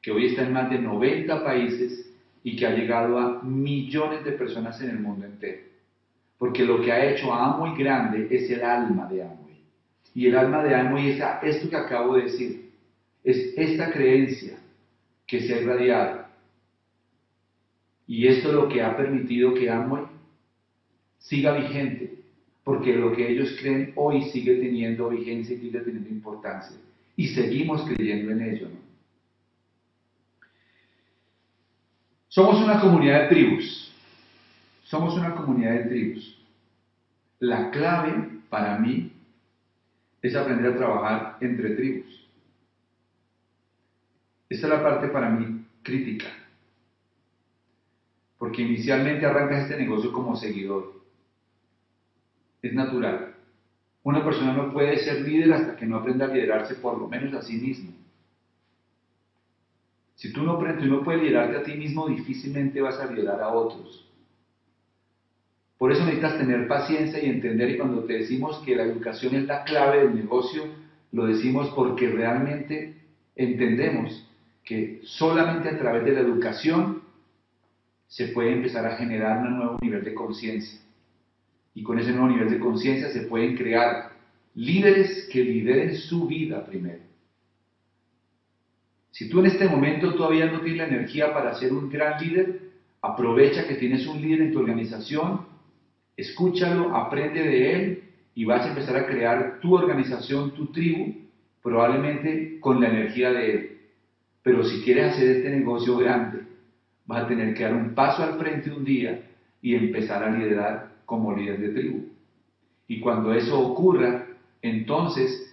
que 0.00 0.12
hoy 0.12 0.28
está 0.28 0.46
en 0.46 0.54
más 0.54 0.70
de 0.70 0.78
90 0.78 1.44
países 1.44 2.10
y 2.42 2.56
que 2.56 2.66
ha 2.66 2.70
llegado 2.70 3.18
a 3.18 3.42
millones 3.42 4.24
de 4.24 4.32
personas 4.32 4.80
en 4.80 4.88
el 4.88 5.00
mundo 5.00 5.26
entero. 5.26 5.60
Porque 6.38 6.64
lo 6.64 6.80
que 6.80 6.90
ha 6.90 7.10
hecho 7.10 7.34
a 7.34 7.52
Amway 7.52 7.76
grande 7.76 8.26
es 8.30 8.48
el 8.50 8.64
alma 8.64 9.06
de 9.06 9.22
Amway. 9.22 9.60
Y 10.14 10.26
el 10.26 10.38
alma 10.38 10.62
de 10.62 10.74
Amway 10.74 11.10
es 11.10 11.22
esto 11.42 11.68
que 11.68 11.76
acabo 11.76 12.16
de 12.16 12.22
decir. 12.22 12.70
Es 13.22 13.52
esta 13.58 13.92
creencia 13.92 14.58
que 15.26 15.42
se 15.42 15.52
ha 15.52 15.60
irradiado. 15.60 16.24
Y 18.06 18.26
esto 18.26 18.48
es 18.48 18.54
lo 18.54 18.68
que 18.70 18.82
ha 18.82 18.96
permitido 18.96 19.52
que 19.52 19.68
Amway 19.68 20.04
siga 21.20 21.52
vigente. 21.52 22.18
Porque 22.64 22.94
lo 22.94 23.12
que 23.12 23.30
ellos 23.30 23.56
creen 23.60 23.92
hoy 23.96 24.22
sigue 24.30 24.56
teniendo 24.56 25.08
vigencia 25.08 25.56
y 25.56 25.60
sigue 25.60 25.80
teniendo 25.80 26.10
importancia. 26.10 26.76
Y 27.16 27.28
seguimos 27.28 27.82
creyendo 27.82 28.32
en 28.32 28.42
ello. 28.42 28.68
Somos 32.28 32.62
una 32.62 32.80
comunidad 32.80 33.22
de 33.22 33.28
tribus. 33.28 33.92
Somos 34.84 35.14
una 35.16 35.34
comunidad 35.34 35.72
de 35.72 35.84
tribus. 35.84 36.38
La 37.38 37.70
clave 37.70 38.40
para 38.48 38.78
mí 38.78 39.12
es 40.22 40.36
aprender 40.36 40.72
a 40.72 40.76
trabajar 40.76 41.38
entre 41.40 41.70
tribus. 41.70 42.28
Esta 44.48 44.66
es 44.66 44.72
la 44.72 44.82
parte 44.82 45.08
para 45.08 45.30
mí 45.30 45.64
crítica. 45.82 46.26
Porque 48.38 48.62
inicialmente 48.62 49.26
arrancas 49.26 49.62
este 49.62 49.76
negocio 49.76 50.12
como 50.12 50.36
seguidor. 50.36 50.99
Es 52.62 52.72
natural. 52.72 53.34
Una 54.02 54.24
persona 54.24 54.52
no 54.52 54.72
puede 54.72 54.96
ser 54.98 55.20
líder 55.22 55.52
hasta 55.52 55.76
que 55.76 55.86
no 55.86 55.96
aprenda 55.96 56.26
a 56.26 56.28
liderarse 56.28 56.76
por 56.76 56.98
lo 56.98 57.08
menos 57.08 57.34
a 57.34 57.42
sí 57.42 57.56
mismo. 57.56 57.92
Si 60.14 60.32
tú 60.32 60.42
no, 60.42 60.58
tú 60.58 60.86
no 60.86 61.02
puedes 61.02 61.22
liderarte 61.22 61.56
a 61.56 61.62
ti 61.62 61.74
mismo, 61.74 62.08
difícilmente 62.08 62.80
vas 62.80 62.98
a 63.00 63.10
liderar 63.10 63.42
a 63.42 63.48
otros. 63.48 64.06
Por 65.78 65.92
eso 65.92 66.04
necesitas 66.04 66.36
tener 66.36 66.68
paciencia 66.68 67.24
y 67.24 67.30
entender, 67.30 67.70
y 67.70 67.78
cuando 67.78 68.04
te 68.04 68.18
decimos 68.18 68.62
que 68.66 68.76
la 68.76 68.82
educación 68.82 69.34
es 69.34 69.46
la 69.46 69.64
clave 69.64 70.00
del 70.00 70.14
negocio, 70.14 70.64
lo 71.12 71.24
decimos 71.24 71.72
porque 71.74 72.10
realmente 72.10 72.96
entendemos 73.34 74.26
que 74.62 75.00
solamente 75.04 75.70
a 75.70 75.78
través 75.78 76.04
de 76.04 76.12
la 76.12 76.20
educación 76.20 77.02
se 78.08 78.28
puede 78.28 78.52
empezar 78.52 78.84
a 78.84 78.96
generar 78.96 79.38
un 79.38 79.56
nuevo 79.56 79.78
nivel 79.80 80.04
de 80.04 80.12
conciencia. 80.12 80.80
Y 81.80 81.82
con 81.82 81.98
ese 81.98 82.12
nuevo 82.12 82.28
nivel 82.28 82.50
de 82.50 82.58
conciencia 82.58 83.08
se 83.08 83.22
pueden 83.22 83.56
crear 83.56 84.10
líderes 84.54 85.26
que 85.32 85.42
lideren 85.42 85.96
su 85.96 86.26
vida 86.26 86.66
primero. 86.66 87.00
Si 89.12 89.30
tú 89.30 89.40
en 89.40 89.46
este 89.46 89.66
momento 89.66 90.14
todavía 90.14 90.44
no 90.44 90.60
tienes 90.60 90.76
la 90.76 90.88
energía 90.88 91.32
para 91.32 91.54
ser 91.54 91.72
un 91.72 91.88
gran 91.88 92.22
líder, 92.22 92.60
aprovecha 93.00 93.66
que 93.66 93.76
tienes 93.76 94.06
un 94.06 94.20
líder 94.20 94.42
en 94.42 94.52
tu 94.52 94.58
organización, 94.58 95.46
escúchalo, 96.18 96.94
aprende 96.94 97.44
de 97.44 97.72
él 97.72 98.02
y 98.34 98.44
vas 98.44 98.66
a 98.66 98.68
empezar 98.68 98.98
a 98.98 99.06
crear 99.06 99.58
tu 99.60 99.74
organización, 99.74 100.50
tu 100.50 100.66
tribu, 100.66 101.14
probablemente 101.62 102.60
con 102.60 102.78
la 102.78 102.90
energía 102.90 103.32
de 103.32 103.50
él. 103.50 103.78
Pero 104.42 104.64
si 104.64 104.82
quieres 104.82 105.14
hacer 105.14 105.30
este 105.30 105.48
negocio 105.48 105.96
grande, 105.96 106.42
vas 107.06 107.24
a 107.24 107.28
tener 107.28 107.54
que 107.54 107.62
dar 107.62 107.72
un 107.72 107.94
paso 107.94 108.22
al 108.22 108.38
frente 108.38 108.70
un 108.70 108.84
día 108.84 109.22
y 109.62 109.74
empezar 109.74 110.22
a 110.22 110.30
liderar 110.30 110.89
como 111.10 111.34
líder 111.34 111.58
de 111.58 111.70
tribu. 111.70 112.08
Y 112.86 113.00
cuando 113.00 113.34
eso 113.34 113.58
ocurra, 113.58 114.28
entonces 114.62 115.52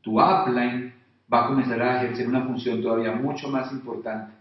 tu 0.00 0.18
upline 0.18 0.94
va 1.30 1.44
a 1.44 1.48
comenzar 1.48 1.82
a 1.82 2.02
ejercer 2.02 2.26
una 2.26 2.46
función 2.46 2.80
todavía 2.80 3.12
mucho 3.12 3.50
más 3.50 3.70
importante, 3.70 4.32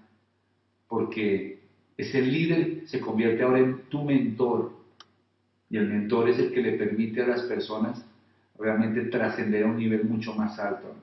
porque 0.88 1.59
ese 1.97 2.22
líder 2.22 2.88
se 2.88 3.01
convierte 3.01 3.43
ahora 3.43 3.59
en 3.59 3.82
tu 3.89 4.05
mentor, 4.05 4.72
y 5.70 5.76
el 5.76 5.89
mentor 5.89 6.30
es 6.30 6.39
el 6.39 6.53
que 6.53 6.61
le 6.61 6.78
permite 6.78 7.24
a 7.24 7.28
las 7.28 7.41
personas 7.41 8.05
realmente 8.57 9.01
trascender 9.05 9.66
a 9.66 9.68
un 9.68 9.76
nivel 9.76 10.05
mucho 10.05 10.34
más 10.34 10.57
alto. 10.59 10.95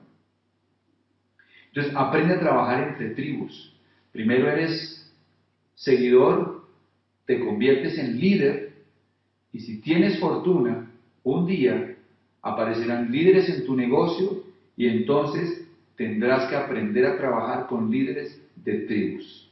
Entonces, 1.67 1.93
aprende 1.95 2.33
a 2.33 2.39
trabajar 2.39 2.87
entre 2.87 3.11
tribus. 3.11 3.75
Primero 4.11 4.49
eres 4.49 5.13
seguidor, 5.75 6.65
te 7.27 7.39
conviertes 7.39 7.99
en 7.99 8.19
líder 8.19 8.70
y 9.53 9.59
si 9.59 9.81
tienes 9.81 10.19
fortuna, 10.19 10.91
un 11.23 11.45
día 11.45 11.95
aparecerán 12.41 13.11
líderes 13.11 13.49
en 13.49 13.65
tu 13.65 13.75
negocio 13.75 14.43
y 14.75 14.87
entonces 14.87 15.67
tendrás 15.95 16.49
que 16.49 16.55
aprender 16.55 17.05
a 17.05 17.17
trabajar 17.17 17.67
con 17.67 17.91
líderes 17.91 18.41
de 18.55 18.79
tribus. 18.79 19.49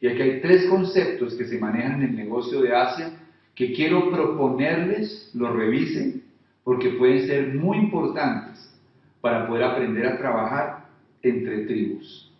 Y 0.00 0.08
aquí 0.08 0.22
hay 0.22 0.40
tres 0.40 0.66
conceptos 0.66 1.34
que 1.34 1.44
se 1.44 1.58
manejan 1.58 2.02
en 2.02 2.10
el 2.10 2.16
negocio 2.16 2.60
de 2.60 2.74
Asia 2.74 3.12
que 3.54 3.72
quiero 3.72 4.10
proponerles, 4.10 5.30
lo 5.34 5.52
revisen, 5.52 6.24
porque 6.64 6.90
pueden 6.90 7.26
ser 7.26 7.54
muy 7.54 7.78
importantes 7.78 8.72
para 9.20 9.46
poder 9.46 9.64
aprender 9.64 10.06
a 10.06 10.18
trabajar 10.18 10.86
entre 11.22 11.66
tribus. 11.66 12.32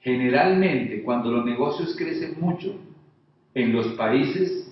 Generalmente, 0.00 1.02
cuando 1.02 1.30
los 1.30 1.44
negocios 1.44 1.96
crecen 1.96 2.36
mucho, 2.40 2.78
en 3.54 3.72
los 3.72 3.88
países, 3.94 4.65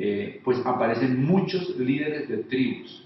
eh, 0.00 0.40
pues 0.44 0.64
aparecen 0.64 1.24
muchos 1.24 1.76
líderes 1.76 2.28
de 2.28 2.44
tribus. 2.44 3.04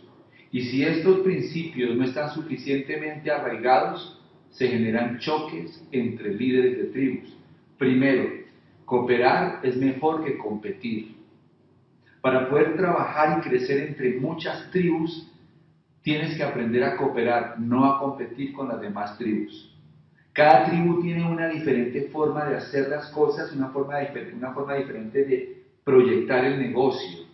Y 0.50 0.60
si 0.64 0.84
estos 0.84 1.20
principios 1.20 1.96
no 1.96 2.04
están 2.04 2.28
suficientemente 2.28 3.30
arraigados, 3.30 4.20
se 4.50 4.68
generan 4.68 5.18
choques 5.18 5.82
entre 5.90 6.34
líderes 6.34 6.76
de 6.76 6.84
tribus. 6.84 7.34
Primero, 7.78 8.28
cooperar 8.84 9.60
es 9.62 9.74
mejor 9.78 10.22
que 10.22 10.36
competir. 10.36 11.16
Para 12.20 12.50
poder 12.50 12.76
trabajar 12.76 13.38
y 13.38 13.48
crecer 13.48 13.88
entre 13.88 14.20
muchas 14.20 14.70
tribus, 14.70 15.32
tienes 16.02 16.36
que 16.36 16.42
aprender 16.42 16.84
a 16.84 16.98
cooperar, 16.98 17.58
no 17.58 17.86
a 17.86 17.98
competir 17.98 18.52
con 18.52 18.68
las 18.68 18.82
demás 18.82 19.16
tribus. 19.16 19.74
Cada 20.34 20.66
tribu 20.66 21.00
tiene 21.00 21.24
una 21.26 21.48
diferente 21.48 22.10
forma 22.12 22.44
de 22.44 22.56
hacer 22.56 22.90
las 22.90 23.08
cosas, 23.12 23.50
una 23.52 23.68
forma, 23.68 23.94
una 24.36 24.52
forma 24.52 24.74
diferente 24.74 25.24
de 25.24 25.51
proyectar 25.84 26.44
el 26.44 26.58
negocio. 26.58 27.26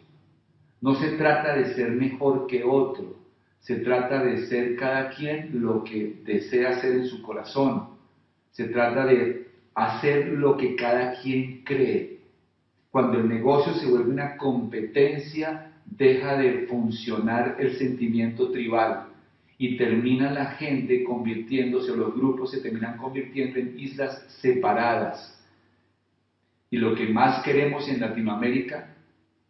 No 0.80 0.94
se 0.94 1.10
trata 1.16 1.54
de 1.56 1.74
ser 1.74 1.90
mejor 1.90 2.46
que 2.46 2.64
otro, 2.64 3.16
se 3.60 3.76
trata 3.76 4.22
de 4.22 4.46
ser 4.46 4.76
cada 4.76 5.10
quien 5.10 5.60
lo 5.60 5.84
que 5.84 6.20
desea 6.24 6.70
hacer 6.70 6.92
en 6.92 7.06
su 7.06 7.22
corazón. 7.22 7.88
Se 8.52 8.64
trata 8.68 9.04
de 9.04 9.48
hacer 9.74 10.28
lo 10.28 10.56
que 10.56 10.76
cada 10.76 11.20
quien 11.20 11.62
cree. 11.64 12.18
Cuando 12.90 13.18
el 13.18 13.28
negocio 13.28 13.74
se 13.74 13.86
vuelve 13.86 14.10
una 14.10 14.36
competencia, 14.36 15.72
deja 15.84 16.36
de 16.36 16.66
funcionar 16.66 17.56
el 17.58 17.76
sentimiento 17.76 18.50
tribal 18.50 19.08
y 19.58 19.76
termina 19.76 20.30
la 20.32 20.52
gente 20.52 21.04
convirtiéndose, 21.04 21.96
los 21.96 22.14
grupos 22.14 22.52
se 22.52 22.60
terminan 22.60 22.96
convirtiendo 22.96 23.58
en 23.58 23.78
islas 23.78 24.24
separadas. 24.40 25.37
Y 26.70 26.78
lo 26.78 26.94
que 26.94 27.08
más 27.08 27.42
queremos 27.42 27.88
en 27.88 28.00
Latinoamérica 28.00 28.94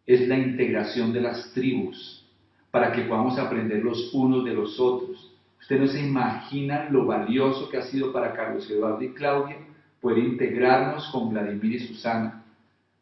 es 0.05 0.27
la 0.27 0.37
integración 0.37 1.13
de 1.13 1.21
las 1.21 1.51
tribus, 1.53 2.25
para 2.71 2.91
que 2.91 3.03
podamos 3.03 3.37
aprender 3.37 3.83
los 3.83 4.13
unos 4.13 4.45
de 4.45 4.53
los 4.53 4.79
otros. 4.79 5.31
Ustedes 5.59 5.81
no 5.81 5.87
se 5.87 6.01
imaginan 6.01 6.91
lo 6.91 7.05
valioso 7.05 7.69
que 7.69 7.77
ha 7.77 7.83
sido 7.83 8.11
para 8.13 8.33
Carlos 8.33 8.69
Eduardo 8.69 9.01
y 9.03 9.13
Claudia 9.13 9.57
poder 10.01 10.19
integrarnos 10.19 11.09
con 11.11 11.29
Vladimir 11.29 11.73
y 11.73 11.79
Susana, 11.79 12.43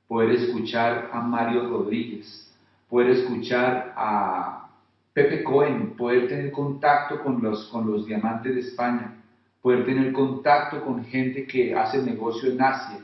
poder 0.07 0.31
escuchar 0.31 1.09
a 1.13 1.21
Mario 1.21 1.69
Rodríguez, 1.69 2.51
poder 2.89 3.11
escuchar 3.11 3.93
a 3.95 4.69
Pepe 5.13 5.43
Cohen, 5.43 5.95
poder 5.95 6.27
tener 6.27 6.51
contacto 6.51 7.23
con 7.23 7.41
los, 7.41 7.67
con 7.67 7.89
los 7.89 8.05
diamantes 8.05 8.55
de 8.55 8.61
España, 8.61 9.15
poder 9.61 9.85
tener 9.85 10.11
contacto 10.11 10.83
con 10.83 11.03
gente 11.05 11.45
que 11.45 11.75
hace 11.75 12.01
negocio 12.01 12.51
en 12.51 12.61
Asia, 12.61 12.99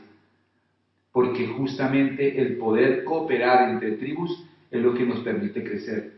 porque 1.14 1.46
justamente 1.46 2.40
el 2.40 2.56
poder 2.56 3.04
cooperar 3.04 3.70
entre 3.70 3.92
tribus 3.98 4.44
es 4.68 4.82
lo 4.82 4.94
que 4.94 5.06
nos 5.06 5.20
permite 5.20 5.62
crecer. 5.62 6.12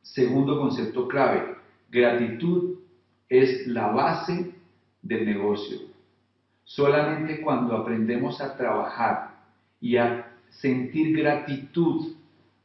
Segundo 0.00 0.58
concepto 0.58 1.06
clave, 1.06 1.56
gratitud 1.90 2.78
es 3.28 3.66
la 3.66 3.88
base 3.88 4.54
del 5.02 5.26
negocio. 5.26 5.76
Solamente 6.64 7.42
cuando 7.42 7.76
aprendemos 7.76 8.40
a 8.40 8.56
trabajar 8.56 9.42
y 9.78 9.98
a 9.98 10.26
sentir 10.48 11.14
gratitud 11.14 12.14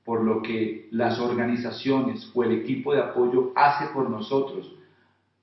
por 0.05 0.23
lo 0.23 0.41
que 0.41 0.87
las 0.91 1.19
organizaciones 1.19 2.31
o 2.33 2.45
el 2.45 2.53
equipo 2.53 2.93
de 2.93 3.01
apoyo 3.01 3.51
hace 3.53 3.87
por 3.93 4.09
nosotros, 4.09 4.73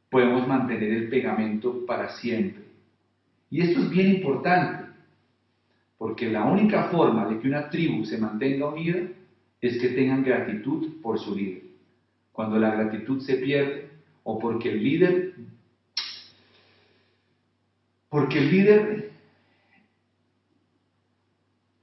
podemos 0.09 0.49
mantener 0.49 0.93
el 0.93 1.11
pegamento 1.11 1.85
para 1.85 2.09
siempre. 2.09 2.65
Y 3.51 3.61
esto 3.61 3.81
es 3.81 3.91
bien 3.91 4.15
importante, 4.15 4.84
porque 6.05 6.29
la 6.29 6.45
única 6.45 6.91
forma 6.91 7.27
de 7.27 7.41
que 7.41 7.49
una 7.49 7.71
tribu 7.71 8.05
se 8.05 8.19
mantenga 8.19 8.69
unida 8.69 9.09
es 9.59 9.79
que 9.79 9.89
tengan 9.89 10.23
gratitud 10.23 11.01
por 11.01 11.19
su 11.19 11.35
líder. 11.35 11.63
Cuando 12.31 12.59
la 12.59 12.75
gratitud 12.75 13.23
se 13.23 13.37
pierde, 13.37 13.89
o 14.23 14.39
porque 14.39 14.73
el 14.73 14.85
líder, 14.85 15.35
porque 18.11 18.37
el 18.37 18.51
líder 18.51 19.13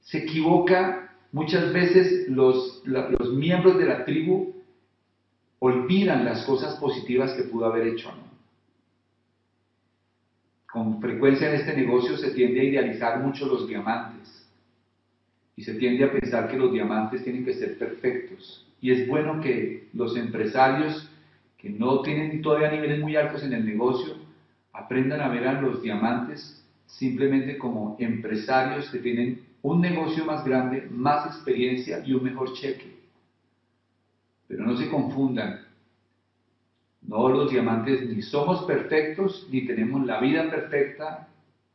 se 0.01 0.19
equivoca 0.19 1.07
Muchas 1.31 1.73
veces 1.73 2.29
los, 2.29 2.83
los 2.85 3.33
miembros 3.33 3.79
de 3.79 3.85
la 3.85 4.05
tribu 4.05 4.53
olvidan 5.57 6.25
las 6.25 6.45
cosas 6.45 6.75
positivas 6.75 7.31
que 7.31 7.43
pudo 7.43 7.65
haber 7.65 7.87
hecho. 7.87 8.11
Con 10.71 11.01
frecuencia 11.01 11.49
en 11.49 11.55
este 11.55 11.75
negocio 11.75 12.15
se 12.17 12.31
tiende 12.31 12.61
a 12.61 12.63
idealizar 12.63 13.19
mucho 13.19 13.45
los 13.45 13.67
diamantes 13.67 14.47
y 15.57 15.63
se 15.63 15.73
tiende 15.73 16.05
a 16.05 16.11
pensar 16.11 16.49
que 16.49 16.57
los 16.57 16.71
diamantes 16.71 17.23
tienen 17.25 17.43
que 17.43 17.53
ser 17.53 17.77
perfectos. 17.77 18.65
Y 18.79 18.91
es 18.91 19.05
bueno 19.07 19.41
que 19.41 19.89
los 19.93 20.15
empresarios 20.15 21.09
que 21.57 21.69
no 21.69 22.01
tienen 22.01 22.41
todavía 22.41 22.71
niveles 22.71 22.99
muy 22.99 23.17
altos 23.17 23.43
en 23.43 23.51
el 23.51 23.65
negocio 23.65 24.15
aprendan 24.71 25.19
a 25.19 25.27
ver 25.27 25.45
a 25.45 25.61
los 25.61 25.81
diamantes 25.81 26.65
simplemente 26.85 27.57
como 27.57 27.97
empresarios 27.99 28.89
que 28.89 28.99
tienen 28.99 29.41
un 29.61 29.81
negocio 29.81 30.23
más 30.23 30.45
grande, 30.45 30.87
más 30.89 31.25
experiencia 31.25 32.01
y 32.05 32.13
un 32.13 32.23
mejor 32.23 32.53
cheque. 32.53 32.95
Pero 34.47 34.65
no 34.65 34.77
se 34.77 34.89
confundan. 34.89 35.59
No 37.01 37.29
los 37.29 37.51
diamantes 37.51 38.07
ni 38.07 38.21
somos 38.21 38.63
perfectos, 38.65 39.47
ni 39.51 39.65
tenemos 39.65 40.05
la 40.05 40.19
vida 40.19 40.49
perfecta, 40.49 41.27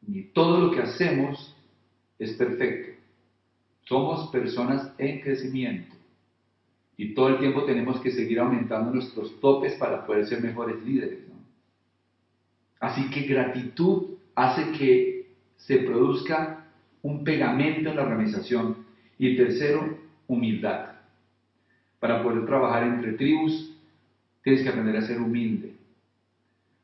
ni 0.06 0.22
todo 0.22 0.60
lo 0.60 0.70
que 0.70 0.82
hacemos 0.82 1.54
es 2.18 2.32
perfecto. 2.34 3.00
Somos 3.82 4.30
personas 4.30 4.92
en 4.98 5.20
crecimiento. 5.20 5.94
Y 6.96 7.14
todo 7.14 7.28
el 7.28 7.38
tiempo 7.38 7.64
tenemos 7.64 8.00
que 8.00 8.10
seguir 8.10 8.40
aumentando 8.40 8.92
nuestros 8.92 9.38
topes 9.40 9.74
para 9.74 10.06
poder 10.06 10.26
ser 10.26 10.40
mejores 10.42 10.82
líderes. 10.82 11.20
Así 12.80 13.10
que 13.10 13.22
gratitud 13.22 14.16
hace 14.34 14.72
que 14.72 15.34
se 15.56 15.78
produzca 15.78 16.66
un 17.02 17.24
pegamento 17.24 17.90
en 17.90 17.96
la 17.96 18.02
organización. 18.02 18.86
Y 19.18 19.36
tercero, 19.36 19.98
humildad. 20.26 20.92
Para 21.98 22.22
poder 22.22 22.44
trabajar 22.46 22.84
entre 22.84 23.12
tribus, 23.12 23.75
tienes 24.46 24.62
que 24.62 24.68
aprender 24.68 24.96
a 24.96 25.02
ser 25.02 25.20
humilde. 25.20 25.74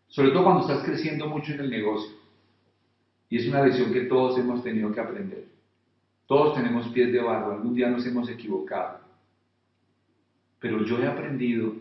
Sobre 0.09 0.33
todo 0.33 0.43
cuando 0.43 0.63
estás 0.63 0.85
creciendo 0.85 1.29
mucho 1.29 1.53
en 1.53 1.61
el 1.61 1.71
negocio. 1.71 2.11
Y 3.29 3.37
es 3.37 3.47
una 3.47 3.63
lección 3.63 3.93
que 3.93 4.01
todos 4.07 4.37
hemos 4.37 4.65
tenido 4.65 4.91
que 4.91 4.99
aprender. 4.99 5.45
Todos 6.27 6.57
tenemos 6.57 6.89
pies 6.89 7.13
de 7.13 7.21
barro, 7.21 7.53
algún 7.53 7.73
día 7.73 7.89
nos 7.89 8.05
hemos 8.05 8.29
equivocado. 8.29 8.99
Pero 10.59 10.85
yo 10.85 10.99
he 10.99 11.07
aprendido 11.07 11.77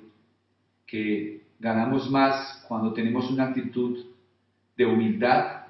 que 0.86 1.48
ganamos 1.60 2.12
más 2.12 2.64
cuando 2.68 2.94
tenemos 2.94 3.32
una 3.32 3.46
actitud 3.46 4.06
de 4.78 4.86
humildad 4.86 5.64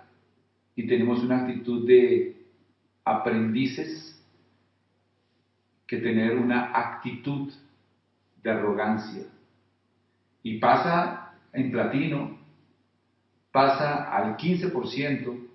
y 0.75 0.87
tenemos 0.87 1.23
una 1.23 1.43
actitud 1.43 1.87
de 1.87 2.35
aprendices 3.05 4.21
que 5.87 5.99
tener 5.99 6.37
una 6.37 6.77
actitud 6.77 7.53
de 8.43 8.51
arrogancia. 8.51 9.23
Y 10.43 10.57
pasa 10.57 11.33
en 11.53 11.71
platino, 11.71 12.37
pasa 13.51 14.11
al 14.15 14.37
15%, 14.37 15.47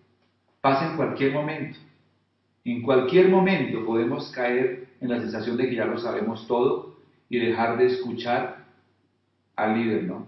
pasa 0.61 0.91
en 0.91 0.97
cualquier 0.97 1.33
momento. 1.33 1.79
En 2.65 2.83
cualquier 2.83 3.29
momento 3.29 3.85
podemos 3.85 4.31
caer 4.33 4.89
en 5.01 5.09
la 5.09 5.21
sensación 5.21 5.57
de 5.57 5.69
que 5.69 5.77
ya 5.77 5.85
lo 5.85 5.99
sabemos 5.99 6.47
todo 6.47 6.97
y 7.29 7.39
dejar 7.39 7.79
de 7.79 7.87
escuchar 7.87 8.65
al 9.55 9.79
líder, 9.79 10.05
¿no? 10.05 10.27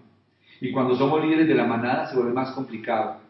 Y 0.60 0.72
cuando 0.72 0.96
somos 0.96 1.24
líderes 1.24 1.46
de 1.46 1.54
la 1.54 1.64
manada 1.64 2.06
se 2.06 2.16
vuelve 2.16 2.32
más 2.32 2.52
complicado. 2.52 3.20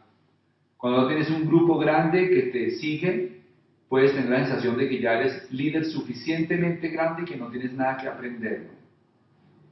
Cuando 0.76 1.02
no 1.02 1.08
tienes 1.08 1.28
un 1.30 1.46
grupo 1.46 1.78
grande 1.78 2.30
que 2.30 2.42
te 2.42 2.70
sigue, 2.72 3.42
puedes 3.88 4.12
tener 4.12 4.30
la 4.30 4.46
sensación 4.46 4.78
de 4.78 4.88
que 4.88 5.00
ya 5.00 5.14
eres 5.14 5.50
líder 5.50 5.84
suficientemente 5.86 6.88
grande 6.88 7.24
que 7.24 7.36
no 7.36 7.50
tienes 7.50 7.72
nada 7.72 7.96
que 7.96 8.08
aprender. 8.08 8.68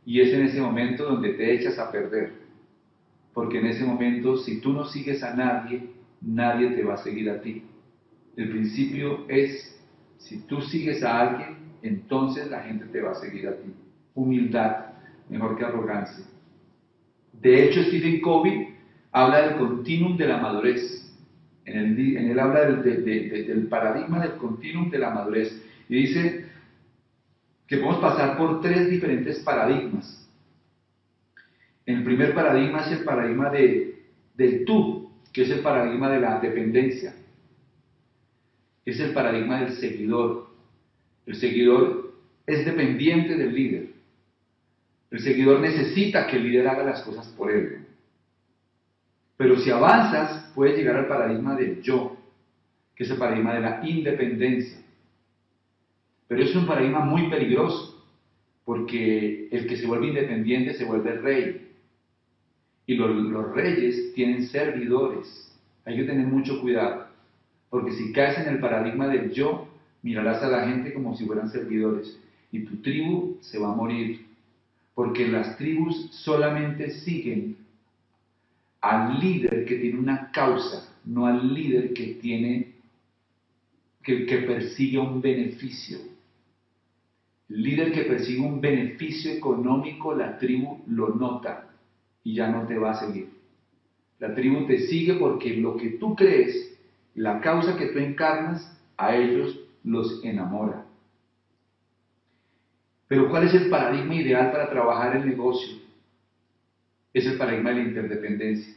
Y 0.07 0.21
es 0.21 0.33
en 0.33 0.47
ese 0.47 0.61
momento 0.61 1.05
donde 1.05 1.35
te 1.35 1.53
echas 1.53 1.79
a 1.81 1.91
perder. 1.91 2.33
Porque 3.35 3.59
en 3.59 3.67
ese 3.67 3.85
momento, 3.85 4.37
si 4.39 4.61
tú 4.61 4.73
no 4.73 4.85
sigues 4.85 5.23
a 5.23 5.35
nadie, 5.35 5.91
nadie 6.23 6.71
te 6.71 6.85
va 6.85 6.95
a 6.95 6.99
seguir 6.99 7.29
a 7.29 7.41
ti. 7.43 7.65
El 8.37 8.51
principio 8.51 9.27
es, 9.29 9.79
si 10.19 10.47
tú 10.47 10.63
sigues 10.63 11.03
a 11.03 11.21
alguien, 11.21 11.57
entonces 11.83 12.49
la 12.49 12.61
gente 12.61 12.87
te 12.87 13.01
va 13.01 13.11
a 13.11 13.15
seguir 13.17 13.49
a 13.49 13.57
ti. 13.57 13.75
Humildad, 14.15 14.87
mejor 15.29 15.59
que 15.59 15.65
arrogancia. 15.65 16.25
De 17.33 17.65
hecho, 17.65 17.83
Stephen 17.83 18.21
Covey 18.21 18.77
habla 19.11 19.49
del 19.49 19.57
continuum 19.59 20.17
de 20.17 20.29
la 20.29 20.39
madurez. 20.39 21.03
En 21.65 21.99
él, 21.99 22.39
habla 22.39 22.71
del, 22.71 23.05
del 23.05 23.67
paradigma 23.67 24.23
del 24.23 24.37
continuum 24.37 24.89
de 24.89 24.99
la 24.99 25.11
madurez. 25.11 25.63
Y 25.89 25.97
dice 25.97 26.46
que 27.67 27.79
podemos 27.79 28.01
pasar 28.01 28.37
por 28.37 28.61
tres 28.61 28.89
diferentes 28.89 29.41
paradigmas. 29.41 30.29
El 31.85 32.03
primer 32.05 32.35
paradigma 32.35 32.85
es 32.85 32.93
el 32.93 33.05
paradigma 33.05 33.51
de, 33.51 34.07
del 34.35 34.65
tú, 34.65 35.11
que 35.33 35.43
es 35.43 35.51
el 35.51 35.61
paradigma 35.61 36.11
de 36.11 36.21
la 36.21 36.41
dependencia 36.41 37.15
es 38.87 39.01
el 39.01 39.13
paradigma 39.13 39.61
del 39.61 39.73
seguidor. 39.75 40.47
El 41.27 41.35
seguidor 41.35 42.15
es 42.47 42.65
dependiente 42.65 43.37
del 43.37 43.53
líder. 43.53 43.89
El 45.11 45.21
seguidor 45.21 45.61
necesita 45.61 46.27
que 46.29 46.37
el 46.37 46.45
líder 46.45 46.69
haga 46.69 46.85
las 46.85 47.03
cosas 47.03 47.27
por 47.37 47.51
él. 47.51 47.85
Pero 49.37 49.59
si 49.59 49.71
avanzas, 49.71 50.53
puedes 50.55 50.79
llegar 50.79 50.97
al 50.97 51.09
paradigma 51.09 51.57
del 51.57 51.83
yo, 51.83 52.17
que 52.95 53.05
es 53.05 53.11
el 53.11 53.19
paradigma 53.19 53.55
de 53.55 53.61
la 53.61 53.81
independencia. 53.85 54.79
Pero 56.29 56.43
es 56.43 56.55
un 56.55 56.67
paradigma 56.67 57.01
muy 57.01 57.31
peligroso, 57.31 58.05
porque 58.65 59.49
el 59.51 59.67
que 59.67 59.77
se 59.77 59.87
vuelve 59.87 60.09
independiente 60.09 60.75
se 60.75 60.85
vuelve 60.85 61.13
rey. 61.13 61.71
Y 62.87 62.95
los, 62.95 63.55
reyes 63.55 64.13
tienen 64.15 64.47
servidores. 64.47 65.53
Hay 65.85 65.97
que 65.97 66.05
tener 66.05 66.27
mucho 66.27 66.61
cuidado. 66.61 67.07
Porque 67.71 67.93
si 67.93 68.13
caes 68.13 68.39
en 68.39 68.55
el 68.55 68.61
paradigma 68.61 69.09
del 69.09 69.33
yo, 69.33 69.69
mirarás 70.03 70.43
a 70.43 70.49
la 70.49 70.69
gente 70.69 70.93
como 70.93 71.17
si 71.17 71.25
fueran 71.25 71.49
servidores 71.51 72.19
y 72.53 72.65
tu 72.65 72.77
tribu 72.77 73.39
se 73.41 73.59
va 73.59 73.73
a 73.73 73.75
morir. 73.75 74.27
Porque 74.95 75.29
las 75.29 75.57
tribus 75.59 76.11
solamente 76.13 76.91
siguen 76.91 77.57
al 78.81 79.21
líder 79.21 79.65
que 79.65 79.77
tiene 79.77 79.99
una 79.99 80.31
causa, 80.31 80.89
no 81.05 81.27
al 81.27 81.53
líder 81.53 81.93
que 81.93 82.15
tiene, 82.15 82.73
que, 84.03 84.27
que 84.27 84.39
persigue 84.39 84.99
un 84.99 85.21
beneficio. 85.21 85.99
Líder 87.49 87.93
que 87.93 88.03
persigue 88.03 88.41
un 88.41 88.61
beneficio 88.61 89.33
económico, 89.33 90.15
la 90.15 90.37
tribu 90.39 90.83
lo 90.87 91.15
nota 91.15 91.69
y 92.25 92.35
ya 92.35 92.49
no 92.49 92.67
te 92.67 92.77
va 92.77 92.91
a 92.91 93.01
seguir. 93.01 93.31
La 94.19 94.35
tribu 94.35 94.67
te 94.67 94.79
sigue 94.79 95.15
porque 95.15 95.57
lo 95.57 95.77
que 95.77 95.91
tú 95.91 96.17
crees 96.17 96.77
la 97.15 97.41
causa 97.41 97.77
que 97.77 97.87
tú 97.87 97.99
encarnas 97.99 98.71
a 98.97 99.17
ellos 99.17 99.59
los 99.83 100.23
enamora. 100.23 100.85
Pero 103.09 103.31
¿cuál 103.31 103.45
es 103.45 103.55
el 103.55 103.71
paradigma 103.71 104.15
ideal 104.15 104.51
para 104.51 104.69
trabajar 104.69 105.17
el 105.17 105.27
negocio? 105.27 105.79
Es 107.15 107.27
el 107.27 107.39
paradigma 107.39 107.71
de 107.71 107.77
la 107.77 107.89
interdependencia, 107.89 108.75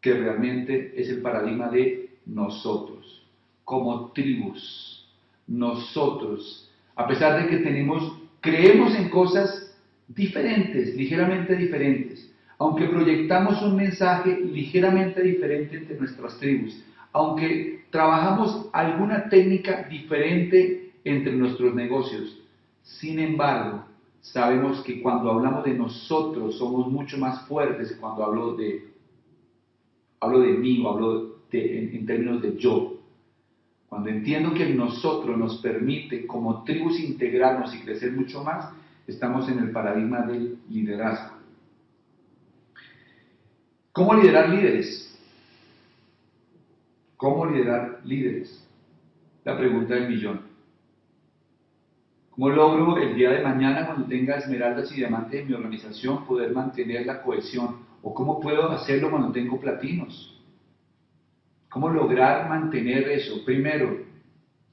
que 0.00 0.14
realmente 0.14 0.92
es 1.00 1.08
el 1.08 1.20
paradigma 1.20 1.68
de 1.68 2.18
nosotros, 2.26 3.26
como 3.64 4.12
tribus, 4.12 5.08
nosotros, 5.46 6.67
a 6.98 7.06
pesar 7.06 7.40
de 7.40 7.48
que 7.48 7.58
tenemos, 7.58 8.20
creemos 8.40 8.92
en 8.96 9.08
cosas 9.08 9.72
diferentes, 10.08 10.96
ligeramente 10.96 11.54
diferentes, 11.54 12.34
aunque 12.58 12.88
proyectamos 12.88 13.62
un 13.62 13.76
mensaje 13.76 14.40
ligeramente 14.40 15.22
diferente 15.22 15.76
entre 15.76 15.96
nuestras 15.96 16.36
tribus, 16.38 16.84
aunque 17.12 17.84
trabajamos 17.90 18.68
alguna 18.72 19.28
técnica 19.28 19.86
diferente 19.88 20.90
entre 21.04 21.36
nuestros 21.36 21.72
negocios, 21.72 22.36
sin 22.82 23.20
embargo, 23.20 23.84
sabemos 24.20 24.80
que 24.82 25.00
cuando 25.00 25.30
hablamos 25.30 25.64
de 25.64 25.74
nosotros 25.74 26.58
somos 26.58 26.88
mucho 26.88 27.16
más 27.16 27.46
fuertes 27.46 27.96
cuando 28.00 28.24
hablo 28.24 28.56
de, 28.56 28.88
hablo 30.18 30.40
de 30.40 30.52
mí 30.54 30.82
o 30.84 30.88
hablo 30.88 31.36
en, 31.52 31.94
en 31.94 32.06
términos 32.06 32.42
de 32.42 32.56
yo. 32.56 32.97
Cuando 33.88 34.10
entiendo 34.10 34.52
que 34.52 34.66
nosotros 34.74 35.36
nos 35.38 35.58
permite 35.62 36.26
como 36.26 36.62
tribus 36.62 37.00
integrarnos 37.00 37.74
y 37.74 37.80
crecer 37.80 38.12
mucho 38.12 38.44
más, 38.44 38.70
estamos 39.06 39.48
en 39.48 39.60
el 39.60 39.70
paradigma 39.70 40.22
del 40.22 40.58
liderazgo. 40.68 41.36
¿Cómo 43.92 44.14
liderar 44.14 44.50
líderes? 44.50 45.18
¿Cómo 47.16 47.46
liderar 47.46 48.00
líderes? 48.04 48.64
La 49.44 49.56
pregunta 49.56 49.94
del 49.94 50.08
millón. 50.08 50.42
¿Cómo 52.30 52.50
logro 52.50 52.98
el 52.98 53.16
día 53.16 53.30
de 53.30 53.42
mañana, 53.42 53.86
cuando 53.86 54.06
tenga 54.06 54.36
esmeraldas 54.36 54.92
y 54.92 54.96
diamantes 54.96 55.40
en 55.40 55.48
mi 55.48 55.54
organización, 55.54 56.24
poder 56.26 56.52
mantener 56.52 57.06
la 57.06 57.22
cohesión? 57.22 57.78
¿O 58.02 58.14
cómo 58.14 58.38
puedo 58.38 58.70
hacerlo 58.70 59.10
cuando 59.10 59.32
tengo 59.32 59.58
platinos? 59.58 60.37
¿Cómo 61.70 61.90
lograr 61.90 62.48
mantener 62.48 63.08
eso? 63.08 63.44
Primero, 63.44 63.98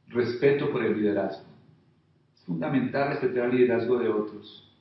respeto 0.08 0.72
por 0.72 0.84
el 0.84 0.98
liderazgo. 0.98 1.46
Es 2.36 2.44
fundamental 2.46 3.10
respetar 3.10 3.50
el 3.50 3.58
liderazgo 3.58 4.00
de 4.00 4.10
otros. 4.10 4.74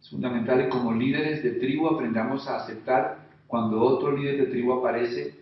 Es 0.00 0.10
fundamental 0.10 0.62
que 0.62 0.68
como 0.68 0.92
líderes 0.92 1.42
de 1.42 1.52
tribu 1.52 1.86
aprendamos 1.88 2.48
a 2.48 2.56
aceptar 2.56 3.28
cuando 3.46 3.80
otro 3.80 4.16
líder 4.16 4.38
de 4.38 4.46
tribu 4.46 4.72
aparece 4.72 5.34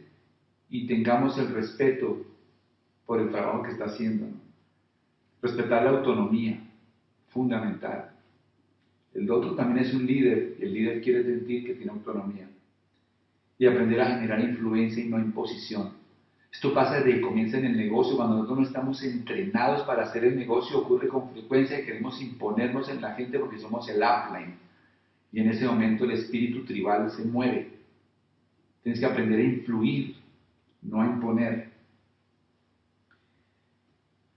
y 0.69 0.87
tengamos 0.87 1.39
el 1.39 1.55
respeto 1.55 2.25
por 3.07 3.21
el 3.21 3.31
trabajo 3.31 3.63
que 3.63 3.71
está 3.71 3.87
haciendo. 3.87 4.27
Respetar 5.41 5.85
la 5.85 5.91
autonomía, 5.91 6.63
fundamental. 7.29 8.11
El 9.15 9.31
otro 9.31 9.55
también 9.55 9.87
es 9.87 9.95
un 9.95 10.07
líder, 10.07 10.57
el 10.61 10.73
líder 10.73 11.03
quiere 11.03 11.25
sentir 11.25 11.67
que 11.67 11.75
tiene 11.75 11.93
autonomía. 11.93 12.49
Y 13.59 13.67
aprender 13.67 14.01
a 14.01 14.17
generar 14.17 14.41
influencia 14.41 15.05
y 15.05 15.09
no 15.09 15.19
imposición. 15.19 16.02
Esto 16.53 16.75
pasa 16.75 16.97
desde 16.97 17.15
que 17.15 17.21
comienza 17.23 17.57
en 17.57 17.65
el 17.65 17.77
negocio, 17.77 18.17
cuando 18.17 18.35
nosotros 18.35 18.59
no 18.59 18.67
estamos 18.67 19.03
entrenados 19.03 19.83
para 19.83 20.05
hacer 20.05 20.25
el 20.25 20.37
negocio, 20.37 20.79
ocurre 20.79 21.09
con 21.09 21.31
frecuencia 21.31 21.79
que 21.79 21.87
queremos 21.87 22.21
imponernos 22.21 22.89
en 22.89 23.01
la 23.01 23.15
gente 23.15 23.39
porque 23.39 23.59
somos 23.59 23.89
el 23.89 23.97
upline. 23.97 24.57
Y 25.33 25.41
en 25.41 25.49
ese 25.49 25.67
momento 25.67 26.05
el 26.05 26.13
espíritu 26.13 26.65
tribal 26.65 27.11
se 27.11 27.25
mueve. 27.25 27.73
Tienes 28.83 29.01
que 29.01 29.07
aprender 29.07 29.41
a 29.41 29.45
influir 29.45 30.23
no 30.83 31.01
a 31.01 31.07
imponer. 31.07 31.71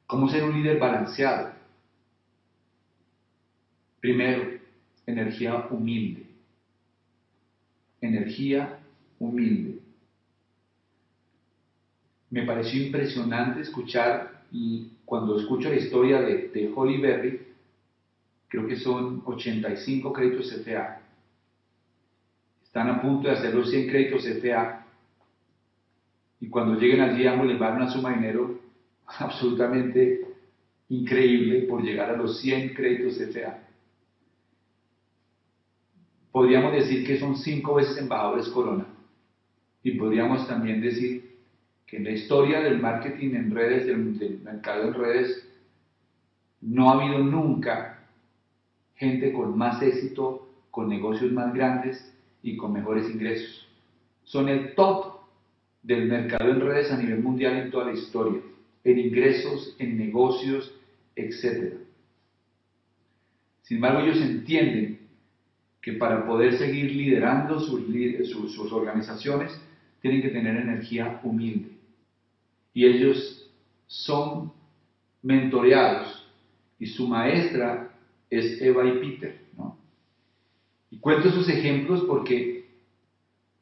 ¿Cómo 0.06 0.30
ser 0.30 0.44
un 0.44 0.54
líder 0.54 0.80
balanceado? 0.80 1.52
Primero, 4.00 4.60
energía 5.08 5.68
humilde. 5.72 6.28
Energía 8.00 8.80
humilde. 9.18 9.75
Me 12.36 12.44
pareció 12.44 12.84
impresionante 12.84 13.62
escuchar, 13.62 14.44
y 14.52 14.90
cuando 15.06 15.40
escucho 15.40 15.70
la 15.70 15.78
historia 15.78 16.20
de, 16.20 16.50
de 16.50 16.70
Holly 16.76 17.00
Berry, 17.00 17.40
creo 18.50 18.68
que 18.68 18.76
son 18.76 19.22
85 19.24 20.12
créditos 20.12 20.52
CFA. 20.52 21.00
Están 22.62 22.90
a 22.90 23.02
punto 23.02 23.30
de 23.30 23.36
hacer 23.36 23.56
los 23.56 23.70
100 23.70 23.88
créditos 23.88 24.26
CFA 24.26 24.86
y 26.42 26.50
cuando 26.50 26.78
lleguen 26.78 27.00
allí 27.00 27.26
ambos 27.26 27.48
les 27.48 27.58
van 27.58 27.78
una 27.78 27.90
suma 27.90 28.10
de 28.10 28.16
dinero 28.18 28.60
absolutamente 29.08 30.28
increíble 30.90 31.62
por 31.70 31.84
llegar 31.84 32.10
a 32.10 32.18
los 32.18 32.42
100 32.42 32.74
créditos 32.74 33.18
CFA. 33.18 33.64
Podríamos 36.34 36.74
decir 36.74 37.08
que 37.08 37.18
son 37.18 37.38
cinco 37.38 37.76
veces 37.76 37.96
embajadores 37.96 38.50
Corona. 38.50 38.88
Y 39.84 39.92
podríamos 39.92 40.46
también 40.50 40.82
decir 40.82 41.35
que 41.86 41.98
en 41.98 42.04
la 42.04 42.12
historia 42.12 42.62
del 42.62 42.80
marketing 42.80 43.36
en 43.36 43.52
redes, 43.52 43.86
del, 43.86 44.18
del 44.18 44.40
mercado 44.42 44.88
en 44.88 44.94
redes, 44.94 45.48
no 46.62 46.90
ha 46.90 47.02
habido 47.02 47.20
nunca 47.20 48.08
gente 48.96 49.32
con 49.34 49.58
más 49.58 49.82
éxito, 49.82 50.50
con 50.72 50.90
negocios 50.90 51.32
más 51.32 51.54
grandes 51.54 52.14
y 52.42 52.58
con 52.58 52.74
mejores 52.74 53.10
ingresos. 53.10 53.68
Son 54.24 54.50
el 54.50 54.74
top 54.76 55.16
del 55.84 56.08
mercado 56.08 56.50
en 56.50 56.62
redes 56.62 56.92
a 56.92 56.98
nivel 56.98 57.22
mundial 57.22 57.58
en 57.58 57.72
toda 57.72 57.86
la 57.86 57.94
historia, 57.94 58.42
en 58.84 59.00
ingresos, 59.00 59.76
en 59.78 59.98
negocios, 59.98 60.74
etc. 61.16 61.76
Sin 63.62 63.78
embargo, 63.78 64.00
ellos 64.00 64.22
entienden 64.22 65.00
que 65.82 65.94
para 65.94 66.26
poder 66.26 66.58
seguir 66.58 66.92
liderando 66.92 67.60
sus, 67.60 67.84
sus, 68.28 68.72
organizaciones 68.72 69.60
tienen 70.02 70.24
que 70.24 70.30
tener 70.30 70.58
energía 70.58 71.20
humilde. 71.24 71.75
Y 72.76 72.86
ellos 72.86 73.50
son 73.88 74.52
mentoreados 75.24 76.30
y 76.78 76.86
su 76.86 77.08
maestra 77.08 77.90
es 78.30 78.62
Eva 78.62 78.86
y 78.86 79.00
Peter. 79.00 79.40
¿no? 79.58 79.78
Y 80.92 81.00
cuento 81.00 81.30
esos 81.30 81.48
ejemplos 81.50 82.04
porque, 82.06 82.66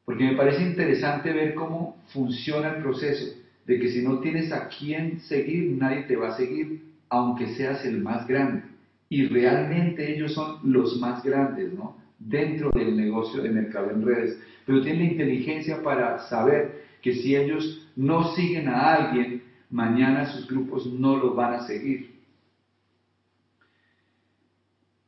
porque 0.04 0.24
me 0.24 0.36
parece 0.36 0.64
interesante 0.64 1.32
ver 1.32 1.54
cómo 1.54 2.02
funciona 2.08 2.74
el 2.74 2.82
proceso 2.82 3.36
de 3.66 3.78
que 3.78 3.88
si 3.88 4.02
no 4.02 4.18
tienes 4.18 4.52
a 4.52 4.68
quién 4.68 5.20
seguir, 5.20 5.76
nadie 5.78 6.02
te 6.02 6.16
va 6.16 6.30
a 6.30 6.36
seguir, 6.36 6.82
aunque 7.08 7.54
seas 7.54 7.84
el 7.84 8.02
más 8.02 8.26
grande. 8.26 8.64
Y 9.08 9.28
realmente 9.28 10.12
ellos 10.12 10.34
son 10.34 10.58
los 10.64 10.98
más 10.98 11.22
grandes, 11.22 11.72
¿no? 11.72 11.96
Dentro 12.18 12.70
del 12.72 12.96
negocio 12.96 13.42
de 13.42 13.50
mercado 13.50 13.90
en 13.90 14.04
redes. 14.04 14.40
Pero 14.66 14.82
tienen 14.82 15.06
la 15.06 15.12
inteligencia 15.12 15.82
para 15.82 16.18
saber 16.28 16.84
que 17.00 17.14
si 17.14 17.36
ellos 17.36 17.83
no 17.96 18.34
siguen 18.34 18.68
a 18.68 18.94
alguien, 18.94 19.42
mañana 19.70 20.26
sus 20.26 20.46
grupos 20.46 20.86
no 20.86 21.16
los 21.16 21.34
van 21.34 21.54
a 21.54 21.66
seguir. 21.66 22.14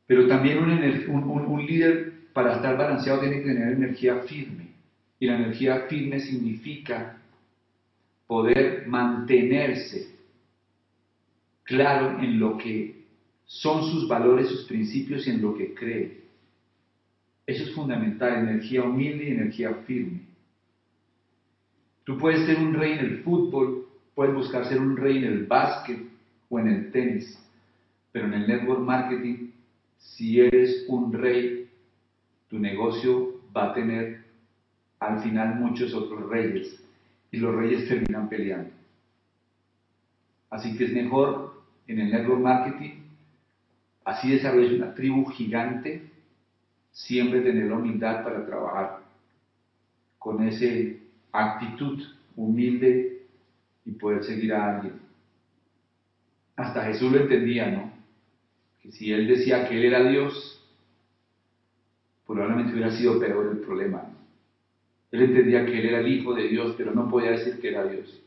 Pero 0.05 0.27
también 0.27 0.59
un, 0.59 1.65
líder 1.65 2.31
para 2.33 2.55
estar 2.55 2.77
balanceado 2.77 3.19
tiene 3.19 3.37
que 3.37 3.49
tener 3.49 3.73
energía 3.73 4.21
firme. 4.21 4.67
Y 5.19 5.25
la 5.25 5.35
energía 5.35 5.85
firme 5.89 6.19
significa 6.19 7.17
poder 8.25 8.87
mantenerse 8.87 10.15
claro 11.63 12.19
en 12.19 12.39
lo 12.39 12.57
que 12.57 13.05
son 13.45 13.83
sus 13.89 14.07
valores, 14.07 14.47
sus 14.49 14.65
principios 14.65 15.27
y 15.27 15.31
en 15.31 15.41
lo 15.41 15.55
que 15.55 15.73
cree. 15.73 16.21
Eso 17.45 17.63
es 17.63 17.73
fundamental, 17.73 18.47
energía 18.47 18.83
humilde 18.83 19.25
y 19.25 19.31
energía 19.31 19.73
firme. 19.85 20.26
Tú 22.07 22.17
puedes 22.17 22.45
ser 22.45 22.57
un 22.57 22.73
rey 22.73 22.93
en 22.93 22.99
el 22.99 23.17
fútbol, 23.21 23.85
puedes 24.15 24.33
buscar 24.33 24.65
ser 24.65 24.79
un 24.79 24.95
rey 24.95 25.17
en 25.17 25.25
el 25.25 25.45
básquet 25.45 26.07
o 26.47 26.57
en 26.57 26.69
el 26.69 26.91
tenis, 26.93 27.37
pero 28.13 28.27
en 28.27 28.33
el 28.33 28.47
network 28.47 28.79
marketing 28.79 29.49
si 29.97 30.39
eres 30.39 30.85
un 30.87 31.11
rey, 31.11 31.69
tu 32.49 32.59
negocio 32.59 33.41
va 33.55 33.71
a 33.71 33.73
tener 33.73 34.23
al 35.01 35.21
final 35.21 35.55
muchos 35.55 35.93
otros 35.93 36.29
reyes 36.29 36.81
y 37.29 37.37
los 37.39 37.53
reyes 37.53 37.89
terminan 37.89 38.29
peleando. 38.29 38.71
Así 40.49 40.77
que 40.77 40.85
es 40.85 40.93
mejor 40.93 41.61
en 41.87 41.99
el 41.99 42.09
network 42.09 42.39
marketing, 42.39 43.01
así 44.05 44.31
desarrollar 44.31 44.75
una 44.75 44.95
tribu 44.95 45.25
gigante, 45.25 46.09
siempre 46.93 47.41
tener 47.41 47.65
la 47.65 47.75
humildad 47.75 48.23
para 48.23 48.45
trabajar 48.45 48.99
con 50.17 50.47
esa 50.47 50.63
actitud 51.31 52.03
humilde 52.35 53.27
y 53.85 53.91
poder 53.91 54.23
seguir 54.23 54.53
a 54.53 54.75
alguien. 54.75 54.99
Hasta 56.55 56.85
Jesús 56.85 57.11
lo 57.11 57.19
entendía, 57.19 57.69
¿no? 57.71 57.97
si 58.91 59.11
él 59.11 59.27
decía 59.27 59.67
que 59.67 59.77
él 59.77 59.85
era 59.85 60.09
Dios, 60.09 60.63
probablemente 62.25 62.73
hubiera 62.73 62.91
sido 62.91 63.19
peor 63.19 63.47
el 63.51 63.59
problema. 63.59 64.03
Él 65.11 65.23
entendía 65.23 65.65
que 65.65 65.79
él 65.79 65.85
era 65.87 65.99
el 65.99 66.07
Hijo 66.07 66.33
de 66.33 66.47
Dios, 66.47 66.73
pero 66.77 66.93
no 66.93 67.09
podía 67.09 67.31
decir 67.31 67.59
que 67.59 67.69
era 67.69 67.85
Dios. 67.85 68.21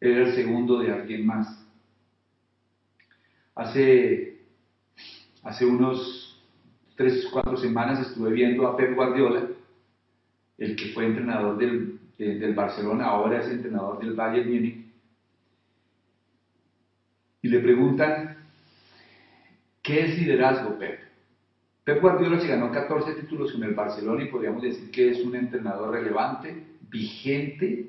Él 0.00 0.12
era 0.12 0.28
el 0.28 0.34
segundo 0.34 0.78
de 0.78 0.92
alguien 0.92 1.26
más. 1.26 1.66
Hace, 3.54 4.40
hace 5.42 5.66
unos 5.66 6.42
tres, 6.96 7.26
cuatro 7.32 7.56
semanas 7.56 8.08
estuve 8.08 8.30
viendo 8.32 8.66
a 8.66 8.76
Pep 8.76 8.94
Guardiola, 8.94 9.48
el 10.58 10.76
que 10.76 10.92
fue 10.92 11.06
entrenador 11.06 11.58
del, 11.58 11.97
del 12.18 12.54
Barcelona, 12.54 13.06
ahora 13.06 13.40
es 13.40 13.48
entrenador 13.48 14.00
del 14.00 14.14
Bayern 14.14 14.50
Múnich, 14.50 14.84
y 17.40 17.48
le 17.48 17.60
preguntan 17.60 18.38
¿Qué 19.88 20.04
es 20.04 20.18
liderazgo, 20.18 20.78
Pep? 20.78 21.00
Pep 21.82 22.02
Guardiola 22.02 22.38
se 22.38 22.48
ganó 22.48 22.70
14 22.70 23.14
títulos 23.22 23.52
con 23.52 23.62
el 23.62 23.72
Barcelona 23.72 24.22
y 24.22 24.28
podríamos 24.28 24.60
decir 24.60 24.90
que 24.90 25.08
es 25.08 25.24
un 25.24 25.34
entrenador 25.34 25.92
relevante, 25.92 26.62
vigente 26.90 27.88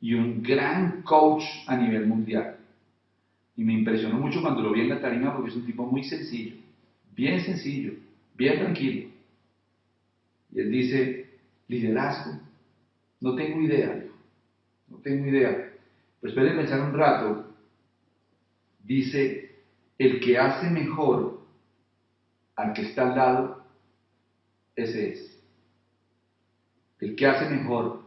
y 0.00 0.14
un 0.14 0.42
gran 0.42 1.02
coach 1.02 1.44
a 1.66 1.76
nivel 1.76 2.06
mundial. 2.06 2.56
Y 3.54 3.64
me 3.64 3.74
impresionó 3.74 4.18
mucho 4.18 4.40
cuando 4.40 4.62
lo 4.62 4.72
vi 4.72 4.80
en 4.80 4.88
la 4.88 4.98
tarima 4.98 5.34
porque 5.34 5.50
es 5.50 5.56
un 5.56 5.66
tipo 5.66 5.84
muy 5.84 6.04
sencillo, 6.04 6.56
bien 7.14 7.38
sencillo, 7.40 7.92
bien 8.34 8.58
tranquilo. 8.58 9.10
Y 10.54 10.60
él 10.60 10.70
dice, 10.70 11.38
liderazgo, 11.68 12.40
no 13.20 13.34
tengo 13.34 13.60
idea, 13.60 14.04
no 14.88 14.98
tengo 14.98 15.26
idea. 15.26 15.72
Después 16.22 16.46
de 16.46 16.56
pensar 16.56 16.80
un 16.80 16.94
rato, 16.94 17.54
dice, 18.80 19.56
el 19.98 20.20
que 20.20 20.38
hace 20.38 20.70
mejor 20.70 21.40
al 22.56 22.72
que 22.72 22.82
está 22.82 23.10
al 23.10 23.16
lado, 23.16 23.64
ese 24.74 25.12
es. 25.12 25.44
El 27.00 27.14
que 27.16 27.26
hace 27.26 27.48
mejor 27.50 28.04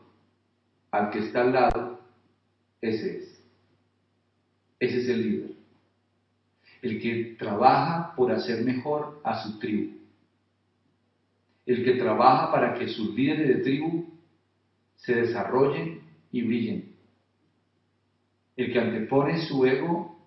al 0.91 1.11
que 1.11 1.19
está 1.19 1.41
al 1.41 1.53
lado, 1.53 1.99
ese 2.81 3.17
es. 3.17 3.43
Ese 4.79 4.99
es 4.99 5.09
el 5.09 5.21
líder. 5.21 5.51
El 6.81 7.01
que 7.01 7.35
trabaja 7.37 8.15
por 8.15 8.31
hacer 8.31 8.63
mejor 8.63 9.19
a 9.23 9.43
su 9.43 9.59
tribu. 9.59 9.97
El 11.65 11.83
que 11.83 11.95
trabaja 11.95 12.51
para 12.51 12.73
que 12.73 12.87
sus 12.87 13.13
líderes 13.13 13.47
de 13.47 13.63
tribu 13.63 14.18
se 14.99 15.15
desarrollen 15.15 16.01
y 16.31 16.43
brillen. 16.43 16.95
El 18.55 18.73
que 18.73 18.79
antepone 18.79 19.37
su 19.39 19.65
ego 19.65 20.17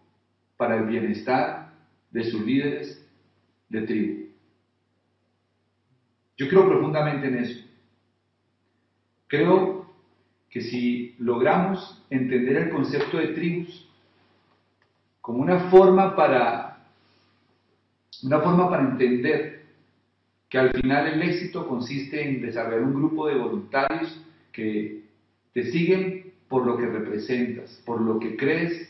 para 0.56 0.76
el 0.76 0.86
bienestar 0.86 1.72
de 2.10 2.24
sus 2.24 2.44
líderes 2.44 3.06
de 3.68 3.82
tribu. 3.82 4.26
Yo 6.36 6.48
creo 6.48 6.68
profundamente 6.68 7.28
en 7.28 7.38
eso. 7.38 7.64
Creo 9.28 9.86
que 10.50 10.60
si 10.60 11.14
logramos 11.18 12.04
entender 12.10 12.56
el 12.56 12.70
concepto 12.70 13.18
de 13.18 13.28
tribus 13.28 13.88
como 15.20 15.38
una 15.40 15.70
forma 15.70 16.14
para 16.14 16.72
una 18.22 18.40
forma 18.40 18.70
para 18.70 18.82
entender 18.82 19.64
que 20.48 20.58
al 20.58 20.70
final 20.70 21.08
el 21.08 21.22
éxito 21.22 21.66
consiste 21.66 22.22
en 22.22 22.42
desarrollar 22.42 22.82
un 22.82 22.94
grupo 22.94 23.26
de 23.26 23.36
voluntarios 23.36 24.22
que 24.52 25.02
te 25.52 25.70
siguen 25.70 26.32
por 26.48 26.66
lo 26.66 26.76
que 26.76 26.86
representas, 26.86 27.82
por 27.86 28.00
lo 28.00 28.18
que 28.18 28.36
crees 28.36 28.88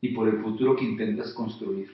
y 0.00 0.08
por 0.14 0.28
el 0.28 0.40
futuro 0.40 0.74
que 0.74 0.84
intentas 0.84 1.32
construir. 1.34 1.88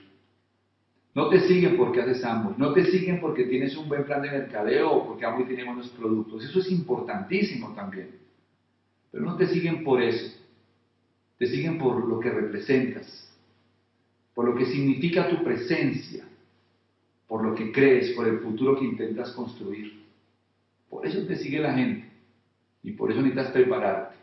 No 1.13 1.27
te 1.27 1.41
siguen 1.41 1.75
porque 1.75 2.01
haces 2.01 2.23
ambos, 2.23 2.57
no 2.57 2.73
te 2.73 2.85
siguen 2.85 3.19
porque 3.19 3.43
tienes 3.43 3.75
un 3.75 3.89
buen 3.89 4.05
plan 4.05 4.21
de 4.21 4.31
mercadeo 4.31 4.89
o 4.89 5.07
porque 5.07 5.25
ambos 5.25 5.47
tienen 5.47 5.65
buenos 5.65 5.89
productos. 5.89 6.45
Eso 6.45 6.59
es 6.59 6.71
importantísimo 6.71 7.73
también. 7.73 8.11
Pero 9.11 9.25
no 9.25 9.35
te 9.35 9.47
siguen 9.47 9.83
por 9.83 10.01
eso. 10.01 10.37
Te 11.37 11.47
siguen 11.47 11.77
por 11.77 12.07
lo 12.07 12.19
que 12.19 12.29
representas, 12.29 13.29
por 14.33 14.45
lo 14.45 14.55
que 14.55 14.65
significa 14.65 15.27
tu 15.27 15.43
presencia, 15.43 16.25
por 17.27 17.43
lo 17.43 17.55
que 17.55 17.71
crees, 17.71 18.11
por 18.11 18.27
el 18.27 18.39
futuro 18.39 18.77
que 18.77 18.85
intentas 18.85 19.31
construir. 19.31 20.05
Por 20.89 21.05
eso 21.05 21.25
te 21.25 21.35
sigue 21.35 21.59
la 21.59 21.73
gente 21.73 22.10
y 22.83 22.91
por 22.91 23.11
eso 23.11 23.21
necesitas 23.21 23.51
prepararte. 23.51 24.15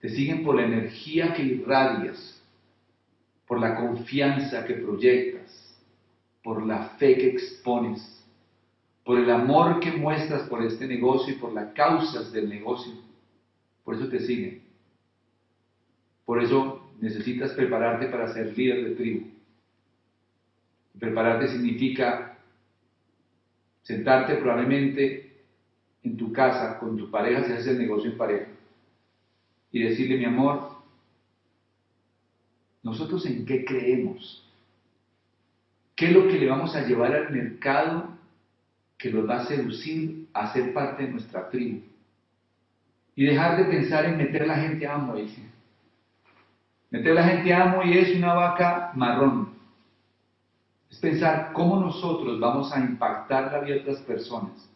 Te 0.00 0.08
siguen 0.08 0.42
por 0.42 0.56
la 0.56 0.64
energía 0.64 1.32
que 1.32 1.42
irradias, 1.42 2.42
por 3.46 3.60
la 3.60 3.76
confianza 3.76 4.64
que 4.64 4.74
proyectas, 4.74 5.78
por 6.42 6.66
la 6.66 6.90
fe 6.98 7.16
que 7.16 7.28
expones, 7.28 8.24
por 9.04 9.18
el 9.18 9.30
amor 9.30 9.80
que 9.80 9.92
muestras 9.92 10.48
por 10.48 10.64
este 10.64 10.86
negocio 10.86 11.34
y 11.34 11.38
por 11.38 11.52
las 11.52 11.72
causas 11.72 12.32
del 12.32 12.48
negocio. 12.48 12.94
Por 13.84 13.96
eso 13.96 14.08
te 14.08 14.20
siguen. 14.20 14.62
Por 16.24 16.42
eso 16.42 16.90
necesitas 17.00 17.52
prepararte 17.52 18.06
para 18.06 18.32
ser 18.32 18.56
líder 18.56 18.84
de 18.84 18.94
tribu. 18.94 19.26
Prepararte 20.98 21.48
significa 21.48 22.38
sentarte 23.82 24.36
probablemente 24.36 25.31
en 26.02 26.16
tu 26.16 26.32
casa 26.32 26.78
con 26.78 26.96
tu 26.96 27.10
pareja 27.10 27.44
si 27.44 27.52
haces 27.52 27.68
el 27.68 27.78
negocio 27.78 28.10
en 28.10 28.18
pareja 28.18 28.46
y 29.70 29.82
decirle, 29.82 30.18
mi 30.18 30.24
amor, 30.24 30.72
¿Nosotros 32.82 33.24
en 33.26 33.46
qué 33.46 33.64
creemos? 33.64 34.44
¿Qué 35.94 36.06
es 36.06 36.12
lo 36.12 36.26
que 36.26 36.38
le 36.38 36.48
vamos 36.48 36.74
a 36.74 36.84
llevar 36.84 37.14
al 37.14 37.30
mercado 37.30 38.08
que 38.98 39.10
los 39.10 39.28
va 39.28 39.36
a 39.36 39.44
seducir 39.44 40.28
a 40.32 40.52
ser 40.52 40.72
parte 40.74 41.04
de 41.04 41.10
nuestra 41.10 41.48
tribu? 41.48 41.82
Y 43.14 43.24
dejar 43.26 43.56
de 43.56 43.64
pensar 43.64 44.06
en 44.06 44.16
meter 44.16 44.46
la 44.46 44.56
gente 44.56 44.86
a 44.86 44.94
amo. 44.94 45.14
Meter 46.90 47.14
la 47.14 47.24
gente 47.24 47.52
a 47.52 47.64
amo 47.64 47.84
y 47.84 47.98
es 47.98 48.16
una 48.16 48.34
vaca 48.34 48.90
marrón. 48.94 49.52
Es 50.90 50.98
pensar 50.98 51.52
cómo 51.52 51.78
nosotros 51.78 52.40
vamos 52.40 52.72
a 52.72 52.80
impactar 52.80 53.52
la 53.52 53.60
vida 53.60 53.74
de 53.76 53.80
otras 53.82 53.98
personas 54.00 54.71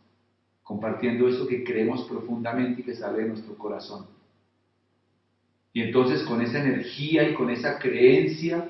compartiendo 0.67 1.29
eso 1.29 1.47
que 1.47 1.63
creemos 1.63 2.03
profundamente 2.09 2.81
y 2.81 2.85
que 2.85 2.97
sale 2.97 3.23
de 3.23 3.29
nuestro 3.29 3.57
corazón. 3.57 4.05
Y 5.73 5.81
entonces 5.81 6.25
con 6.25 6.43
esa 6.43 6.61
energía 6.61 7.31
y 7.31 7.35
con 7.35 7.51
esa 7.51 7.79
creencia, 7.79 8.69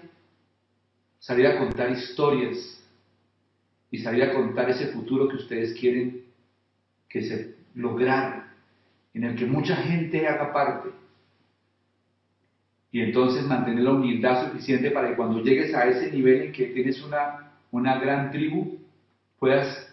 salir 1.19 1.47
a 1.47 1.59
contar 1.59 1.91
historias 1.91 2.85
y 3.91 3.97
salir 3.97 4.25
a 4.25 4.35
contar 4.35 4.69
ese 4.69 4.89
futuro 4.89 5.27
que 5.27 5.37
ustedes 5.37 5.73
quieren 5.73 6.23
que 7.09 7.23
se 7.23 7.57
lograr, 7.75 8.53
en 9.15 9.25
el 9.25 9.35
que 9.35 9.47
mucha 9.47 9.77
gente 9.77 10.29
haga 10.29 10.53
parte. 10.53 10.91
Y 12.93 13.01
entonces 13.01 13.47
mantener 13.47 13.85
la 13.85 13.93
humildad 13.93 14.49
suficiente 14.49 14.91
para 14.91 15.09
que 15.09 15.17
cuando 15.17 15.43
llegues 15.43 15.75
a 15.75 15.87
ese 15.87 16.13
nivel 16.13 16.43
en 16.43 16.53
que 16.53 16.67
tienes 16.67 17.03
una, 17.03 17.53
una 17.71 17.99
gran 17.99 18.31
tribu, 18.31 18.81
puedas 19.39 19.86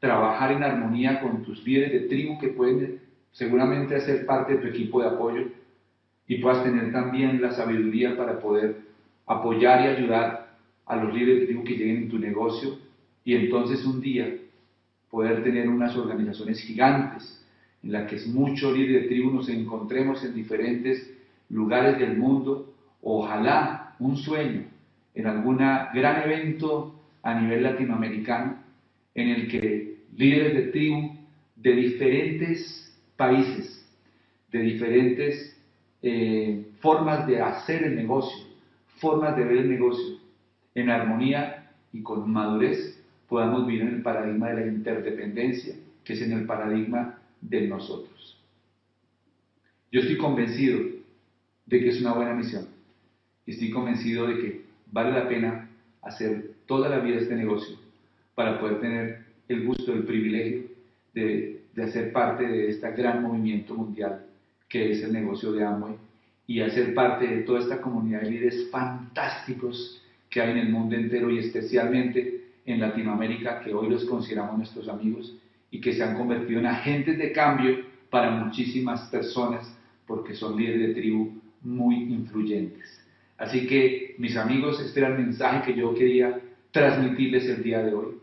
trabajar 0.00 0.52
en 0.52 0.64
armonía 0.64 1.20
con 1.20 1.42
tus 1.42 1.64
líderes 1.64 1.92
de 1.92 2.08
tribu 2.08 2.38
que 2.38 2.48
pueden 2.48 3.00
seguramente 3.32 3.94
hacer 3.94 4.26
parte 4.26 4.54
de 4.54 4.58
tu 4.58 4.68
equipo 4.68 5.00
de 5.00 5.08
apoyo 5.08 5.42
y 6.26 6.38
puedas 6.38 6.64
tener 6.64 6.90
también 6.90 7.40
la 7.40 7.52
sabiduría 7.52 8.16
para 8.16 8.40
poder 8.40 8.80
apoyar 9.26 9.84
y 9.84 9.88
ayudar 9.88 10.56
a 10.86 10.96
los 10.96 11.14
líderes 11.14 11.40
de 11.40 11.46
tribu 11.46 11.64
que 11.64 11.76
lleguen 11.76 11.96
en 11.98 12.08
tu 12.08 12.18
negocio 12.18 12.78
y 13.24 13.34
entonces 13.34 13.84
un 13.84 14.00
día 14.00 14.34
poder 15.10 15.44
tener 15.44 15.68
unas 15.68 15.94
organizaciones 15.96 16.60
gigantes 16.60 17.44
en 17.82 17.92
las 17.92 18.10
que 18.10 18.18
muchos 18.28 18.76
líderes 18.76 19.02
de 19.02 19.08
tribu 19.08 19.30
nos 19.30 19.48
encontremos 19.48 20.24
en 20.24 20.34
diferentes 20.34 21.12
lugares 21.48 21.98
del 21.98 22.16
mundo, 22.16 22.72
ojalá 23.02 23.96
un 23.98 24.16
sueño 24.16 24.64
en 25.14 25.26
algún 25.26 25.56
gran 25.58 26.22
evento 26.22 26.94
a 27.22 27.34
nivel 27.38 27.62
latinoamericano 27.62 28.56
en 29.14 29.28
el 29.28 29.48
que 29.48 29.89
líderes 30.16 30.54
de 30.54 30.62
tribu 30.72 31.16
de 31.56 31.72
diferentes 31.72 32.98
países, 33.16 33.86
de 34.50 34.58
diferentes 34.60 35.56
eh, 36.02 36.66
formas 36.80 37.26
de 37.26 37.40
hacer 37.40 37.84
el 37.84 37.96
negocio, 37.96 38.46
formas 38.96 39.36
de 39.36 39.44
ver 39.44 39.58
el 39.58 39.70
negocio, 39.70 40.18
en 40.74 40.90
armonía 40.90 41.72
y 41.92 42.02
con 42.02 42.30
madurez, 42.30 43.02
podamos 43.28 43.66
vivir 43.66 43.82
en 43.82 43.94
el 43.96 44.02
paradigma 44.02 44.50
de 44.50 44.60
la 44.60 44.72
interdependencia, 44.72 45.74
que 46.04 46.14
es 46.14 46.22
en 46.22 46.32
el 46.32 46.46
paradigma 46.46 47.18
de 47.40 47.68
nosotros. 47.68 48.38
Yo 49.92 50.00
estoy 50.00 50.16
convencido 50.16 50.80
de 51.66 51.80
que 51.80 51.88
es 51.88 52.00
una 52.00 52.14
buena 52.14 52.34
misión. 52.34 52.68
Estoy 53.46 53.70
convencido 53.70 54.26
de 54.26 54.38
que 54.38 54.64
vale 54.90 55.12
la 55.12 55.28
pena 55.28 55.68
hacer 56.02 56.54
toda 56.66 56.88
la 56.88 57.00
vida 57.00 57.18
este 57.18 57.34
negocio 57.34 57.76
para 58.34 58.60
poder 58.60 58.80
tener 58.80 59.29
el 59.50 59.66
gusto, 59.66 59.92
el 59.92 60.04
privilegio 60.04 60.62
de, 61.12 61.62
de 61.74 61.82
hacer 61.82 62.12
parte 62.12 62.46
de 62.46 62.70
este 62.70 62.90
gran 62.92 63.22
movimiento 63.22 63.74
mundial 63.74 64.26
que 64.70 64.92
es 64.92 65.02
el 65.02 65.12
negocio 65.12 65.52
de 65.52 65.64
Amway 65.64 65.96
y 66.46 66.60
hacer 66.60 66.94
parte 66.94 67.26
de 67.26 67.42
toda 67.42 67.60
esta 67.60 67.80
comunidad 67.80 68.22
de 68.22 68.30
líderes 68.30 68.70
fantásticos 68.70 70.00
que 70.30 70.40
hay 70.40 70.52
en 70.52 70.58
el 70.58 70.68
mundo 70.70 70.94
entero 70.94 71.30
y 71.30 71.38
especialmente 71.38 72.44
en 72.64 72.80
Latinoamérica, 72.80 73.60
que 73.60 73.74
hoy 73.74 73.90
los 73.90 74.04
consideramos 74.04 74.56
nuestros 74.56 74.88
amigos 74.88 75.36
y 75.70 75.80
que 75.80 75.92
se 75.92 76.02
han 76.04 76.16
convertido 76.16 76.60
en 76.60 76.66
agentes 76.66 77.18
de 77.18 77.32
cambio 77.32 77.78
para 78.10 78.30
muchísimas 78.30 79.02
personas 79.10 79.76
porque 80.06 80.34
son 80.34 80.56
líderes 80.56 80.88
de 80.88 80.94
tribu 80.94 81.32
muy 81.62 81.96
influyentes. 82.12 83.00
Así 83.36 83.66
que, 83.66 84.14
mis 84.18 84.36
amigos, 84.36 84.80
este 84.80 85.00
era 85.00 85.08
el 85.08 85.18
mensaje 85.18 85.72
que 85.72 85.80
yo 85.80 85.94
quería 85.94 86.40
transmitirles 86.70 87.46
el 87.46 87.62
día 87.62 87.82
de 87.82 87.94
hoy. 87.94 88.19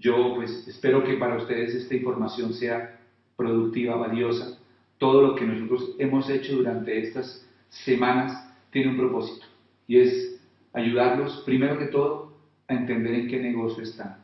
Yo 0.00 0.34
pues 0.34 0.66
espero 0.66 1.04
que 1.04 1.14
para 1.14 1.36
ustedes 1.36 1.74
esta 1.74 1.94
información 1.94 2.54
sea 2.54 2.98
productiva, 3.36 3.96
valiosa. 3.96 4.58
Todo 4.96 5.22
lo 5.22 5.34
que 5.34 5.44
nosotros 5.44 5.94
hemos 5.98 6.28
hecho 6.30 6.56
durante 6.56 6.98
estas 6.98 7.46
semanas 7.68 8.50
tiene 8.70 8.92
un 8.92 8.96
propósito 8.96 9.46
y 9.86 9.98
es 9.98 10.40
ayudarlos, 10.72 11.42
primero 11.44 11.78
que 11.78 11.86
todo, 11.86 12.32
a 12.66 12.74
entender 12.74 13.14
en 13.14 13.28
qué 13.28 13.40
negocio 13.40 13.82
están. 13.82 14.16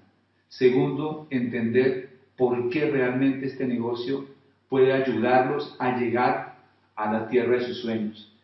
Segundo, 0.49 1.27
entender 1.29 2.21
por 2.37 2.71
qué 2.71 2.91
realmente 2.91 3.47
este 3.47 3.67
negocio 3.67 4.25
puede 4.71 4.93
ayudarlos 4.93 5.77
a 5.79 5.99
llegar 5.99 6.57
a 6.95 7.13
la 7.13 7.29
tierra 7.29 7.59
de 7.59 7.67
sus 7.67 7.83
sueños. 7.83 8.35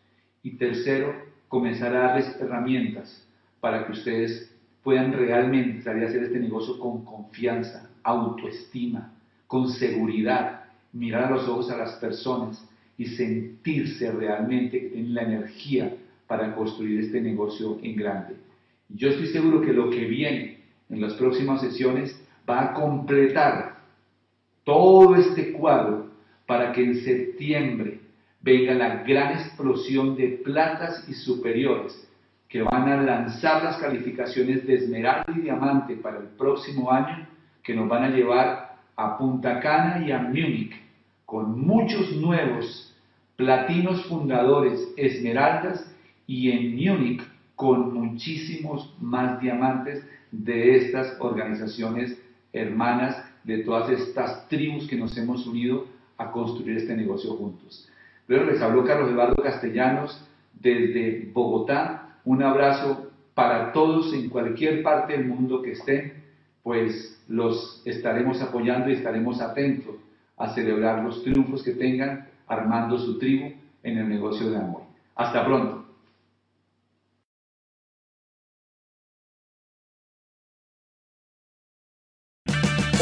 Y 0.43 0.51
tercero, 0.57 1.15
comenzar 1.47 1.95
a 1.95 2.07
darles 2.07 2.39
herramientas 2.39 3.27
para 3.59 3.85
que 3.85 3.93
ustedes 3.93 4.52
puedan 4.83 5.13
realmente 5.13 5.81
salir 5.81 6.03
a 6.03 6.07
hacer 6.07 6.23
este 6.23 6.39
negocio 6.39 6.77
con 6.77 7.05
confianza, 7.05 7.89
autoestima, 8.03 9.13
con 9.47 9.69
seguridad, 9.69 10.65
mirar 10.91 11.25
a 11.25 11.29
los 11.31 11.47
ojos 11.47 11.71
a 11.71 11.77
las 11.77 11.93
personas 11.93 12.67
y 12.97 13.05
sentirse 13.05 14.11
realmente 14.11 14.81
que 14.81 14.89
tienen 14.89 15.13
la 15.13 15.23
energía 15.23 15.95
para 16.27 16.53
construir 16.53 16.99
este 16.99 17.21
negocio 17.21 17.79
en 17.81 17.95
grande. 17.95 18.35
Yo 18.89 19.09
estoy 19.09 19.27
seguro 19.27 19.61
que 19.61 19.73
lo 19.73 19.89
que 19.89 20.05
viene 20.05 20.59
en 20.89 21.01
las 21.01 21.13
próximas 21.13 21.61
sesiones 21.61 22.19
va 22.47 22.61
a 22.61 22.73
completar 22.73 23.77
todo 24.63 25.15
este 25.15 25.53
cuadro 25.53 26.11
para 26.45 26.73
que 26.73 26.83
en 26.83 26.95
septiembre 27.01 27.99
venga 28.41 28.73
la 28.73 29.03
gran 29.03 29.39
explosión 29.39 30.15
de 30.15 30.41
platas 30.43 31.07
y 31.07 31.13
superiores 31.13 32.07
que 32.53 32.61
van 32.61 32.87
a 32.87 33.01
lanzar 33.01 33.63
las 33.63 33.77
calificaciones 33.77 34.67
de 34.67 34.75
esmeralda 34.75 35.25
y 35.35 35.41
diamante 35.41 35.95
para 35.95 36.19
el 36.19 36.27
próximo 36.37 36.91
año, 36.91 37.27
que 37.63 37.73
nos 37.73 37.89
van 37.89 38.03
a 38.03 38.09
llevar 38.09 38.75
a 38.95 39.17
Punta 39.17 39.59
Cana 39.59 40.05
y 40.05 40.11
a 40.11 40.19
Múnich, 40.19 40.71
con 41.25 41.59
muchos 41.59 42.15
nuevos 42.15 42.95
platinos 43.35 44.05
fundadores 44.05 44.87
esmeraldas 44.97 45.91
y 46.27 46.51
en 46.51 46.75
Múnich 46.75 47.23
con 47.55 47.91
muchísimos 47.91 48.95
más 49.01 49.41
diamantes 49.41 50.07
de 50.31 50.77
estas 50.77 51.17
organizaciones 51.19 52.21
hermanas, 52.53 53.17
de 53.43 53.63
todas 53.63 53.89
estas 53.89 54.47
tribus 54.47 54.87
que 54.87 54.95
nos 54.95 55.17
hemos 55.17 55.47
unido 55.47 55.87
a 56.19 56.29
construir 56.29 56.77
este 56.77 56.95
negocio 56.95 57.33
juntos. 57.33 57.89
Luego 58.27 58.45
les 58.45 58.61
habló 58.61 58.85
Carlos 58.85 59.09
Eduardo 59.09 59.41
Castellanos 59.41 60.23
desde 60.53 61.31
Bogotá, 61.33 62.02
un 62.25 62.43
abrazo 62.43 63.11
para 63.33 63.71
todos 63.73 64.13
en 64.13 64.29
cualquier 64.29 64.83
parte 64.83 65.13
del 65.13 65.25
mundo 65.25 65.61
que 65.61 65.71
estén, 65.71 66.23
pues 66.61 67.21
los 67.27 67.81
estaremos 67.85 68.41
apoyando 68.41 68.89
y 68.89 68.93
estaremos 68.93 69.41
atentos 69.41 69.95
a 70.37 70.53
celebrar 70.53 71.03
los 71.03 71.23
triunfos 71.23 71.63
que 71.63 71.73
tengan 71.73 72.27
armando 72.47 72.97
su 72.97 73.17
tribu 73.17 73.53
en 73.83 73.97
el 73.97 74.09
negocio 74.09 74.49
de 74.49 74.57
amor. 74.57 74.83
Hasta 75.15 75.45
pronto. 75.45 75.82